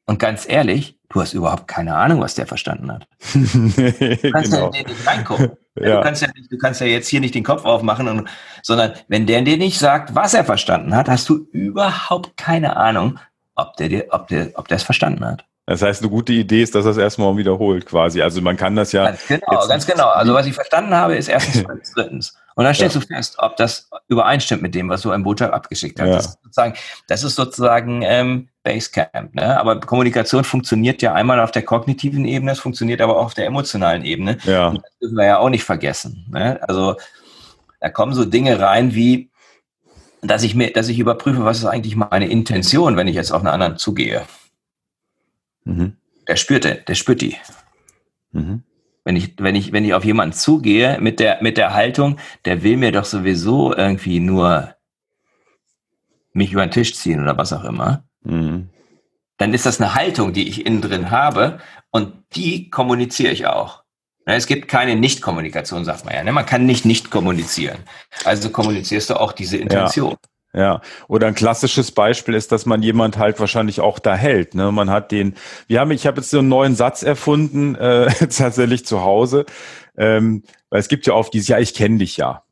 Und 0.06 0.18
ganz 0.18 0.48
ehrlich, 0.48 0.98
du 1.10 1.20
hast 1.20 1.34
überhaupt 1.34 1.68
keine 1.68 1.94
Ahnung, 1.94 2.20
was 2.20 2.34
der 2.34 2.46
verstanden 2.46 2.90
hat. 2.90 3.06
Du 3.34 4.30
kannst 4.30 4.52
genau. 4.52 4.70
ja 4.72 4.78
in 4.80 4.86
den 4.86 4.86
nicht 4.86 5.06
reingucken. 5.06 5.52
Ja. 5.78 5.96
Du, 5.96 6.02
kannst 6.02 6.22
ja 6.22 6.28
du 6.50 6.58
kannst 6.58 6.80
ja 6.80 6.86
jetzt 6.86 7.08
hier 7.08 7.20
nicht 7.20 7.34
den 7.34 7.44
Kopf 7.44 7.64
aufmachen, 7.64 8.08
und, 8.08 8.28
sondern 8.62 8.92
wenn 9.08 9.26
der 9.26 9.42
dir 9.42 9.56
nicht 9.56 9.78
sagt, 9.78 10.14
was 10.14 10.34
er 10.34 10.44
verstanden 10.44 10.94
hat, 10.94 11.08
hast 11.08 11.28
du 11.28 11.46
überhaupt 11.52 12.36
keine 12.36 12.76
Ahnung, 12.76 13.18
ob 13.54 13.76
der, 13.76 13.88
dir, 13.88 14.06
ob 14.10 14.28
der, 14.28 14.50
ob 14.54 14.68
der 14.68 14.76
es 14.76 14.82
verstanden 14.82 15.24
hat. 15.24 15.44
Das 15.66 15.80
heißt, 15.82 16.02
eine 16.02 16.10
gute 16.10 16.32
Idee 16.32 16.62
ist, 16.62 16.74
dass 16.74 16.84
er 16.84 16.90
es 16.90 16.96
erstmal 16.96 17.36
wiederholt 17.36 17.86
quasi. 17.86 18.20
Also 18.20 18.40
man 18.40 18.56
kann 18.56 18.74
das 18.74 18.92
ja. 18.92 19.04
Ganz 19.04 19.26
genau, 19.26 19.68
ganz 19.68 19.86
genau. 19.86 20.08
Also 20.08 20.34
was 20.34 20.46
ich 20.46 20.54
verstanden 20.54 20.94
habe, 20.94 21.16
ist 21.16 21.28
erstens 21.28 21.64
und 21.68 21.80
drittens. 21.94 22.34
Und 22.54 22.64
dann 22.64 22.74
stellst 22.74 22.96
ja. 22.96 23.00
du 23.00 23.06
fest, 23.06 23.36
ob 23.38 23.56
das 23.56 23.88
übereinstimmt 24.08 24.62
mit 24.62 24.74
dem, 24.74 24.88
was 24.88 25.02
du 25.02 25.12
im 25.12 25.22
Botschaft 25.22 25.52
abgeschickt 25.52 26.00
hast. 26.00 26.08
Ja. 26.08 26.14
Das, 26.16 26.26
ist 26.26 26.38
sozusagen, 26.42 26.74
das 27.06 27.24
ist 27.24 27.34
sozusagen 27.34 28.02
ähm, 28.02 28.48
Basecamp. 28.62 29.34
Ne? 29.34 29.58
Aber 29.58 29.80
Kommunikation 29.80 30.44
funktioniert 30.44 31.02
ja 31.02 31.14
einmal 31.14 31.40
auf 31.40 31.50
der 31.50 31.62
kognitiven 31.62 32.24
Ebene, 32.24 32.52
es 32.52 32.60
funktioniert 32.60 33.00
aber 33.00 33.16
auch 33.16 33.26
auf 33.26 33.34
der 33.34 33.46
emotionalen 33.46 34.04
Ebene. 34.04 34.38
Ja. 34.44 34.68
Und 34.68 34.82
das 34.82 34.98
dürfen 35.00 35.16
wir 35.16 35.26
ja 35.26 35.38
auch 35.38 35.48
nicht 35.48 35.64
vergessen. 35.64 36.26
Ne? 36.30 36.60
Also 36.68 36.96
da 37.80 37.88
kommen 37.88 38.12
so 38.12 38.24
Dinge 38.24 38.60
rein 38.60 38.94
wie, 38.94 39.30
dass 40.20 40.42
ich 40.42 40.54
mir, 40.54 40.72
dass 40.72 40.88
ich 40.88 40.98
überprüfe, 40.98 41.44
was 41.44 41.58
ist 41.58 41.64
eigentlich 41.64 41.96
meine 41.96 42.28
Intention, 42.28 42.96
wenn 42.96 43.08
ich 43.08 43.16
jetzt 43.16 43.32
auf 43.32 43.40
einen 43.40 43.48
anderen 43.48 43.76
zugehe. 43.76 44.22
Mhm. 45.64 45.96
Der 46.28 46.36
spürt, 46.36 46.64
der 46.64 46.94
spürt 46.94 47.20
die. 47.20 47.36
Mhm. 48.30 48.62
Wenn 49.04 49.16
ich, 49.16 49.34
wenn 49.38 49.56
ich, 49.56 49.72
wenn 49.72 49.84
ich 49.84 49.94
auf 49.94 50.04
jemanden 50.04 50.32
zugehe 50.32 50.98
mit 51.00 51.18
der, 51.18 51.42
mit 51.42 51.56
der 51.56 51.74
Haltung, 51.74 52.18
der 52.44 52.62
will 52.62 52.76
mir 52.76 52.92
doch 52.92 53.04
sowieso 53.04 53.74
irgendwie 53.74 54.20
nur 54.20 54.74
mich 56.32 56.52
über 56.52 56.64
den 56.64 56.70
Tisch 56.70 56.94
ziehen 56.94 57.20
oder 57.20 57.36
was 57.36 57.52
auch 57.52 57.64
immer, 57.64 58.04
mhm. 58.22 58.70
dann 59.38 59.54
ist 59.54 59.66
das 59.66 59.80
eine 59.80 59.94
Haltung, 59.94 60.32
die 60.32 60.48
ich 60.48 60.64
innen 60.64 60.80
drin 60.80 61.10
habe 61.10 61.58
und 61.90 62.14
die 62.34 62.70
kommuniziere 62.70 63.32
ich 63.32 63.46
auch. 63.46 63.82
Es 64.24 64.46
gibt 64.46 64.68
keine 64.68 64.94
Nichtkommunikation, 64.94 65.84
sagt 65.84 66.04
man 66.04 66.14
ja. 66.14 66.22
Ne? 66.22 66.32
Man 66.32 66.46
kann 66.46 66.64
nicht 66.64 66.84
nicht 66.84 67.10
kommunizieren. 67.10 67.78
Also 68.24 68.50
kommunizierst 68.50 69.10
du 69.10 69.20
auch 69.20 69.32
diese 69.32 69.56
Intention. 69.56 70.12
Ja. 70.12 70.31
Ja, 70.54 70.82
oder 71.08 71.28
ein 71.28 71.34
klassisches 71.34 71.92
Beispiel 71.92 72.34
ist, 72.34 72.52
dass 72.52 72.66
man 72.66 72.82
jemand 72.82 73.16
halt 73.16 73.40
wahrscheinlich 73.40 73.80
auch 73.80 73.98
da 73.98 74.14
hält. 74.14 74.54
Ne? 74.54 74.70
Man 74.70 74.90
hat 74.90 75.10
den, 75.10 75.34
wir 75.66 75.80
haben, 75.80 75.90
ich 75.92 76.06
habe 76.06 76.20
jetzt 76.20 76.28
so 76.28 76.40
einen 76.40 76.48
neuen 76.48 76.76
Satz 76.76 77.02
erfunden, 77.02 77.74
äh, 77.74 78.12
tatsächlich 78.28 78.84
zu 78.84 79.02
Hause, 79.02 79.46
ähm, 79.96 80.42
weil 80.68 80.80
es 80.80 80.88
gibt 80.88 81.06
ja 81.06 81.14
oft 81.14 81.32
dieses, 81.32 81.48
ja, 81.48 81.58
ich 81.58 81.72
kenne 81.72 81.98
dich 81.98 82.18
ja. 82.18 82.42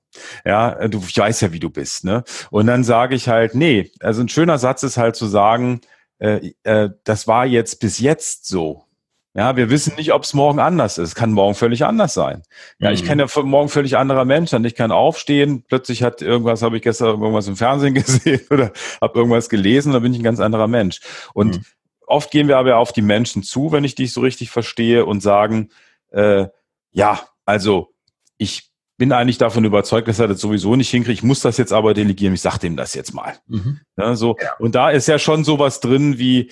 Ja, 0.44 0.88
du, 0.88 1.02
ich 1.06 1.16
weiß 1.16 1.40
ja, 1.42 1.52
wie 1.52 1.60
du 1.60 1.70
bist. 1.70 2.04
Ne? 2.04 2.24
Und 2.50 2.66
dann 2.66 2.84
sage 2.84 3.14
ich 3.14 3.28
halt, 3.28 3.54
nee, 3.54 3.90
also 4.00 4.22
ein 4.22 4.28
schöner 4.28 4.58
Satz 4.58 4.82
ist 4.82 4.96
halt 4.96 5.14
zu 5.14 5.26
sagen, 5.26 5.82
äh, 6.18 6.52
äh, 6.64 6.90
das 7.04 7.26
war 7.26 7.46
jetzt 7.46 7.80
bis 7.80 7.98
jetzt 7.98 8.46
so. 8.46 8.84
Ja, 9.32 9.56
wir 9.56 9.70
wissen 9.70 9.94
nicht, 9.96 10.12
ob 10.12 10.24
es 10.24 10.34
morgen 10.34 10.58
anders 10.58 10.98
ist. 10.98 11.14
Kann 11.14 11.32
morgen 11.32 11.54
völlig 11.54 11.84
anders 11.84 12.14
sein. 12.14 12.42
Ja, 12.80 12.88
mhm. 12.88 12.94
ich 12.94 13.04
kann 13.04 13.20
ja 13.20 13.26
morgen 13.44 13.68
völlig 13.68 13.96
anderer 13.96 14.24
Mensch 14.24 14.50
sein. 14.50 14.64
Ich 14.64 14.74
kann 14.74 14.90
aufstehen, 14.90 15.64
plötzlich 15.68 16.02
hat 16.02 16.20
irgendwas, 16.20 16.62
habe 16.62 16.76
ich 16.76 16.82
gestern 16.82 17.20
irgendwas 17.20 17.46
im 17.46 17.56
Fernsehen 17.56 17.94
gesehen 17.94 18.40
oder 18.50 18.72
habe 19.00 19.18
irgendwas 19.18 19.48
gelesen, 19.48 19.92
da 19.92 20.00
bin 20.00 20.12
ich 20.12 20.20
ein 20.20 20.24
ganz 20.24 20.40
anderer 20.40 20.66
Mensch. 20.66 21.00
Und 21.32 21.58
mhm. 21.58 21.64
oft 22.06 22.32
gehen 22.32 22.48
wir 22.48 22.58
aber 22.58 22.76
auf 22.76 22.92
die 22.92 23.02
Menschen 23.02 23.44
zu, 23.44 23.70
wenn 23.70 23.84
ich 23.84 23.94
dich 23.94 24.12
so 24.12 24.20
richtig 24.20 24.50
verstehe, 24.50 25.06
und 25.06 25.20
sagen, 25.20 25.70
äh, 26.10 26.48
ja, 26.90 27.20
also 27.44 27.92
ich 28.36 28.70
bin 28.96 29.12
eigentlich 29.12 29.38
davon 29.38 29.64
überzeugt, 29.64 30.08
dass 30.08 30.18
er 30.18 30.28
das 30.28 30.40
sowieso 30.40 30.74
nicht 30.76 30.90
hinkriegt. 30.90 31.20
Ich 31.20 31.22
muss 31.22 31.40
das 31.40 31.56
jetzt 31.56 31.72
aber 31.72 31.94
delegieren. 31.94 32.34
Ich 32.34 32.42
sag 32.42 32.58
dem 32.58 32.76
das 32.76 32.94
jetzt 32.94 33.14
mal. 33.14 33.34
Mhm. 33.46 33.80
Ja, 33.96 34.14
so. 34.16 34.36
Ja. 34.42 34.54
Und 34.58 34.74
da 34.74 34.90
ist 34.90 35.06
ja 35.08 35.18
schon 35.18 35.44
sowas 35.44 35.80
drin 35.80 36.18
wie, 36.18 36.50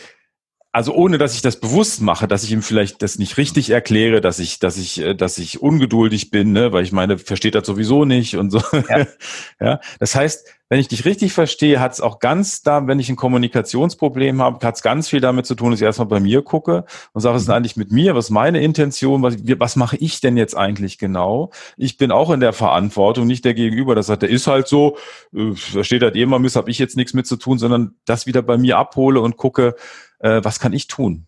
also 0.78 0.94
ohne 0.94 1.18
dass 1.18 1.34
ich 1.34 1.42
das 1.42 1.58
bewusst 1.58 2.02
mache, 2.02 2.28
dass 2.28 2.44
ich 2.44 2.52
ihm 2.52 2.62
vielleicht 2.62 3.02
das 3.02 3.18
nicht 3.18 3.36
richtig 3.36 3.70
erkläre, 3.70 4.20
dass 4.20 4.38
ich, 4.38 4.60
dass 4.60 4.78
ich, 4.78 5.00
äh, 5.00 5.14
dass 5.16 5.36
ich 5.38 5.60
ungeduldig 5.60 6.30
bin, 6.30 6.52
ne, 6.52 6.70
weil 6.72 6.84
ich 6.84 6.92
meine, 6.92 7.18
versteht 7.18 7.56
das 7.56 7.66
sowieso 7.66 8.04
nicht 8.04 8.36
und 8.36 8.50
so. 8.50 8.62
Ja. 8.88 9.04
ja. 9.60 9.80
Das 9.98 10.14
heißt, 10.14 10.46
wenn 10.68 10.78
ich 10.78 10.86
dich 10.86 11.04
richtig 11.04 11.32
verstehe, 11.32 11.80
hat 11.80 11.94
es 11.94 12.00
auch 12.00 12.20
ganz 12.20 12.62
da, 12.62 12.86
wenn 12.86 13.00
ich 13.00 13.08
ein 13.08 13.16
Kommunikationsproblem 13.16 14.40
habe, 14.40 14.64
hat 14.64 14.76
es 14.76 14.82
ganz 14.82 15.08
viel 15.08 15.20
damit 15.20 15.46
zu 15.46 15.56
tun, 15.56 15.72
dass 15.72 15.80
ich 15.80 15.84
erstmal 15.84 16.06
bei 16.06 16.20
mir 16.20 16.42
gucke 16.42 16.84
und 17.12 17.22
sage, 17.22 17.34
was 17.34 17.42
ist 17.42 17.48
denn 17.48 17.56
eigentlich 17.56 17.76
mit 17.76 17.90
mir? 17.90 18.14
Was 18.14 18.26
ist 18.26 18.30
meine 18.30 18.60
Intention? 18.60 19.22
Was, 19.22 19.36
was 19.58 19.74
mache 19.74 19.96
ich 19.96 20.20
denn 20.20 20.36
jetzt 20.36 20.56
eigentlich 20.56 20.98
genau? 20.98 21.50
Ich 21.76 21.96
bin 21.96 22.12
auch 22.12 22.30
in 22.30 22.38
der 22.38 22.52
Verantwortung, 22.52 23.26
nicht 23.26 23.44
der 23.44 23.54
Gegenüber, 23.54 23.96
das 23.96 24.06
sagt, 24.06 24.22
der 24.22 24.30
ist 24.30 24.46
halt 24.46 24.68
so, 24.68 24.96
äh, 25.34 25.54
da 25.74 25.82
steht 25.82 26.02
halt 26.02 26.14
eh 26.14 26.22
immer 26.22 26.38
Mist, 26.38 26.54
habe 26.54 26.70
ich 26.70 26.78
jetzt 26.78 26.96
nichts 26.96 27.14
mit 27.14 27.26
zu 27.26 27.36
tun, 27.36 27.58
sondern 27.58 27.96
das 28.04 28.26
wieder 28.26 28.42
bei 28.42 28.58
mir 28.58 28.78
abhole 28.78 29.20
und 29.20 29.38
gucke, 29.38 29.74
äh, 30.20 30.40
was 30.42 30.60
kann 30.60 30.72
ich 30.72 30.86
tun? 30.86 31.26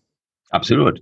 Absolut. 0.49 1.01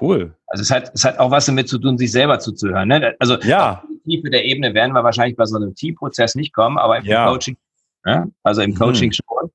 Cool. 0.00 0.34
Also 0.46 0.62
es 0.62 0.70
hat, 0.70 0.90
es 0.94 1.04
hat 1.04 1.18
auch 1.18 1.30
was 1.30 1.46
damit 1.46 1.68
zu 1.68 1.78
tun, 1.78 1.98
sich 1.98 2.10
selber 2.10 2.38
zuzuhören. 2.38 2.88
Ne? 2.88 3.14
Also 3.18 3.38
ja. 3.40 3.74
auf 3.74 3.88
die 3.88 4.16
Tiefe 4.16 4.30
der 4.30 4.44
Ebene 4.44 4.72
werden 4.72 4.92
wir 4.92 5.04
wahrscheinlich 5.04 5.36
bei 5.36 5.44
so 5.44 5.56
einem 5.56 5.74
Teamprozess 5.74 6.34
nicht 6.34 6.54
kommen, 6.54 6.78
aber 6.78 6.98
im 6.98 7.04
ja. 7.04 7.26
Coaching, 7.26 7.56
ne? 8.06 8.30
also 8.42 8.62
im 8.62 8.74
Coaching 8.74 9.10
mhm. 9.10 9.12
schon. 9.12 9.50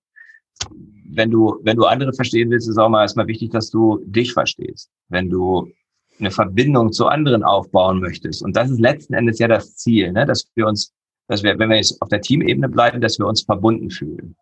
Wenn 1.10 1.32
du, 1.32 1.60
wenn 1.64 1.78
du 1.78 1.86
andere 1.86 2.14
verstehen 2.14 2.50
willst, 2.52 2.70
ist 2.70 2.78
auch 2.78 2.90
mal 2.90 3.02
erstmal 3.02 3.28
wichtig, 3.28 3.52
dass 3.52 3.70
du 3.70 4.02
dich 4.06 4.34
verstehst. 4.34 4.92
Wenn 5.10 5.30
du 5.30 5.72
eine 6.20 6.32
Verbindung 6.32 6.92
zu 6.92 7.08
anderen 7.08 7.44
aufbauen 7.44 8.00
möchtest. 8.00 8.44
Und 8.44 8.56
das 8.56 8.70
ist 8.70 8.80
letzten 8.80 9.14
Endes 9.14 9.40
ja 9.40 9.48
das 9.48 9.76
Ziel, 9.76 10.12
ne? 10.12 10.26
dass 10.26 10.50
wir 10.56 10.68
uns, 10.68 10.94
dass 11.28 11.44
wir, 11.44 11.58
wenn 11.60 11.70
wir 11.70 11.78
jetzt 11.78 12.02
auf 12.02 12.10
der 12.10 12.22
Teamebene 12.22 12.70
bleiben, 12.70 13.02
dass 13.02 13.20
wir 13.20 13.28
uns 13.28 13.42
verbunden 13.42 13.90
fühlen. 13.90 14.36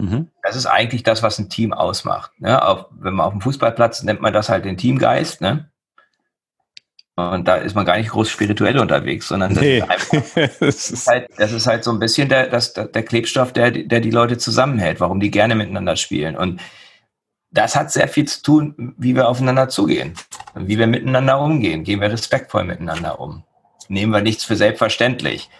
Mhm. 0.00 0.28
Das 0.42 0.56
ist 0.56 0.66
eigentlich 0.66 1.02
das, 1.02 1.22
was 1.22 1.38
ein 1.38 1.48
Team 1.48 1.72
ausmacht. 1.72 2.32
Ne? 2.38 2.62
Auf, 2.64 2.86
wenn 2.90 3.14
man 3.14 3.26
auf 3.26 3.32
dem 3.32 3.40
Fußballplatz 3.40 4.02
nennt 4.02 4.20
man 4.20 4.32
das 4.32 4.48
halt 4.48 4.64
den 4.64 4.76
Teamgeist. 4.76 5.40
Ne? 5.40 5.70
Und 7.16 7.46
da 7.46 7.56
ist 7.56 7.74
man 7.74 7.84
gar 7.84 7.98
nicht 7.98 8.10
groß 8.10 8.30
spirituell 8.30 8.78
unterwegs, 8.78 9.28
sondern 9.28 9.54
das, 9.54 9.62
nee. 9.62 9.78
ist, 9.78 9.90
einfach, 9.90 10.58
das, 10.60 10.90
ist 10.90 11.06
halt, 11.06 11.28
das 11.36 11.52
ist 11.52 11.66
halt 11.66 11.84
so 11.84 11.90
ein 11.90 11.98
bisschen 11.98 12.28
der, 12.28 12.48
das, 12.48 12.72
der 12.72 13.02
Klebstoff, 13.02 13.52
der, 13.52 13.70
der 13.70 14.00
die 14.00 14.10
Leute 14.10 14.38
zusammenhält, 14.38 15.00
warum 15.00 15.20
die 15.20 15.30
gerne 15.30 15.54
miteinander 15.54 15.96
spielen. 15.96 16.36
Und 16.36 16.60
das 17.50 17.76
hat 17.76 17.92
sehr 17.92 18.08
viel 18.08 18.26
zu 18.26 18.42
tun, 18.42 18.94
wie 18.96 19.14
wir 19.14 19.28
aufeinander 19.28 19.68
zugehen, 19.68 20.14
wie 20.54 20.78
wir 20.78 20.86
miteinander 20.86 21.40
umgehen. 21.40 21.84
Gehen 21.84 22.00
wir 22.00 22.10
respektvoll 22.10 22.64
miteinander 22.64 23.20
um? 23.20 23.44
Nehmen 23.88 24.12
wir 24.12 24.22
nichts 24.22 24.44
für 24.44 24.56
selbstverständlich? 24.56 25.50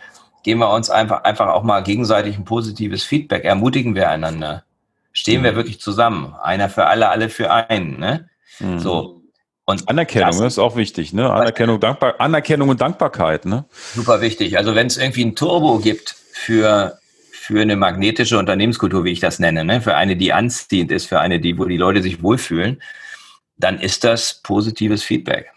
Geben 0.42 0.60
wir 0.60 0.70
uns 0.70 0.90
einfach, 0.90 1.24
einfach 1.24 1.48
auch 1.48 1.62
mal 1.62 1.82
gegenseitig 1.82 2.36
ein 2.36 2.44
positives 2.44 3.02
Feedback, 3.02 3.44
ermutigen 3.44 3.94
wir 3.94 4.08
einander. 4.08 4.64
Stehen 5.12 5.40
mhm. 5.40 5.44
wir 5.44 5.56
wirklich 5.56 5.80
zusammen. 5.80 6.34
Einer 6.42 6.68
für 6.68 6.86
alle, 6.86 7.08
alle 7.08 7.28
für 7.28 7.50
einen. 7.50 7.98
Ne? 7.98 8.28
Mhm. 8.60 8.78
So. 8.78 9.22
Und 9.64 9.88
Anerkennung 9.88 10.38
das, 10.38 10.54
ist 10.54 10.58
auch 10.58 10.74
wichtig, 10.74 11.12
ne? 11.12 11.30
Anerkennung, 11.30 11.78
Dankbar, 11.78 12.16
Anerkennung 12.18 12.70
und 12.70 12.80
Dankbarkeit, 12.80 13.44
ne? 13.44 13.66
Super 13.94 14.20
wichtig. 14.20 14.58
Also 14.58 14.74
wenn 14.74 14.88
es 14.88 14.96
irgendwie 14.96 15.24
ein 15.24 15.36
Turbo 15.36 15.78
gibt 15.78 16.16
für, 16.32 16.98
für 17.30 17.60
eine 17.60 17.76
magnetische 17.76 18.36
Unternehmenskultur, 18.36 19.04
wie 19.04 19.12
ich 19.12 19.20
das 19.20 19.38
nenne, 19.38 19.64
ne? 19.64 19.80
für 19.80 19.94
eine, 19.94 20.16
die 20.16 20.32
anziehend 20.32 20.90
ist, 20.90 21.06
für 21.06 21.20
eine, 21.20 21.38
die, 21.38 21.56
wo 21.56 21.66
die 21.66 21.76
Leute 21.76 22.02
sich 22.02 22.20
wohlfühlen, 22.22 22.82
dann 23.58 23.78
ist 23.78 24.02
das 24.02 24.40
positives 24.42 25.04
Feedback. 25.04 25.52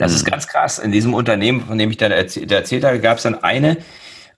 Das 0.00 0.12
mhm. 0.12 0.16
ist 0.16 0.24
ganz 0.24 0.46
krass. 0.48 0.78
In 0.78 0.92
diesem 0.92 1.12
Unternehmen, 1.12 1.60
von 1.60 1.76
dem 1.76 1.90
ich 1.90 1.98
dann 1.98 2.10
erzählt, 2.10 2.50
erzählt 2.50 2.84
habe, 2.84 3.00
gab 3.00 3.18
es 3.18 3.24
dann 3.24 3.42
eine, 3.44 3.76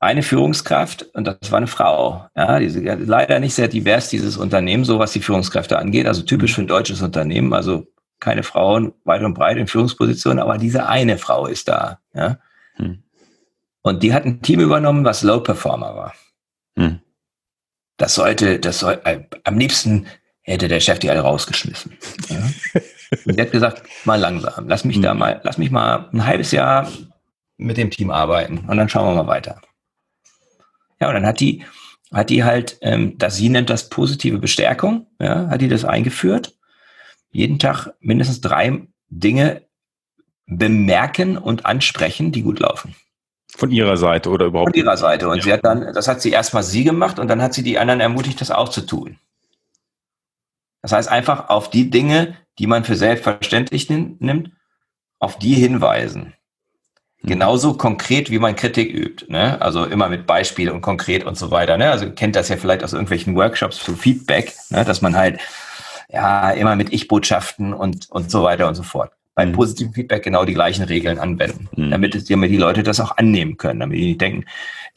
eine 0.00 0.24
Führungskraft 0.24 1.04
und 1.14 1.24
das 1.24 1.52
war 1.52 1.58
eine 1.58 1.68
Frau. 1.68 2.26
Ja, 2.36 2.58
diese, 2.58 2.80
leider 2.80 3.38
nicht 3.38 3.54
sehr 3.54 3.68
divers, 3.68 4.08
dieses 4.08 4.36
Unternehmen, 4.36 4.84
so 4.84 4.98
was 4.98 5.12
die 5.12 5.20
Führungskräfte 5.20 5.78
angeht. 5.78 6.06
Also 6.06 6.22
typisch 6.22 6.50
mhm. 6.50 6.54
für 6.54 6.62
ein 6.62 6.66
deutsches 6.66 7.00
Unternehmen. 7.00 7.52
Also 7.52 7.86
keine 8.18 8.42
Frauen 8.42 8.92
weit 9.04 9.22
und 9.22 9.34
breit 9.34 9.56
in 9.56 9.68
Führungspositionen, 9.68 10.40
aber 10.40 10.58
diese 10.58 10.88
eine 10.88 11.16
Frau 11.16 11.46
ist 11.46 11.68
da. 11.68 12.00
Ja. 12.12 12.38
Mhm. 12.78 13.04
Und 13.82 14.02
die 14.02 14.12
hat 14.12 14.24
ein 14.24 14.42
Team 14.42 14.58
übernommen, 14.58 15.04
was 15.04 15.22
Low 15.22 15.40
Performer 15.40 15.94
war. 15.94 16.14
Mhm. 16.74 17.00
Das 17.98 18.16
sollte, 18.16 18.58
das 18.58 18.80
soll, 18.80 19.00
äh, 19.04 19.20
am 19.44 19.58
liebsten 19.58 20.06
hätte 20.40 20.66
der 20.66 20.80
Chef 20.80 20.98
die 20.98 21.08
alle 21.08 21.20
rausgeschmissen. 21.20 21.96
Ja. 22.28 22.80
Und 23.24 23.34
sie 23.34 23.40
hat 23.40 23.52
gesagt, 23.52 23.82
mal 24.04 24.18
langsam, 24.18 24.68
lass 24.68 24.84
mich 24.84 25.00
da 25.00 25.14
mal, 25.14 25.40
lass 25.44 25.58
mich 25.58 25.70
mal 25.70 26.08
ein 26.12 26.24
halbes 26.24 26.50
Jahr 26.50 26.88
mit 27.56 27.76
dem 27.76 27.90
Team 27.90 28.10
arbeiten 28.10 28.64
und 28.66 28.76
dann 28.76 28.88
schauen 28.88 29.14
wir 29.14 29.22
mal 29.22 29.28
weiter. 29.28 29.60
Ja, 31.00 31.08
und 31.08 31.14
dann 31.14 31.26
hat 31.26 31.40
die, 31.40 31.64
hat 32.12 32.30
die 32.30 32.44
halt, 32.44 32.78
ähm, 32.80 33.18
dass 33.18 33.36
sie 33.36 33.48
nennt 33.48 33.70
das 33.70 33.88
positive 33.88 34.38
Bestärkung, 34.38 35.06
ja, 35.20 35.48
hat 35.48 35.60
die 35.60 35.68
das 35.68 35.84
eingeführt. 35.84 36.54
Jeden 37.30 37.58
Tag 37.58 37.88
mindestens 38.00 38.40
drei 38.40 38.86
Dinge 39.08 39.62
bemerken 40.46 41.38
und 41.38 41.66
ansprechen, 41.66 42.32
die 42.32 42.42
gut 42.42 42.60
laufen. 42.60 42.94
Von 43.54 43.70
ihrer 43.70 43.96
Seite 43.96 44.30
oder 44.30 44.46
überhaupt? 44.46 44.70
Von 44.70 44.78
ihrer 44.78 44.96
Seite. 44.96 45.28
Und 45.28 45.38
ja. 45.38 45.42
sie 45.42 45.52
hat 45.52 45.64
dann, 45.64 45.92
das 45.92 46.08
hat 46.08 46.22
sie 46.22 46.30
erstmal 46.30 46.62
sie 46.62 46.84
gemacht 46.84 47.18
und 47.18 47.28
dann 47.28 47.42
hat 47.42 47.52
sie 47.52 47.62
die 47.62 47.78
anderen 47.78 48.00
ermutigt, 48.00 48.40
das 48.40 48.50
auch 48.50 48.70
zu 48.70 48.82
tun. 48.82 49.18
Das 50.80 50.92
heißt 50.92 51.08
einfach 51.08 51.48
auf 51.48 51.70
die 51.70 51.90
Dinge, 51.90 52.36
die 52.58 52.66
man 52.66 52.84
für 52.84 52.96
selbstverständlich 52.96 53.88
nimmt, 53.90 54.50
auf 55.18 55.38
die 55.38 55.54
hinweisen. 55.54 56.34
Mhm. 57.22 57.28
Genauso 57.28 57.74
konkret, 57.74 58.30
wie 58.30 58.38
man 58.38 58.56
Kritik 58.56 58.92
übt. 58.92 59.26
Ne? 59.28 59.60
Also 59.60 59.84
immer 59.84 60.08
mit 60.08 60.26
Beispiel 60.26 60.70
und 60.70 60.80
konkret 60.80 61.24
und 61.24 61.36
so 61.36 61.50
weiter. 61.50 61.76
Ne? 61.76 61.90
Also 61.90 62.10
kennt 62.10 62.36
das 62.36 62.48
ja 62.48 62.56
vielleicht 62.56 62.84
aus 62.84 62.92
irgendwelchen 62.92 63.34
Workshops 63.36 63.78
für 63.78 63.94
Feedback, 63.94 64.52
ne? 64.70 64.84
dass 64.84 65.02
man 65.02 65.16
halt 65.16 65.40
ja 66.08 66.50
immer 66.50 66.76
mit 66.76 66.92
Ich-Botschaften 66.92 67.72
und, 67.72 68.10
und 68.10 68.30
so 68.30 68.42
weiter 68.42 68.68
und 68.68 68.74
so 68.74 68.82
fort. 68.82 69.12
Beim 69.34 69.50
mhm. 69.50 69.54
positiven 69.54 69.94
Feedback 69.94 70.24
genau 70.24 70.44
die 70.44 70.52
gleichen 70.52 70.84
Regeln 70.84 71.18
anwenden, 71.18 71.68
mhm. 71.74 71.90
damit, 71.90 72.14
es, 72.14 72.26
damit 72.26 72.50
die 72.50 72.58
Leute 72.58 72.82
das 72.82 73.00
auch 73.00 73.16
annehmen 73.16 73.56
können, 73.56 73.80
damit 73.80 73.98
die 73.98 74.04
nicht 74.04 74.20
denken, 74.20 74.44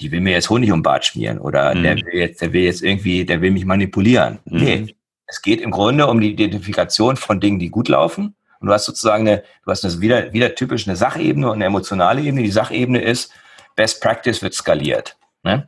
die 0.01 0.11
will 0.11 0.19
mir 0.19 0.33
jetzt 0.33 0.49
Honig 0.49 0.73
um 0.73 0.83
Bart 0.83 1.05
schmieren 1.05 1.39
oder 1.39 1.73
mhm. 1.73 1.83
der 1.83 1.95
will 1.95 2.15
jetzt, 2.15 2.41
der 2.41 2.51
will 2.51 2.63
jetzt 2.63 2.83
irgendwie, 2.83 3.23
der 3.23 3.39
will 3.41 3.51
mich 3.51 3.63
manipulieren. 3.63 4.39
Mhm. 4.43 4.57
Nee, 4.57 4.95
es 5.35 5.41
geht 5.41 5.59
im 5.59 5.71
Grunde 5.71 6.07
um 6.07 6.21
die 6.21 6.31
Identifikation 6.31 7.17
von 7.17 7.41
Dingen, 7.41 7.59
die 7.59 7.69
gut 7.69 7.89
laufen. 7.89 8.37
Und 8.61 8.67
du 8.67 8.73
hast 8.73 8.85
sozusagen 8.85 9.27
eine, 9.27 9.43
du 9.65 9.71
hast 9.71 9.83
eine 9.83 9.99
wieder, 9.99 10.31
wieder 10.31 10.55
typisch 10.55 10.87
eine 10.87 10.95
Sachebene 10.95 11.47
und 11.47 11.55
eine 11.55 11.65
emotionale 11.65 12.21
Ebene. 12.21 12.41
Die 12.41 12.51
Sachebene 12.51 13.01
ist, 13.01 13.33
Best 13.75 14.01
Practice 14.01 14.41
wird 14.41 14.53
skaliert. 14.53 15.17
Ne? 15.43 15.67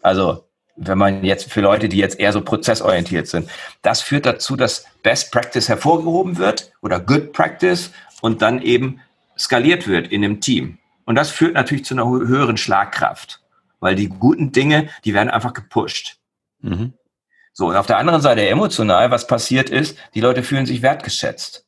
Also, 0.00 0.48
wenn 0.76 0.96
man 0.96 1.24
jetzt 1.24 1.52
für 1.52 1.60
Leute, 1.60 1.90
die 1.90 1.98
jetzt 1.98 2.18
eher 2.18 2.32
so 2.32 2.40
prozessorientiert 2.40 3.28
sind, 3.28 3.50
das 3.82 4.00
führt 4.00 4.24
dazu, 4.24 4.56
dass 4.56 4.86
Best 5.02 5.30
Practice 5.30 5.68
hervorgehoben 5.68 6.38
wird 6.38 6.72
oder 6.80 6.98
Good 6.98 7.34
Practice 7.34 7.92
und 8.22 8.40
dann 8.40 8.62
eben 8.62 9.02
skaliert 9.36 9.86
wird 9.86 10.08
in 10.08 10.24
einem 10.24 10.40
Team. 10.40 10.78
Und 11.04 11.16
das 11.16 11.30
führt 11.30 11.52
natürlich 11.52 11.84
zu 11.84 11.92
einer 11.92 12.08
höheren 12.08 12.56
Schlagkraft, 12.56 13.42
weil 13.78 13.94
die 13.94 14.08
guten 14.08 14.52
Dinge, 14.52 14.88
die 15.04 15.12
werden 15.12 15.28
einfach 15.28 15.52
gepusht. 15.52 16.16
Mhm. 16.62 16.94
So, 17.52 17.68
und 17.68 17.76
auf 17.76 17.86
der 17.86 17.98
anderen 17.98 18.22
Seite 18.22 18.48
emotional, 18.48 19.10
was 19.10 19.26
passiert 19.26 19.68
ist, 19.68 19.98
die 20.14 20.20
Leute 20.20 20.42
fühlen 20.42 20.66
sich 20.66 20.82
wertgeschätzt. 20.82 21.66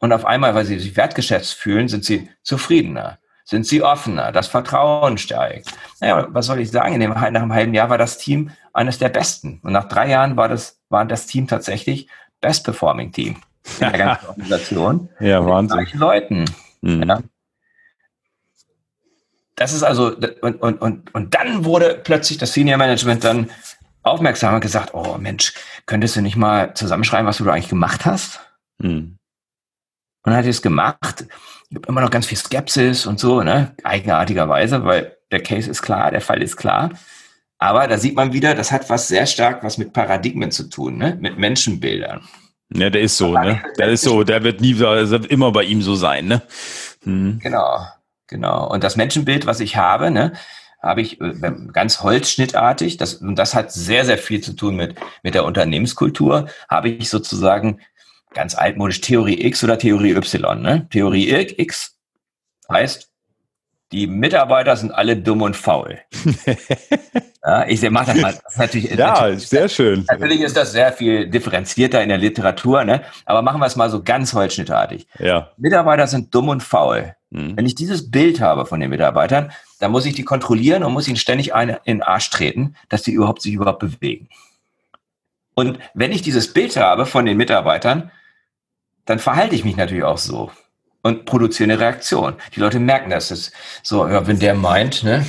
Und 0.00 0.12
auf 0.12 0.24
einmal, 0.24 0.54
weil 0.54 0.64
sie 0.64 0.78
sich 0.78 0.96
wertgeschätzt 0.96 1.54
fühlen, 1.54 1.88
sind 1.88 2.04
sie 2.04 2.30
zufriedener, 2.42 3.18
sind 3.44 3.66
sie 3.66 3.82
offener, 3.82 4.32
das 4.32 4.48
Vertrauen 4.48 5.18
steigt. 5.18 5.72
Naja, 6.00 6.26
was 6.30 6.46
soll 6.46 6.60
ich 6.60 6.70
sagen? 6.70 6.94
In 6.94 7.00
dem, 7.00 7.10
nach 7.10 7.22
einem 7.22 7.52
halben 7.52 7.74
Jahr 7.74 7.90
war 7.90 7.98
das 7.98 8.18
Team 8.18 8.50
eines 8.72 8.98
der 8.98 9.10
besten. 9.10 9.60
Und 9.62 9.72
nach 9.72 9.88
drei 9.88 10.08
Jahren 10.08 10.36
war 10.36 10.48
das, 10.48 10.80
war 10.88 11.04
das 11.04 11.26
Team 11.26 11.46
tatsächlich 11.46 12.08
Best 12.40 12.64
Performing 12.64 13.12
Team 13.12 13.36
in 13.78 13.90
der 13.90 13.98
ganzen 13.98 14.26
Organisation. 14.28 15.08
ja, 15.20 15.44
Wahnsinn. 15.44 15.78
Mit 15.78 15.94
Leuten. 15.94 16.44
Mhm. 16.80 17.02
Ja. 17.08 17.20
Das 19.56 19.74
ist 19.74 19.82
also, 19.82 20.16
und, 20.40 20.62
und, 20.62 20.80
und, 20.80 21.14
und 21.14 21.34
dann 21.34 21.66
wurde 21.66 22.00
plötzlich 22.02 22.38
das 22.38 22.54
Senior 22.54 22.78
Management 22.78 23.22
dann 23.24 23.50
aufmerksam 24.02 24.54
und 24.54 24.60
gesagt, 24.60 24.94
oh 24.94 25.16
Mensch, 25.18 25.54
könntest 25.86 26.16
du 26.16 26.22
nicht 26.22 26.36
mal 26.36 26.74
zusammenschreiben, 26.74 27.26
was 27.26 27.38
du 27.38 27.44
da 27.44 27.52
eigentlich 27.52 27.68
gemacht 27.68 28.06
hast? 28.06 28.40
Mhm. 28.78 29.16
Und 30.22 30.32
dann 30.32 30.36
hat 30.36 30.44
er 30.44 30.50
es 30.50 30.62
gemacht. 30.62 31.24
Es 31.62 31.68
gibt 31.70 31.86
immer 31.86 32.00
noch 32.00 32.10
ganz 32.10 32.26
viel 32.26 32.36
Skepsis 32.36 33.06
und 33.06 33.18
so, 33.18 33.42
ne? 33.42 33.74
Eigenartigerweise, 33.84 34.84
weil 34.84 35.16
der 35.30 35.42
Case 35.42 35.70
ist 35.70 35.82
klar, 35.82 36.10
der 36.10 36.20
Fall 36.20 36.42
ist 36.42 36.56
klar. 36.56 36.90
Aber 37.58 37.86
da 37.88 37.98
sieht 37.98 38.16
man 38.16 38.32
wieder, 38.32 38.54
das 38.54 38.72
hat 38.72 38.88
was 38.90 39.08
sehr 39.08 39.26
stark 39.26 39.62
was 39.62 39.78
mit 39.78 39.92
Paradigmen 39.92 40.50
zu 40.50 40.68
tun, 40.68 40.98
ne? 40.98 41.16
Mit 41.20 41.38
Menschenbildern. 41.38 42.22
Ja, 42.72 42.90
der 42.90 43.02
ist 43.02 43.16
so, 43.16 43.32
ne? 43.32 43.62
Der 43.78 43.88
ist 43.88 44.02
so, 44.02 44.22
der 44.22 44.42
wird 44.44 44.60
nie, 44.60 44.74
der 44.74 45.10
wird 45.10 45.26
immer 45.26 45.52
bei 45.52 45.64
ihm 45.64 45.82
so 45.82 45.94
sein, 45.94 46.26
ne? 46.26 46.42
Hm. 47.02 47.38
Genau, 47.42 47.86
genau. 48.26 48.70
Und 48.70 48.84
das 48.84 48.96
Menschenbild, 48.96 49.46
was 49.46 49.60
ich 49.60 49.76
habe, 49.76 50.10
ne, 50.10 50.32
habe 50.82 51.02
ich 51.02 51.20
äh, 51.20 51.34
ganz 51.72 52.02
holzschnittartig, 52.02 52.96
das, 52.96 53.14
und 53.14 53.36
das 53.36 53.54
hat 53.54 53.72
sehr, 53.72 54.04
sehr 54.04 54.18
viel 54.18 54.40
zu 54.40 54.54
tun 54.54 54.76
mit, 54.76 54.96
mit 55.22 55.34
der 55.34 55.44
Unternehmenskultur, 55.44 56.48
habe 56.68 56.88
ich 56.88 57.10
sozusagen 57.10 57.80
ganz 58.32 58.54
altmodisch 58.54 59.00
Theorie 59.00 59.44
X 59.46 59.62
oder 59.64 59.78
Theorie 59.78 60.12
Y. 60.12 60.60
Ne? 60.60 60.86
Theorie 60.90 61.30
X 61.56 61.96
heißt, 62.70 63.10
die 63.92 64.06
Mitarbeiter 64.06 64.76
sind 64.76 64.92
alle 64.92 65.16
dumm 65.16 65.42
und 65.42 65.56
faul. 65.56 65.98
ja, 67.44 67.66
ich 67.66 67.90
mache 67.90 68.12
das 68.12 68.20
mal. 68.20 68.32
Das 68.32 68.52
ist 68.52 68.58
natürlich, 68.58 68.90
ja, 68.90 69.08
natürlich, 69.08 69.48
sehr 69.48 69.68
schön. 69.68 70.04
Natürlich 70.08 70.40
ist 70.42 70.56
das 70.56 70.70
sehr 70.70 70.92
viel 70.92 71.28
differenzierter 71.28 72.00
in 72.00 72.08
der 72.08 72.18
Literatur, 72.18 72.84
ne? 72.84 73.02
aber 73.24 73.42
machen 73.42 73.60
wir 73.60 73.66
es 73.66 73.74
mal 73.74 73.90
so 73.90 74.02
ganz 74.02 74.32
holzschnittartig. 74.32 75.08
Ja. 75.18 75.50
Mitarbeiter 75.56 76.06
sind 76.06 76.32
dumm 76.32 76.50
und 76.50 76.62
faul. 76.62 77.16
Mhm. 77.30 77.56
Wenn 77.56 77.66
ich 77.66 77.74
dieses 77.74 78.10
Bild 78.10 78.40
habe 78.40 78.66
von 78.66 78.80
den 78.80 78.90
Mitarbeitern, 78.90 79.52
dann 79.78 79.92
muss 79.92 80.06
ich 80.06 80.14
die 80.14 80.24
kontrollieren 80.24 80.84
und 80.84 80.92
muss 80.92 81.08
ihnen 81.08 81.16
ständig 81.16 81.54
eine 81.54 81.80
in 81.84 81.98
den 81.98 82.02
Arsch 82.02 82.30
treten, 82.30 82.76
dass 82.88 83.02
die 83.02 83.12
überhaupt 83.12 83.42
sich 83.42 83.54
überhaupt 83.54 83.78
bewegen. 83.78 84.28
Und 85.54 85.78
wenn 85.94 86.12
ich 86.12 86.22
dieses 86.22 86.52
Bild 86.52 86.76
habe 86.76 87.06
von 87.06 87.26
den 87.26 87.36
Mitarbeitern, 87.36 88.10
dann 89.04 89.18
verhalte 89.18 89.54
ich 89.54 89.64
mich 89.64 89.76
natürlich 89.76 90.04
auch 90.04 90.18
so 90.18 90.50
und 91.02 91.24
produziere 91.24 91.72
eine 91.72 91.80
Reaktion. 91.80 92.34
Die 92.54 92.60
Leute 92.60 92.78
merken 92.78 93.10
das. 93.10 93.30
Ist 93.30 93.52
so, 93.82 94.06
ja, 94.06 94.26
wenn 94.26 94.38
der 94.38 94.54
meint, 94.54 95.02
ne, 95.02 95.24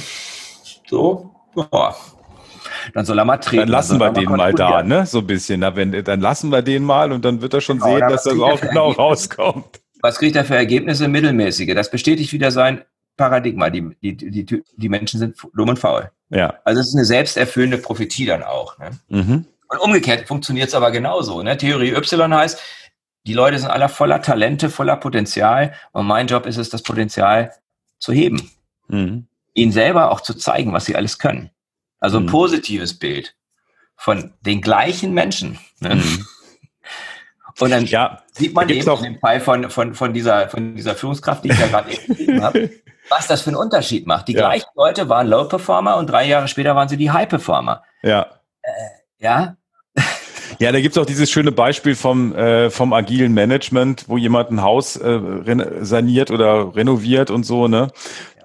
so, 0.87 1.33
boah, 1.53 1.95
dann 2.93 3.05
soll 3.05 3.19
er 3.19 3.25
mal 3.25 3.37
treten. 3.37 3.63
Dann 3.63 3.69
lassen 3.69 3.99
wir 3.99 4.11
den 4.11 4.29
mal 4.29 4.53
da, 4.53 4.83
ne, 4.83 5.05
so 5.05 5.19
ein 5.19 5.27
bisschen. 5.27 5.61
Na, 5.61 5.75
wenn, 5.75 6.03
dann 6.03 6.21
lassen 6.21 6.49
wir 6.51 6.61
den 6.61 6.83
mal 6.83 7.11
und 7.11 7.23
dann 7.23 7.41
wird 7.41 7.53
er 7.53 7.61
schon 7.61 7.79
genau, 7.79 7.97
sehen, 7.97 8.09
dass 8.09 8.23
das 8.23 8.39
auch 8.39 8.61
genau 8.61 8.91
rauskommt. 8.91 9.80
Was 10.01 10.17
kriegt 10.17 10.35
er 10.35 10.45
für 10.45 10.55
Ergebnisse? 10.55 11.07
Mittelmäßige. 11.07 11.73
Das 11.73 11.91
bestätigt 11.91 12.33
wieder 12.33 12.51
sein 12.51 12.83
Paradigma. 13.17 13.69
Die, 13.69 13.95
die, 14.01 14.15
die, 14.15 14.63
die 14.75 14.89
Menschen 14.89 15.19
sind 15.19 15.37
dumm 15.53 15.69
und 15.69 15.79
faul. 15.79 16.11
Ja. 16.29 16.59
Also 16.63 16.81
es 16.81 16.89
ist 16.89 16.95
eine 16.95 17.05
selbsterfüllende 17.05 17.77
Prophetie 17.77 18.25
dann 18.25 18.43
auch. 18.43 18.77
Ne? 18.79 18.91
Mhm. 19.09 19.45
Und 19.67 19.79
umgekehrt 19.79 20.27
funktioniert 20.27 20.69
es 20.69 20.75
aber 20.75 20.91
genauso. 20.91 21.41
Ne? 21.43 21.57
Theorie 21.57 21.91
Y 21.91 22.33
heißt, 22.33 22.59
die 23.25 23.33
Leute 23.33 23.59
sind 23.59 23.69
alle 23.69 23.89
voller 23.89 24.21
Talente, 24.21 24.69
voller 24.69 24.97
Potenzial 24.97 25.73
und 25.91 26.07
mein 26.07 26.27
Job 26.27 26.45
ist 26.45 26.57
es, 26.57 26.69
das 26.69 26.81
Potenzial 26.81 27.53
zu 27.99 28.11
heben. 28.11 28.51
Mhm. 28.87 29.27
Ihnen 29.53 29.71
selber 29.71 30.11
auch 30.11 30.21
zu 30.21 30.33
zeigen, 30.33 30.73
was 30.73 30.85
sie 30.85 30.95
alles 30.95 31.19
können. 31.19 31.51
Also 31.99 32.17
ein 32.17 32.23
mhm. 32.23 32.29
positives 32.29 32.97
Bild 32.97 33.35
von 33.95 34.33
den 34.41 34.61
gleichen 34.61 35.13
Menschen. 35.13 35.59
Ne? 35.79 35.95
Mhm. 35.95 36.25
Und 37.59 37.71
dann 37.71 37.85
ja, 37.85 38.19
sieht 38.31 38.53
man 38.53 38.69
eben 38.69 38.89
in 38.89 39.03
dem 39.03 39.19
Fall 39.19 39.39
von, 39.39 39.69
von, 39.69 39.93
von, 39.93 40.13
dieser, 40.13 40.49
von 40.49 40.75
dieser 40.75 40.95
Führungskraft, 40.95 41.43
die 41.43 41.49
ich 41.49 41.59
ja 41.59 41.67
gerade 41.67 41.91
eben 42.17 42.43
habe, 42.43 42.69
was 43.09 43.27
das 43.27 43.41
für 43.41 43.49
einen 43.49 43.57
Unterschied 43.57 44.07
macht. 44.07 44.27
Die 44.27 44.33
ja. 44.33 44.47
gleichen 44.47 44.69
Leute 44.75 45.09
waren 45.09 45.27
Low 45.27 45.45
Performer 45.45 45.97
und 45.97 46.07
drei 46.07 46.27
Jahre 46.27 46.47
später 46.47 46.75
waren 46.75 46.89
sie 46.89 46.97
die 46.97 47.11
High 47.11 47.29
Performer. 47.29 47.83
Ja. 48.03 48.27
Äh, 48.61 48.69
ja, 49.19 49.55
ja, 50.59 50.71
da 50.71 50.79
gibt's 50.79 50.97
auch 50.97 51.05
dieses 51.05 51.31
schöne 51.31 51.51
Beispiel 51.51 51.95
vom, 51.95 52.35
äh, 52.35 52.69
vom 52.69 52.93
agilen 52.93 53.33
Management, 53.33 54.05
wo 54.07 54.17
jemand 54.17 54.51
ein 54.51 54.61
Haus 54.61 54.95
äh, 54.95 55.19
saniert 55.81 56.29
oder 56.29 56.75
renoviert 56.75 57.31
und 57.31 57.45
so, 57.45 57.67
ne? 57.67 57.87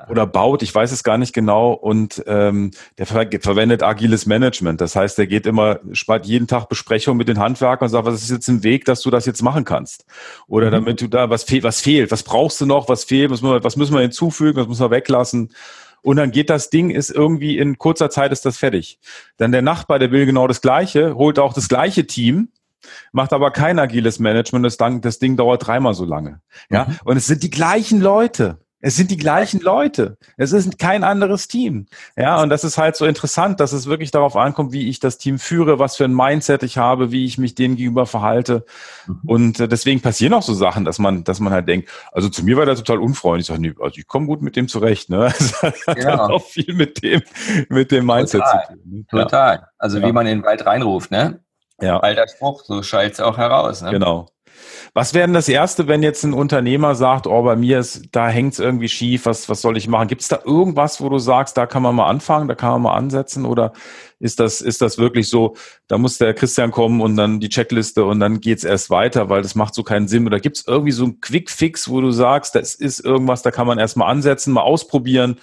Oder 0.08 0.26
baut, 0.26 0.62
ich 0.62 0.74
weiß 0.74 0.92
es 0.92 1.02
gar 1.02 1.18
nicht 1.18 1.32
genau. 1.32 1.72
Und 1.72 2.22
ähm, 2.26 2.70
der 2.98 3.06
ver 3.06 3.26
verwendet 3.40 3.82
agiles 3.82 4.26
Management. 4.26 4.80
Das 4.80 4.96
heißt, 4.96 5.18
der 5.18 5.26
geht 5.26 5.46
immer, 5.46 5.80
spart 5.92 6.26
jeden 6.26 6.46
Tag 6.46 6.68
Besprechungen 6.68 7.18
mit 7.18 7.28
den 7.28 7.38
Handwerkern 7.38 7.86
und 7.86 7.90
sagt, 7.90 8.06
was 8.06 8.22
ist 8.22 8.30
jetzt 8.30 8.48
ein 8.48 8.62
Weg, 8.62 8.84
dass 8.84 9.00
du 9.02 9.10
das 9.10 9.26
jetzt 9.26 9.42
machen 9.42 9.64
kannst? 9.64 10.04
Oder 10.46 10.68
mhm. 10.68 10.72
damit 10.72 11.00
du 11.00 11.08
da, 11.08 11.30
was, 11.30 11.44
fe 11.44 11.62
was 11.62 11.80
fehlt, 11.80 12.10
was 12.10 12.22
brauchst 12.22 12.60
du 12.60 12.66
noch, 12.66 12.88
was 12.88 13.04
fehlt, 13.04 13.30
was, 13.30 13.42
was 13.42 13.76
müssen 13.76 13.94
wir 13.94 14.00
hinzufügen, 14.00 14.58
was 14.58 14.68
müssen 14.68 14.84
wir 14.84 14.90
weglassen? 14.90 15.50
und 16.02 16.18
dann 16.18 16.30
geht 16.30 16.50
das 16.50 16.70
Ding, 16.70 16.90
ist 16.90 17.10
irgendwie 17.10 17.58
in 17.58 17.78
kurzer 17.78 18.10
Zeit 18.10 18.30
ist 18.30 18.46
das 18.46 18.58
fertig. 18.58 19.00
Dann 19.38 19.50
der 19.50 19.62
Nachbar, 19.62 19.98
der 19.98 20.12
will 20.12 20.24
genau 20.24 20.46
das 20.46 20.60
Gleiche, 20.60 21.16
holt 21.16 21.40
auch 21.40 21.52
das 21.52 21.68
gleiche 21.68 22.06
Team, 22.06 22.50
macht 23.10 23.32
aber 23.32 23.50
kein 23.50 23.80
agiles 23.80 24.20
Management, 24.20 24.64
das, 24.64 24.76
das 25.00 25.18
Ding 25.18 25.36
dauert 25.36 25.66
dreimal 25.66 25.94
so 25.94 26.04
lange. 26.04 26.40
Ja, 26.70 26.84
mhm. 26.84 26.98
und 27.04 27.16
es 27.16 27.26
sind 27.26 27.42
die 27.42 27.50
gleichen 27.50 28.00
Leute. 28.00 28.58
Es 28.86 28.94
sind 28.94 29.10
die 29.10 29.16
gleichen 29.16 29.60
Leute. 29.62 30.16
Es 30.36 30.52
ist 30.52 30.78
kein 30.78 31.02
anderes 31.02 31.48
Team. 31.48 31.86
Ja, 32.16 32.40
und 32.40 32.50
das 32.50 32.62
ist 32.62 32.78
halt 32.78 32.94
so 32.94 33.04
interessant, 33.04 33.58
dass 33.58 33.72
es 33.72 33.86
wirklich 33.86 34.12
darauf 34.12 34.36
ankommt, 34.36 34.70
wie 34.70 34.88
ich 34.88 35.00
das 35.00 35.18
Team 35.18 35.40
führe, 35.40 35.80
was 35.80 35.96
für 35.96 36.04
ein 36.04 36.14
Mindset 36.14 36.62
ich 36.62 36.78
habe, 36.78 37.10
wie 37.10 37.24
ich 37.24 37.36
mich 37.36 37.56
denen 37.56 37.74
gegenüber 37.74 38.06
verhalte. 38.06 38.64
Mhm. 39.08 39.20
Und 39.26 39.58
äh, 39.58 39.66
deswegen 39.66 40.02
passieren 40.02 40.34
auch 40.34 40.42
so 40.42 40.54
Sachen, 40.54 40.84
dass 40.84 41.00
man, 41.00 41.24
dass 41.24 41.40
man 41.40 41.52
halt 41.52 41.66
denkt, 41.66 41.90
also 42.12 42.28
zu 42.28 42.44
mir 42.44 42.56
war 42.56 42.64
der 42.64 42.76
total 42.76 42.98
unfreundlich. 42.98 43.46
Ich 43.46 43.48
sage, 43.48 43.60
nee, 43.60 43.74
also 43.80 43.96
ich 43.98 44.06
komme 44.06 44.26
gut 44.26 44.40
mit 44.40 44.54
dem 44.54 44.68
zurecht. 44.68 45.10
Ne? 45.10 45.34
Das 45.36 45.62
hat 45.88 45.98
ja. 45.98 46.28
auch 46.28 46.44
viel 46.44 46.72
mit 46.72 47.02
dem, 47.02 47.22
mit 47.68 47.90
dem 47.90 48.06
Mindset 48.06 48.42
total. 48.42 48.66
zu 48.68 48.72
tun. 48.74 49.06
Ne? 49.10 49.22
Total. 49.22 49.66
Also 49.78 49.98
ja. 49.98 50.06
wie 50.06 50.12
man 50.12 50.28
in 50.28 50.38
den 50.38 50.44
Wald 50.44 50.64
reinruft, 50.64 51.10
ne? 51.10 51.40
Ja. 51.80 51.98
Alter 51.98 52.28
Spruch, 52.28 52.62
so 52.64 52.84
schallt 52.84 53.14
es 53.14 53.20
auch 53.20 53.36
heraus. 53.36 53.82
Ne? 53.82 53.90
Genau. 53.90 54.28
Was 54.94 55.14
wäre 55.14 55.26
denn 55.26 55.34
das 55.34 55.48
Erste, 55.48 55.88
wenn 55.88 56.02
jetzt 56.02 56.24
ein 56.24 56.32
Unternehmer 56.32 56.94
sagt, 56.94 57.26
oh, 57.26 57.42
bei 57.42 57.56
mir 57.56 57.78
ist, 57.78 58.08
da 58.12 58.28
hängt 58.28 58.54
es 58.54 58.58
irgendwie 58.58 58.88
schief, 58.88 59.26
was, 59.26 59.48
was 59.48 59.60
soll 59.60 59.76
ich 59.76 59.88
machen? 59.88 60.08
Gibt 60.08 60.22
es 60.22 60.28
da 60.28 60.40
irgendwas, 60.44 61.00
wo 61.00 61.08
du 61.08 61.18
sagst, 61.18 61.56
da 61.56 61.66
kann 61.66 61.82
man 61.82 61.94
mal 61.94 62.06
anfangen, 62.06 62.48
da 62.48 62.54
kann 62.54 62.70
man 62.70 62.82
mal 62.82 62.94
ansetzen? 62.94 63.44
Oder 63.44 63.72
ist 64.18 64.40
das, 64.40 64.60
ist 64.60 64.80
das 64.80 64.98
wirklich 64.98 65.28
so, 65.28 65.56
da 65.88 65.98
muss 65.98 66.18
der 66.18 66.34
Christian 66.34 66.70
kommen 66.70 67.00
und 67.00 67.16
dann 67.16 67.40
die 67.40 67.48
Checkliste 67.48 68.04
und 68.04 68.20
dann 68.20 68.40
geht's 68.40 68.64
erst 68.64 68.90
weiter, 68.90 69.28
weil 69.28 69.42
das 69.42 69.54
macht 69.54 69.74
so 69.74 69.82
keinen 69.82 70.08
Sinn? 70.08 70.26
Oder 70.26 70.40
gibt 70.40 70.56
es 70.56 70.66
irgendwie 70.66 70.92
so 70.92 71.04
einen 71.04 71.20
Quick-Fix, 71.20 71.88
wo 71.88 72.00
du 72.00 72.10
sagst, 72.10 72.54
das 72.54 72.74
ist 72.74 73.00
irgendwas, 73.00 73.42
da 73.42 73.50
kann 73.50 73.66
man 73.66 73.78
erst 73.78 73.96
mal 73.96 74.06
ansetzen, 74.06 74.52
mal 74.52 74.62
ausprobieren 74.62 75.38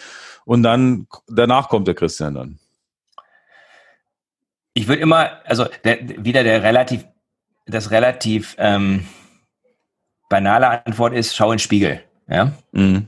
und 0.46 0.64
dann 0.64 1.08
danach 1.28 1.70
kommt 1.70 1.88
der 1.88 1.96
Christian 1.96 2.34
dann? 2.34 2.60
Ich 4.74 4.88
würde 4.88 5.02
immer, 5.02 5.40
also 5.46 5.66
der, 5.84 6.00
wieder 6.26 6.44
der 6.44 6.64
relativ, 6.64 7.06
das 7.66 7.92
relativ 7.92 8.56
ähm, 8.58 9.06
banale 10.30 10.86
Antwort 10.86 11.14
ist, 11.14 11.36
schau 11.36 11.52
in 11.52 11.58
den 11.58 11.60
Spiegel. 11.60 12.02
Ja? 12.28 12.54
Mhm. 12.72 13.08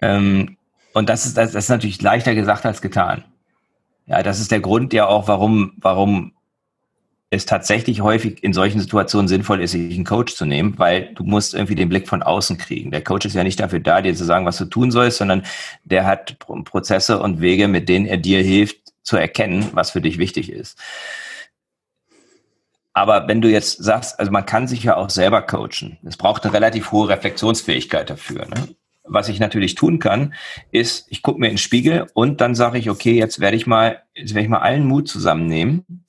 Ähm, 0.00 0.56
und 0.94 1.08
das 1.08 1.26
ist, 1.26 1.36
das, 1.36 1.52
das 1.52 1.64
ist 1.64 1.70
natürlich 1.70 2.00
leichter 2.00 2.34
gesagt 2.34 2.64
als 2.66 2.80
getan. 2.80 3.24
Ja, 4.06 4.22
das 4.22 4.40
ist 4.40 4.50
der 4.50 4.60
Grund 4.60 4.92
ja 4.92 5.06
auch, 5.06 5.28
warum, 5.28 5.72
warum 5.76 6.32
es 7.30 7.44
tatsächlich 7.44 8.00
häufig 8.00 8.42
in 8.42 8.54
solchen 8.54 8.80
Situationen 8.80 9.28
sinnvoll 9.28 9.60
ist, 9.60 9.72
sich 9.72 9.94
einen 9.94 10.04
Coach 10.04 10.34
zu 10.34 10.46
nehmen, 10.46 10.78
weil 10.78 11.12
du 11.14 11.24
musst 11.24 11.52
irgendwie 11.52 11.74
den 11.74 11.90
Blick 11.90 12.08
von 12.08 12.22
außen 12.22 12.56
kriegen. 12.56 12.90
Der 12.90 13.04
Coach 13.04 13.26
ist 13.26 13.34
ja 13.34 13.44
nicht 13.44 13.60
dafür 13.60 13.80
da, 13.80 14.00
dir 14.00 14.14
zu 14.14 14.24
sagen, 14.24 14.46
was 14.46 14.56
du 14.56 14.64
tun 14.64 14.90
sollst, 14.90 15.18
sondern 15.18 15.42
der 15.84 16.06
hat 16.06 16.38
Prozesse 16.38 17.20
und 17.20 17.42
Wege, 17.42 17.68
mit 17.68 17.88
denen 17.88 18.06
er 18.06 18.16
dir 18.16 18.42
hilft, 18.42 18.78
zu 19.02 19.16
erkennen, 19.16 19.68
was 19.72 19.90
für 19.90 20.00
dich 20.00 20.18
wichtig 20.18 20.50
ist. 20.50 20.78
Aber 22.92 23.28
wenn 23.28 23.40
du 23.40 23.48
jetzt 23.48 23.82
sagst, 23.82 24.18
also 24.18 24.32
man 24.32 24.46
kann 24.46 24.66
sich 24.66 24.82
ja 24.82 24.96
auch 24.96 25.10
selber 25.10 25.42
coachen. 25.42 25.98
Es 26.04 26.16
braucht 26.16 26.44
eine 26.44 26.52
relativ 26.52 26.90
hohe 26.90 27.08
Reflexionsfähigkeit 27.08 28.10
dafür. 28.10 28.46
Ne? 28.46 28.74
Was 29.04 29.28
ich 29.28 29.40
natürlich 29.40 29.74
tun 29.74 29.98
kann, 29.98 30.34
ist, 30.70 31.06
ich 31.10 31.22
gucke 31.22 31.38
mir 31.40 31.46
in 31.46 31.52
den 31.52 31.58
Spiegel 31.58 32.06
und 32.14 32.40
dann 32.40 32.54
sage 32.54 32.78
ich, 32.78 32.90
okay, 32.90 33.12
jetzt 33.12 33.40
werde 33.40 33.56
ich 33.56 33.66
mal, 33.66 34.02
jetzt 34.14 34.34
werde 34.34 34.44
ich 34.44 34.50
mal 34.50 34.58
allen 34.58 34.86
Mut 34.86 35.08
zusammennehmen, 35.08 36.04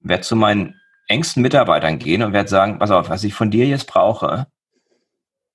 werde 0.00 0.22
zu 0.22 0.36
meinen 0.36 0.80
engsten 1.08 1.42
Mitarbeitern 1.42 1.98
gehen 1.98 2.22
und 2.22 2.32
werde 2.32 2.48
sagen, 2.48 2.78
pass 2.78 2.90
auf, 2.90 3.08
was 3.08 3.24
ich 3.24 3.34
von 3.34 3.50
dir 3.50 3.66
jetzt 3.66 3.86
brauche, 3.86 4.46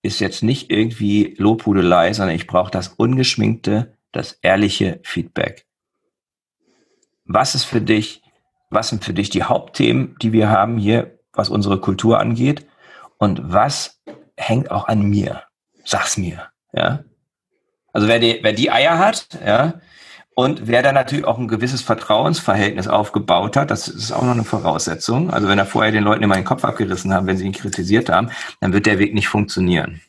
ist 0.01 0.19
jetzt 0.19 0.43
nicht 0.43 0.71
irgendwie 0.71 1.35
Lobhudelei, 1.37 2.13
sondern 2.13 2.35
ich 2.35 2.47
brauche 2.47 2.71
das 2.71 2.89
ungeschminkte, 2.89 3.93
das 4.11 4.33
ehrliche 4.41 4.99
Feedback. 5.03 5.65
Was 7.25 7.53
ist 7.55 7.65
für 7.65 7.81
dich 7.81 8.23
was 8.69 8.89
sind 8.89 9.03
für 9.03 9.13
dich 9.13 9.29
die 9.29 9.43
Hauptthemen, 9.43 10.15
die 10.21 10.31
wir 10.31 10.49
haben 10.49 10.77
hier, 10.77 11.19
was 11.33 11.49
unsere 11.49 11.79
Kultur 11.79 12.19
angeht 12.19 12.65
und 13.17 13.41
was 13.43 14.01
hängt 14.37 14.71
auch 14.71 14.87
an 14.87 15.03
mir? 15.03 15.43
Sag's 15.83 16.17
mir, 16.17 16.47
ja. 16.73 17.03
Also 17.93 18.07
wer 18.07 18.19
die, 18.19 18.39
wer 18.41 18.53
die 18.53 18.71
Eier 18.71 18.99
hat, 18.99 19.27
ja, 19.45 19.81
und 20.39 20.67
wer 20.67 20.81
dann 20.81 20.95
natürlich 20.95 21.25
auch 21.25 21.37
ein 21.37 21.49
gewisses 21.49 21.81
Vertrauensverhältnis 21.81 22.87
aufgebaut 22.87 23.57
hat, 23.57 23.71
das 23.71 23.89
ist 23.89 24.13
auch 24.13 24.21
noch 24.21 24.31
eine 24.31 24.45
Voraussetzung. 24.45 25.31
Also 25.31 25.49
wenn 25.49 25.59
er 25.59 25.65
vorher 25.65 25.91
den 25.91 26.05
Leuten 26.05 26.23
immer 26.23 26.35
den 26.35 26.45
Kopf 26.45 26.63
abgerissen 26.63 27.13
haben, 27.13 27.27
wenn 27.27 27.35
sie 27.35 27.45
ihn 27.45 27.51
kritisiert 27.51 28.07
haben, 28.07 28.29
dann 28.61 28.71
wird 28.71 28.85
der 28.85 28.99
Weg 28.99 29.13
nicht 29.13 29.27
funktionieren. 29.27 29.99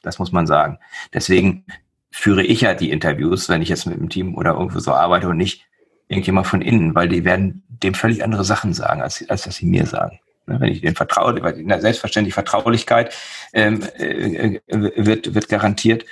Das 0.00 0.18
muss 0.18 0.32
man 0.32 0.46
sagen. 0.46 0.78
Deswegen 1.12 1.66
führe 2.10 2.42
ich 2.42 2.62
ja 2.62 2.72
die 2.72 2.90
Interviews, 2.90 3.50
wenn 3.50 3.60
ich 3.60 3.68
jetzt 3.68 3.86
mit 3.86 3.98
dem 3.98 4.08
Team 4.08 4.34
oder 4.34 4.54
irgendwo 4.54 4.78
so 4.78 4.94
arbeite 4.94 5.28
und 5.28 5.36
nicht 5.36 5.66
irgendjemand 6.08 6.46
von 6.46 6.62
innen, 6.62 6.94
weil 6.94 7.08
die 7.08 7.24
werden 7.24 7.62
dem 7.68 7.94
völlig 7.94 8.22
andere 8.24 8.44
Sachen 8.44 8.72
sagen, 8.74 9.02
als, 9.02 9.28
als 9.28 9.42
dass 9.42 9.56
sie 9.56 9.66
mir 9.66 9.86
sagen. 9.86 10.20
Ne, 10.46 10.60
wenn 10.60 10.70
ich 10.70 10.80
den 10.80 10.94
vertraue, 10.94 11.42
weil 11.42 11.80
selbstverständlich 11.80 12.34
Vertraulichkeit 12.34 13.12
ähm, 13.52 13.82
äh, 13.98 14.60
wird, 14.68 15.34
wird 15.34 15.48
garantiert. 15.48 16.04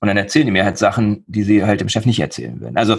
Und 0.00 0.08
dann 0.08 0.16
erzählen 0.16 0.46
die 0.46 0.52
mir 0.52 0.64
halt 0.64 0.78
Sachen, 0.78 1.24
die 1.26 1.42
sie 1.42 1.64
halt 1.64 1.80
dem 1.80 1.90
Chef 1.90 2.06
nicht 2.06 2.18
erzählen 2.18 2.60
würden. 2.60 2.78
Also, 2.78 2.96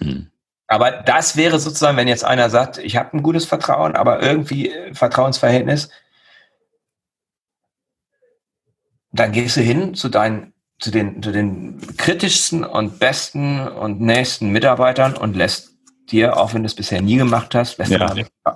mhm. 0.00 0.30
aber 0.66 0.90
das 0.90 1.36
wäre 1.36 1.60
sozusagen, 1.60 1.96
wenn 1.96 2.08
jetzt 2.08 2.24
einer 2.24 2.50
sagt, 2.50 2.78
ich 2.78 2.96
habe 2.96 3.16
ein 3.16 3.22
gutes 3.22 3.46
Vertrauen, 3.46 3.94
aber 3.94 4.20
irgendwie 4.20 4.70
äh, 4.70 4.94
Vertrauensverhältnis, 4.94 5.90
dann 9.12 9.32
gehst 9.32 9.56
du 9.56 9.60
hin 9.60 9.94
zu 9.94 10.08
deinen 10.08 10.52
zu 10.78 10.90
den, 10.90 11.22
zu 11.22 11.32
den 11.32 11.80
kritischsten 11.96 12.62
und 12.64 12.98
besten 12.98 13.66
und 13.66 14.00
nächsten 14.00 14.50
Mitarbeitern 14.50 15.16
und 15.16 15.34
lässt 15.34 15.75
dir, 16.12 16.36
auch 16.36 16.54
wenn 16.54 16.62
du 16.62 16.66
es 16.66 16.74
bisher 16.74 17.00
nie 17.00 17.16
gemacht 17.16 17.54
hast, 17.54 17.78
lässt 17.78 17.92
ja. 17.92 18.14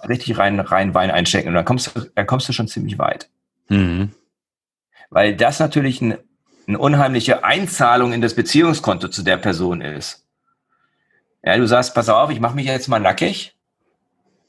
richtig 0.09 0.38
rein, 0.38 0.59
rein 0.61 0.94
Wein 0.94 1.11
einstecken 1.11 1.48
und 1.48 1.55
dann 1.55 1.64
kommst 1.64 1.94
du, 1.94 2.01
dann 2.14 2.26
kommst 2.26 2.48
du 2.48 2.53
schon 2.53 2.68
ziemlich 2.68 2.98
weit. 2.98 3.28
Mhm. 3.68 4.12
Weil 5.11 5.36
das 5.36 5.59
natürlich 5.59 6.01
ein, 6.01 6.18
eine 6.66 6.78
unheimliche 6.78 7.44
Einzahlung 7.44 8.12
in 8.12 8.20
das 8.20 8.34
Beziehungskonto 8.34 9.09
zu 9.09 9.22
der 9.22 9.36
Person 9.36 9.80
ist. 9.80 10.26
Ja, 11.42 11.57
du 11.57 11.66
sagst, 11.66 11.94
pass 11.94 12.09
auf, 12.09 12.30
ich 12.30 12.40
mache 12.40 12.55
mich 12.55 12.66
jetzt 12.66 12.88
mal 12.88 13.01
nackig 13.01 13.57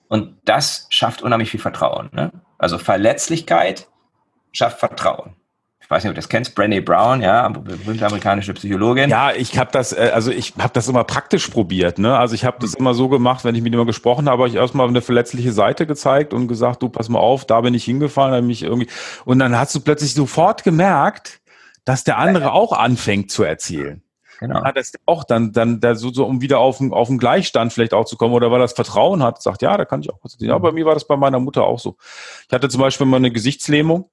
und 0.08 0.38
das 0.46 0.88
schafft 0.90 1.22
unheimlich 1.22 1.50
viel 1.50 1.60
Vertrauen. 1.60 2.10
Ne? 2.12 2.32
Also 2.58 2.78
Verletzlichkeit 2.78 3.88
schafft 4.52 4.80
Vertrauen 4.80 5.36
weiß 5.92 6.04
nicht, 6.04 6.10
ob 6.10 6.16
du 6.16 6.22
das 6.22 6.30
kennst, 6.30 6.58
Brené 6.58 6.82
Brown, 6.82 7.22
ja, 7.22 7.48
berühmte 7.50 8.06
amerikanische 8.06 8.54
Psychologin. 8.54 9.10
Ja, 9.10 9.32
ich 9.34 9.58
habe 9.58 9.72
das, 9.72 9.92
äh, 9.92 10.12
also 10.14 10.32
ich 10.32 10.54
habe 10.58 10.72
das 10.74 10.88
immer 10.88 11.04
praktisch 11.04 11.48
probiert, 11.50 12.00
ne? 12.00 12.18
Also 12.18 12.34
ich 12.34 12.46
habe 12.46 12.58
das 12.62 12.74
immer 12.74 12.94
so 12.94 13.10
gemacht, 13.10 13.44
wenn 13.44 13.56
ich 13.56 13.62
mit 13.62 13.74
jemandem 13.74 13.88
gesprochen 13.92 14.30
habe, 14.30 14.44
habe 14.44 14.50
ich 14.50 14.56
erstmal 14.56 14.88
eine 14.88 15.02
verletzliche 15.02 15.52
Seite 15.52 15.86
gezeigt 15.86 16.34
und 16.34 16.48
gesagt, 16.48 16.82
du 16.82 16.90
pass 16.90 17.10
mal 17.10 17.20
auf, 17.20 17.46
da 17.46 17.62
bin 17.62 17.74
ich 17.74 17.84
hingefallen, 17.84 18.34
habe 18.34 18.46
mich 18.46 18.64
irgendwie 18.64 18.88
und 19.26 19.40
dann 19.40 19.58
hast 19.58 19.76
du 19.76 19.82
plötzlich 19.82 20.14
sofort 20.14 20.64
gemerkt, 20.64 21.42
dass 21.84 22.04
der 22.06 22.18
andere 22.18 22.54
auch 22.54 22.72
anfängt 22.72 23.30
zu 23.30 23.44
erzählen. 23.44 24.02
Genau. 24.40 24.64
Ja, 24.64 24.72
das 24.72 24.94
auch 25.06 25.24
dann, 25.24 25.52
dann, 25.52 25.80
da 25.82 25.94
so, 25.94 26.12
so, 26.12 26.26
um 26.26 26.42
wieder 26.42 26.58
auf, 26.58 26.82
auf 26.82 27.10
einen 27.10 27.20
Gleichstand 27.20 27.74
vielleicht 27.74 27.94
auch 27.94 28.06
zu 28.06 28.18
kommen 28.18 28.34
oder 28.34 28.50
weil 28.50 28.60
er 28.60 28.64
das 28.64 28.74
Vertrauen 28.74 29.22
hat, 29.22 29.40
sagt, 29.40 29.62
ja, 29.62 29.78
da 29.78 29.86
kann 29.86 30.02
ich 30.02 30.10
auch 30.10 30.18
was 30.24 30.34
erzählen. 30.34 30.50
Ja, 30.50 30.58
bei 30.58 30.72
mir 30.72 30.84
war 30.86 30.96
das 30.96 31.06
bei 31.06 31.16
meiner 31.16 31.40
Mutter 31.40 31.64
auch 31.64 31.78
so. 31.78 31.96
Ich 32.48 32.52
hatte 32.52 32.68
zum 32.68 32.82
Beispiel 32.82 33.06
mal 33.06 33.18
eine 33.18 33.32
Gesichtslähmung 33.32 34.10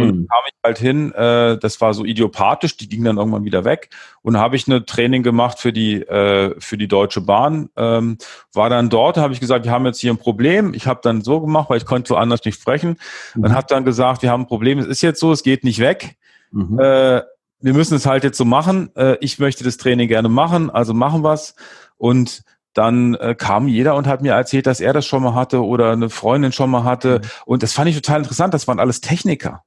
und 0.00 0.08
dann 0.08 0.16
hm. 0.18 0.28
kam 0.28 0.40
ich 0.46 0.54
halt 0.64 0.78
hin, 0.78 1.12
äh, 1.12 1.58
das 1.58 1.80
war 1.80 1.94
so 1.94 2.04
idiopathisch, 2.04 2.76
die 2.76 2.88
ging 2.88 3.04
dann 3.04 3.16
irgendwann 3.16 3.44
wieder 3.44 3.64
weg. 3.64 3.90
Und 4.22 4.38
habe 4.38 4.56
ich 4.56 4.66
eine 4.66 4.84
Training 4.84 5.22
gemacht 5.22 5.58
für 5.60 5.72
die, 5.72 6.02
äh, 6.02 6.54
für 6.58 6.76
die 6.76 6.88
Deutsche 6.88 7.20
Bahn. 7.20 7.68
Ähm, 7.76 8.18
war 8.52 8.70
dann 8.70 8.90
dort, 8.90 9.18
habe 9.18 9.32
ich 9.32 9.40
gesagt, 9.40 9.64
wir 9.64 9.72
haben 9.72 9.86
jetzt 9.86 10.00
hier 10.00 10.12
ein 10.12 10.18
Problem. 10.18 10.74
Ich 10.74 10.86
habe 10.86 11.00
dann 11.02 11.22
so 11.22 11.40
gemacht, 11.40 11.70
weil 11.70 11.76
ich 11.76 11.84
konnte 11.84 12.08
so 12.08 12.16
anders 12.16 12.44
nicht 12.44 12.60
sprechen. 12.60 12.96
Mhm. 13.34 13.42
Dann 13.42 13.54
hat 13.54 13.70
dann 13.70 13.84
gesagt, 13.84 14.22
wir 14.22 14.30
haben 14.30 14.42
ein 14.42 14.46
Problem, 14.48 14.78
es 14.78 14.86
ist 14.86 15.02
jetzt 15.02 15.20
so, 15.20 15.30
es 15.30 15.42
geht 15.42 15.62
nicht 15.62 15.78
weg. 15.78 16.16
Mhm. 16.50 16.78
Äh, 16.80 17.22
wir 17.60 17.72
müssen 17.72 17.94
es 17.94 18.06
halt 18.06 18.24
jetzt 18.24 18.38
so 18.38 18.44
machen. 18.44 18.90
Äh, 18.96 19.16
ich 19.20 19.38
möchte 19.38 19.64
das 19.64 19.76
Training 19.76 20.08
gerne 20.08 20.28
machen, 20.28 20.70
also 20.70 20.92
machen 20.92 21.22
wir's. 21.22 21.54
Und 21.96 22.42
dann 22.74 23.14
äh, 23.14 23.36
kam 23.36 23.68
jeder 23.68 23.94
und 23.94 24.08
hat 24.08 24.22
mir 24.22 24.32
erzählt, 24.32 24.66
dass 24.66 24.80
er 24.80 24.92
das 24.92 25.06
schon 25.06 25.22
mal 25.22 25.34
hatte 25.34 25.64
oder 25.64 25.92
eine 25.92 26.10
Freundin 26.10 26.50
schon 26.50 26.70
mal 26.70 26.82
hatte. 26.82 27.20
Mhm. 27.22 27.28
Und 27.46 27.62
das 27.62 27.72
fand 27.72 27.88
ich 27.88 27.94
total 27.94 28.18
interessant. 28.18 28.52
Das 28.52 28.66
waren 28.66 28.80
alles 28.80 29.00
Techniker 29.00 29.62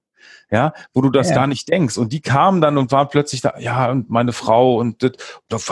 ja, 0.49 0.73
wo 0.93 1.01
du 1.01 1.09
das 1.09 1.29
ja. 1.29 1.35
gar 1.35 1.47
nicht 1.47 1.69
denkst. 1.69 1.97
Und 1.97 2.13
die 2.13 2.21
kamen 2.21 2.61
dann 2.61 2.77
und 2.77 2.91
waren 2.91 3.09
plötzlich 3.09 3.41
da, 3.41 3.55
ja, 3.59 3.91
und 3.91 4.09
meine 4.09 4.31
Frau 4.31 4.77
und 4.77 5.03
das, 5.03 5.11
das 5.49 5.63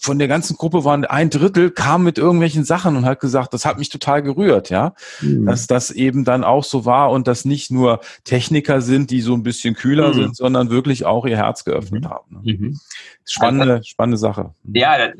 von 0.00 0.18
der 0.18 0.28
ganzen 0.28 0.56
Gruppe 0.56 0.84
waren 0.84 1.04
ein 1.04 1.30
Drittel 1.30 1.70
kam 1.70 2.02
mit 2.02 2.18
irgendwelchen 2.18 2.64
Sachen 2.64 2.96
und 2.96 3.04
hat 3.04 3.20
gesagt, 3.20 3.54
das 3.54 3.64
hat 3.64 3.78
mich 3.78 3.90
total 3.90 4.22
gerührt, 4.22 4.70
ja, 4.70 4.94
mhm. 5.20 5.46
dass 5.46 5.66
das 5.66 5.90
eben 5.90 6.24
dann 6.24 6.42
auch 6.42 6.64
so 6.64 6.84
war 6.84 7.10
und 7.10 7.28
dass 7.28 7.44
nicht 7.44 7.70
nur 7.70 8.00
Techniker 8.24 8.80
sind, 8.80 9.10
die 9.10 9.20
so 9.20 9.34
ein 9.34 9.42
bisschen 9.42 9.74
kühler 9.74 10.08
mhm. 10.08 10.14
sind, 10.14 10.36
sondern 10.36 10.70
wirklich 10.70 11.04
auch 11.04 11.26
ihr 11.26 11.36
Herz 11.36 11.64
geöffnet 11.64 12.04
mhm. 12.04 12.08
haben. 12.08 12.42
Ne? 12.42 12.52
Mhm. 12.52 12.80
Spannende, 13.24 13.74
also, 13.74 13.84
spannende 13.84 14.18
Sache. 14.18 14.50
Mhm. 14.64 14.74
Ja, 14.74 15.12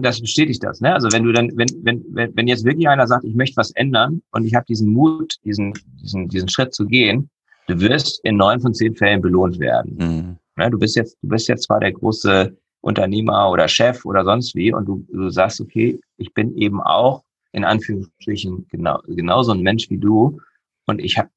das 0.00 0.20
bestätigt 0.20 0.62
das. 0.64 0.80
Ne? 0.80 0.92
Also 0.92 1.08
wenn 1.12 1.22
du 1.22 1.32
dann, 1.32 1.52
wenn, 1.54 1.68
wenn, 1.82 2.04
wenn 2.34 2.48
jetzt 2.48 2.64
wirklich 2.64 2.88
einer 2.88 3.06
sagt, 3.06 3.24
ich 3.24 3.34
möchte 3.34 3.56
was 3.56 3.70
ändern 3.70 4.22
und 4.32 4.44
ich 4.44 4.54
habe 4.54 4.66
diesen 4.66 4.92
Mut, 4.92 5.36
diesen, 5.44 5.72
diesen, 6.02 6.28
diesen 6.28 6.48
Schritt 6.48 6.74
zu 6.74 6.86
gehen, 6.86 7.30
du 7.68 7.80
wirst 7.80 8.20
in 8.24 8.36
neun 8.36 8.60
von 8.60 8.74
zehn 8.74 8.96
Fällen 8.96 9.20
belohnt 9.20 9.60
werden. 9.60 9.96
Mhm. 9.98 10.38
Ja, 10.60 10.68
du 10.68 10.78
bist 10.78 10.96
jetzt, 10.96 11.16
du 11.22 11.28
bist 11.28 11.48
jetzt 11.48 11.64
zwar 11.64 11.78
der 11.78 11.92
große 11.92 12.56
Unternehmer 12.80 13.50
oder 13.50 13.68
Chef 13.68 14.04
oder 14.04 14.24
sonst 14.24 14.54
wie 14.54 14.72
und 14.72 14.86
du, 14.86 15.06
du 15.12 15.30
sagst, 15.30 15.60
okay, 15.60 16.00
ich 16.16 16.32
bin 16.34 16.56
eben 16.56 16.82
auch 16.82 17.22
in 17.52 17.64
Anführungsstrichen 17.64 18.66
genau, 18.68 19.00
genauso 19.06 19.52
ein 19.52 19.60
Mensch 19.60 19.90
wie 19.90 19.98
du 19.98 20.40
und 20.86 21.00
ich 21.00 21.18
habe 21.18 21.30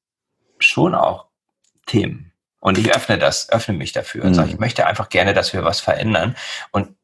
schon 0.58 0.94
auch 0.94 1.26
Themen 1.86 2.32
und 2.60 2.78
ich 2.78 2.94
öffne 2.94 3.18
das, 3.18 3.50
öffne 3.50 3.74
mich 3.74 3.92
dafür 3.92 4.24
und 4.24 4.30
mhm. 4.30 4.34
sage, 4.34 4.50
ich 4.50 4.58
möchte 4.58 4.86
einfach 4.86 5.08
gerne, 5.08 5.34
dass 5.34 5.52
wir 5.52 5.64
was 5.64 5.80
verändern 5.80 6.36
und 6.70 6.94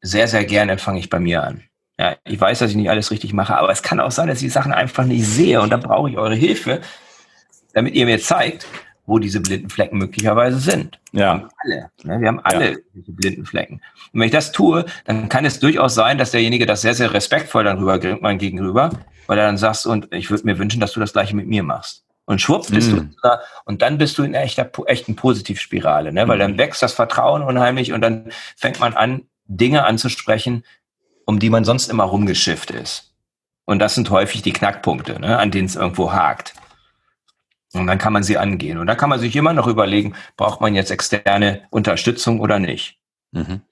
sehr, 0.00 0.28
sehr 0.28 0.44
gerne 0.44 0.76
fange 0.78 0.98
ich 0.98 1.08
bei 1.08 1.20
mir 1.20 1.42
an. 1.42 1.62
Ja, 1.98 2.16
ich 2.24 2.40
weiß, 2.40 2.58
dass 2.58 2.70
ich 2.70 2.76
nicht 2.76 2.90
alles 2.90 3.10
richtig 3.10 3.32
mache, 3.32 3.56
aber 3.56 3.70
es 3.70 3.82
kann 3.82 4.00
auch 4.00 4.10
sein, 4.10 4.26
dass 4.26 4.38
ich 4.38 4.44
die 4.44 4.50
Sachen 4.50 4.72
einfach 4.72 5.04
nicht 5.04 5.24
sehe 5.24 5.60
und 5.60 5.70
da 5.70 5.76
brauche 5.76 6.10
ich 6.10 6.18
eure 6.18 6.34
Hilfe, 6.34 6.80
damit 7.74 7.94
ihr 7.94 8.06
mir 8.06 8.20
zeigt, 8.20 8.66
wo 9.06 9.18
diese 9.18 9.40
blinden 9.40 9.68
Flecken 9.68 9.98
möglicherweise 9.98 10.58
sind. 10.58 10.98
Ja. 11.12 11.20
Wir 11.20 11.28
haben 11.28 11.48
alle, 11.58 11.90
ne? 12.04 12.20
wir 12.20 12.28
haben 12.28 12.40
alle 12.40 12.70
ja. 12.72 12.78
diese 12.94 13.12
blinden 13.12 13.44
Flecken. 13.44 13.82
Und 14.12 14.20
wenn 14.20 14.26
ich 14.26 14.32
das 14.32 14.52
tue, 14.52 14.86
dann 15.04 15.28
kann 15.28 15.44
es 15.44 15.60
durchaus 15.60 15.94
sein, 15.94 16.16
dass 16.16 16.30
derjenige 16.30 16.64
das 16.64 16.80
sehr, 16.80 16.94
sehr 16.94 17.12
respektvoll 17.12 17.64
dann 17.64 17.78
rüberbringt, 17.78 18.22
mein 18.22 18.38
Gegenüber, 18.38 18.90
weil 19.26 19.38
er 19.38 19.46
dann 19.46 19.58
sagst, 19.58 19.86
und 19.86 20.08
ich 20.12 20.30
würde 20.30 20.46
mir 20.46 20.58
wünschen, 20.58 20.80
dass 20.80 20.92
du 20.92 21.00
das 21.00 21.12
gleiche 21.12 21.36
mit 21.36 21.46
mir 21.46 21.62
machst. 21.62 22.04
Und 22.26 22.40
schwupp 22.40 22.70
bist 22.70 22.92
mm. 22.92 22.96
du 22.96 23.08
da, 23.22 23.40
und 23.66 23.82
dann 23.82 23.98
bist 23.98 24.16
du 24.16 24.22
in 24.22 24.32
echter, 24.32 24.70
echten 24.86 25.14
Positivspirale, 25.14 26.10
ne? 26.10 26.26
weil 26.26 26.38
dann 26.38 26.54
mm. 26.54 26.58
wächst 26.58 26.82
das 26.82 26.94
Vertrauen 26.94 27.42
unheimlich 27.42 27.92
und 27.92 28.00
dann 28.00 28.30
fängt 28.56 28.80
man 28.80 28.94
an, 28.94 29.24
Dinge 29.46 29.84
anzusprechen, 29.84 30.64
um 31.26 31.38
die 31.38 31.50
man 31.50 31.64
sonst 31.64 31.90
immer 31.90 32.04
rumgeschifft 32.04 32.70
ist. 32.70 33.12
Und 33.66 33.78
das 33.78 33.94
sind 33.94 34.08
häufig 34.08 34.40
die 34.40 34.54
Knackpunkte, 34.54 35.20
ne? 35.20 35.38
an 35.38 35.50
denen 35.50 35.66
es 35.66 35.76
irgendwo 35.76 36.12
hakt. 36.12 36.53
Und 37.74 37.86
dann 37.86 37.98
kann 37.98 38.12
man 38.12 38.22
sie 38.22 38.38
angehen. 38.38 38.78
Und 38.78 38.86
da 38.86 38.94
kann 38.94 39.10
man 39.10 39.18
sich 39.18 39.34
immer 39.36 39.52
noch 39.52 39.66
überlegen, 39.66 40.14
braucht 40.36 40.60
man 40.60 40.74
jetzt 40.74 40.90
externe 40.90 41.62
Unterstützung 41.70 42.40
oder 42.40 42.58
nicht. 42.58 42.98
Mhm. 43.32 43.62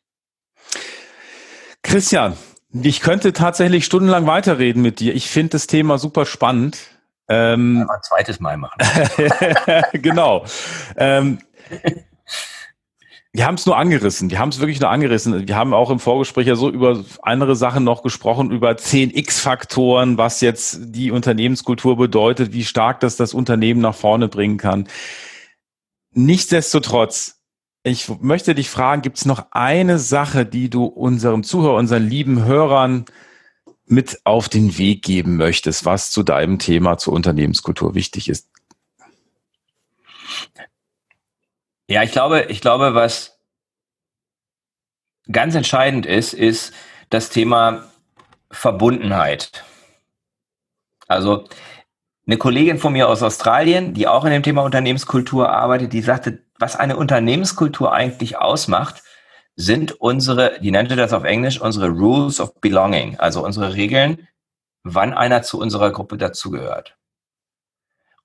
Christian, 1.82 2.36
ich 2.72 3.00
könnte 3.00 3.32
tatsächlich 3.32 3.84
stundenlang 3.84 4.26
weiterreden 4.26 4.82
mit 4.82 5.00
dir. 5.00 5.14
Ich 5.14 5.28
finde 5.28 5.50
das 5.50 5.66
Thema 5.66 5.98
super 5.98 6.24
spannend. 6.24 6.78
Ähm, 7.28 7.88
ein 7.88 8.02
zweites 8.02 8.40
Mal 8.40 8.56
machen. 8.56 8.78
genau. 9.92 10.44
Ähm, 10.96 11.38
wir 13.34 13.46
haben 13.46 13.54
es 13.54 13.64
nur 13.64 13.78
angerissen. 13.78 14.30
Wir 14.30 14.38
haben 14.38 14.50
es 14.50 14.60
wirklich 14.60 14.80
nur 14.80 14.90
angerissen. 14.90 15.48
Wir 15.48 15.56
haben 15.56 15.72
auch 15.72 15.90
im 15.90 15.98
Vorgespräch 15.98 16.46
ja 16.46 16.54
so 16.54 16.68
über 16.68 17.02
andere 17.22 17.56
Sachen 17.56 17.82
noch 17.82 18.02
gesprochen, 18.02 18.50
über 18.50 18.76
10 18.76 19.10
X-Faktoren, 19.10 20.18
was 20.18 20.42
jetzt 20.42 20.80
die 20.82 21.10
Unternehmenskultur 21.10 21.96
bedeutet, 21.96 22.52
wie 22.52 22.64
stark 22.64 23.00
das 23.00 23.16
das 23.16 23.32
Unternehmen 23.32 23.80
nach 23.80 23.94
vorne 23.94 24.28
bringen 24.28 24.58
kann. 24.58 24.86
Nichtsdestotrotz, 26.12 27.40
ich 27.84 28.10
möchte 28.20 28.54
dich 28.54 28.68
fragen, 28.68 29.00
gibt 29.00 29.16
es 29.16 29.24
noch 29.24 29.46
eine 29.50 29.98
Sache, 29.98 30.44
die 30.44 30.68
du 30.68 30.84
unserem 30.84 31.42
Zuhörer, 31.42 31.76
unseren 31.76 32.06
lieben 32.06 32.44
Hörern 32.44 33.06
mit 33.86 34.20
auf 34.24 34.50
den 34.50 34.76
Weg 34.76 35.02
geben 35.02 35.38
möchtest, 35.38 35.86
was 35.86 36.10
zu 36.10 36.22
deinem 36.22 36.58
Thema 36.58 36.98
zur 36.98 37.14
Unternehmenskultur 37.14 37.94
wichtig 37.94 38.28
ist? 38.28 38.50
Ja, 41.92 42.02
ich 42.02 42.10
glaube, 42.10 42.46
ich 42.48 42.62
glaube, 42.62 42.94
was 42.94 43.38
ganz 45.30 45.54
entscheidend 45.54 46.06
ist, 46.06 46.32
ist 46.32 46.72
das 47.10 47.28
Thema 47.28 47.84
Verbundenheit. 48.50 49.62
Also 51.06 51.44
eine 52.26 52.38
Kollegin 52.38 52.78
von 52.78 52.94
mir 52.94 53.10
aus 53.10 53.22
Australien, 53.22 53.92
die 53.92 54.08
auch 54.08 54.24
in 54.24 54.30
dem 54.30 54.42
Thema 54.42 54.62
Unternehmenskultur 54.62 55.50
arbeitet, 55.50 55.92
die 55.92 56.00
sagte, 56.00 56.42
was 56.58 56.76
eine 56.76 56.96
Unternehmenskultur 56.96 57.92
eigentlich 57.92 58.38
ausmacht, 58.38 59.02
sind 59.56 59.92
unsere, 60.00 60.60
die 60.60 60.70
nannte 60.70 60.96
das 60.96 61.12
auf 61.12 61.24
Englisch, 61.24 61.60
unsere 61.60 61.90
Rules 61.90 62.40
of 62.40 62.58
Belonging, 62.62 63.18
also 63.18 63.44
unsere 63.44 63.74
Regeln 63.74 64.26
wann 64.82 65.12
einer 65.12 65.42
zu 65.42 65.60
unserer 65.60 65.90
Gruppe 65.90 66.16
dazugehört. 66.16 66.96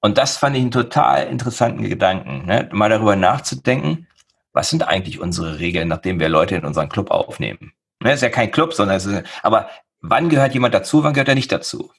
Und 0.01 0.17
das 0.17 0.37
fand 0.37 0.55
ich 0.55 0.61
einen 0.61 0.71
total 0.71 1.27
interessanten 1.27 1.83
Gedanken, 1.83 2.45
ne? 2.45 2.69
mal 2.71 2.89
darüber 2.89 3.15
nachzudenken, 3.15 4.07
was 4.53 4.69
sind 4.69 4.87
eigentlich 4.87 5.19
unsere 5.19 5.59
Regeln, 5.59 5.87
nachdem 5.87 6.19
wir 6.19 6.29
Leute 6.29 6.55
in 6.55 6.65
unseren 6.65 6.89
Club 6.89 7.11
aufnehmen. 7.11 7.73
Ne? 8.01 8.13
Ist 8.13 8.21
ja 8.21 8.29
kein 8.29 8.51
Club, 8.51 8.73
sondern 8.73 8.97
es 8.97 9.05
ist, 9.05 9.23
aber 9.43 9.69
wann 10.01 10.29
gehört 10.29 10.53
jemand 10.53 10.73
dazu, 10.73 11.03
wann 11.03 11.13
gehört 11.13 11.29
er 11.29 11.35
nicht 11.35 11.51
dazu? 11.51 11.91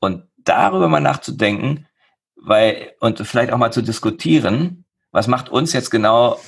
Und 0.00 0.24
darüber 0.38 0.88
mal 0.88 1.00
nachzudenken, 1.00 1.86
weil, 2.36 2.92
und 3.00 3.18
vielleicht 3.26 3.52
auch 3.52 3.58
mal 3.58 3.72
zu 3.72 3.82
diskutieren, 3.82 4.84
was 5.10 5.26
macht 5.26 5.48
uns 5.48 5.72
jetzt 5.72 5.90
genau 5.90 6.40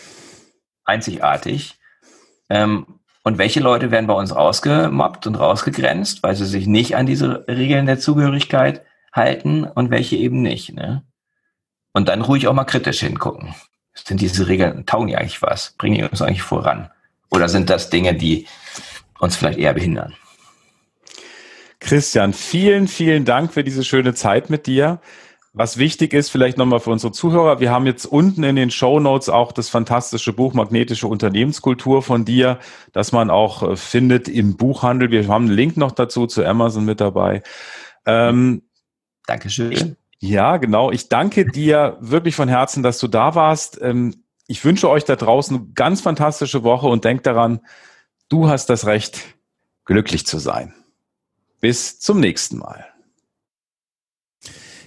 einzigartig? 0.84 1.78
Ähm, 2.49 3.01
und 3.22 3.38
welche 3.38 3.61
Leute 3.61 3.91
werden 3.91 4.07
bei 4.07 4.14
uns 4.14 4.34
rausgemobbt 4.34 5.26
und 5.26 5.34
rausgegrenzt, 5.34 6.22
weil 6.22 6.34
sie 6.34 6.47
sich 6.47 6.66
nicht 6.66 6.97
an 6.97 7.07
diese 7.07 7.47
Regeln 7.49 7.86
der 7.86 7.99
Zugehörigkeit 7.99 8.82
halten 9.12 9.64
und 9.64 9.90
welche 9.90 10.16
eben 10.16 10.42
nicht. 10.42 10.72
Ne? 10.72 11.04
Und 11.92 12.08
dann 12.08 12.22
ruhig 12.22 12.46
auch 12.46 12.54
mal 12.54 12.64
kritisch 12.64 13.00
hingucken. 13.00 13.54
Sind 13.94 14.20
diese 14.20 14.48
Regeln, 14.48 14.86
taugen 14.86 15.08
die 15.08 15.16
eigentlich 15.16 15.42
was? 15.42 15.74
Bringen 15.76 15.96
die 15.96 16.04
uns 16.04 16.22
eigentlich 16.22 16.42
voran? 16.42 16.90
Oder 17.30 17.48
sind 17.48 17.70
das 17.70 17.90
Dinge, 17.90 18.14
die 18.14 18.46
uns 19.18 19.36
vielleicht 19.36 19.58
eher 19.58 19.74
behindern? 19.74 20.14
Christian, 21.80 22.32
vielen, 22.32 22.88
vielen 22.88 23.24
Dank 23.24 23.52
für 23.52 23.64
diese 23.64 23.84
schöne 23.84 24.14
Zeit 24.14 24.50
mit 24.50 24.66
dir. 24.66 25.00
Was 25.52 25.78
wichtig 25.78 26.12
ist, 26.12 26.30
vielleicht 26.30 26.58
nochmal 26.58 26.78
für 26.78 26.90
unsere 26.90 27.12
Zuhörer, 27.12 27.58
wir 27.58 27.72
haben 27.72 27.86
jetzt 27.86 28.06
unten 28.06 28.44
in 28.44 28.54
den 28.54 28.70
Show 28.70 29.00
Notes 29.00 29.28
auch 29.28 29.50
das 29.50 29.68
fantastische 29.68 30.32
Buch 30.32 30.54
Magnetische 30.54 31.08
Unternehmenskultur 31.08 32.02
von 32.02 32.24
dir, 32.24 32.61
das 32.92 33.11
man 33.11 33.30
auch 33.30 33.64
äh, 33.64 33.76
findet 33.76 34.28
im 34.28 34.56
Buchhandel. 34.56 35.11
Wir 35.11 35.26
haben 35.26 35.46
einen 35.46 35.54
Link 35.54 35.76
noch 35.76 35.90
dazu 35.90 36.28
zu 36.28 36.44
Amazon 36.44 36.84
mit 36.84 37.00
dabei. 37.00 37.42
Ähm, 38.06 38.62
Dankeschön. 39.31 39.97
Ja, 40.18 40.57
genau. 40.57 40.91
Ich 40.91 41.09
danke 41.09 41.47
dir 41.47 41.97
wirklich 42.01 42.35
von 42.35 42.49
Herzen, 42.49 42.83
dass 42.83 42.99
du 42.99 43.07
da 43.07 43.37
warst. 43.37 43.81
Ähm, 43.81 44.24
ich 44.49 44.64
wünsche 44.64 44.91
euch 44.91 45.05
da 45.05 45.14
draußen 45.14 45.57
eine 45.57 45.66
ganz 45.76 46.01
fantastische 46.01 46.64
Woche 46.64 46.89
und 46.89 47.05
denkt 47.05 47.26
daran, 47.26 47.61
du 48.28 48.49
hast 48.49 48.66
das 48.70 48.87
Recht, 48.87 49.20
glücklich 49.85 50.26
zu 50.26 50.41
sein. 50.41 50.74
Bis 51.61 52.01
zum 52.01 52.18
nächsten 52.18 52.59
Mal. 52.59 52.85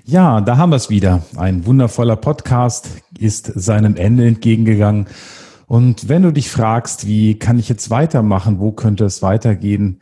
Ja, 0.03 0.41
da 0.41 0.57
haben 0.57 0.71
wir 0.71 0.75
es 0.75 0.89
wieder. 0.89 1.23
Ein 1.37 1.65
wundervoller 1.65 2.17
Podcast 2.17 2.89
ist 3.17 3.45
seinem 3.45 3.95
Ende 3.95 4.27
entgegengegangen. 4.27 5.07
Und 5.67 6.09
wenn 6.09 6.23
du 6.23 6.31
dich 6.31 6.51
fragst, 6.51 7.07
wie 7.07 7.39
kann 7.39 7.59
ich 7.59 7.69
jetzt 7.69 7.89
weitermachen, 7.89 8.59
wo 8.59 8.73
könnte 8.73 9.05
es 9.05 9.21
weitergehen, 9.21 10.01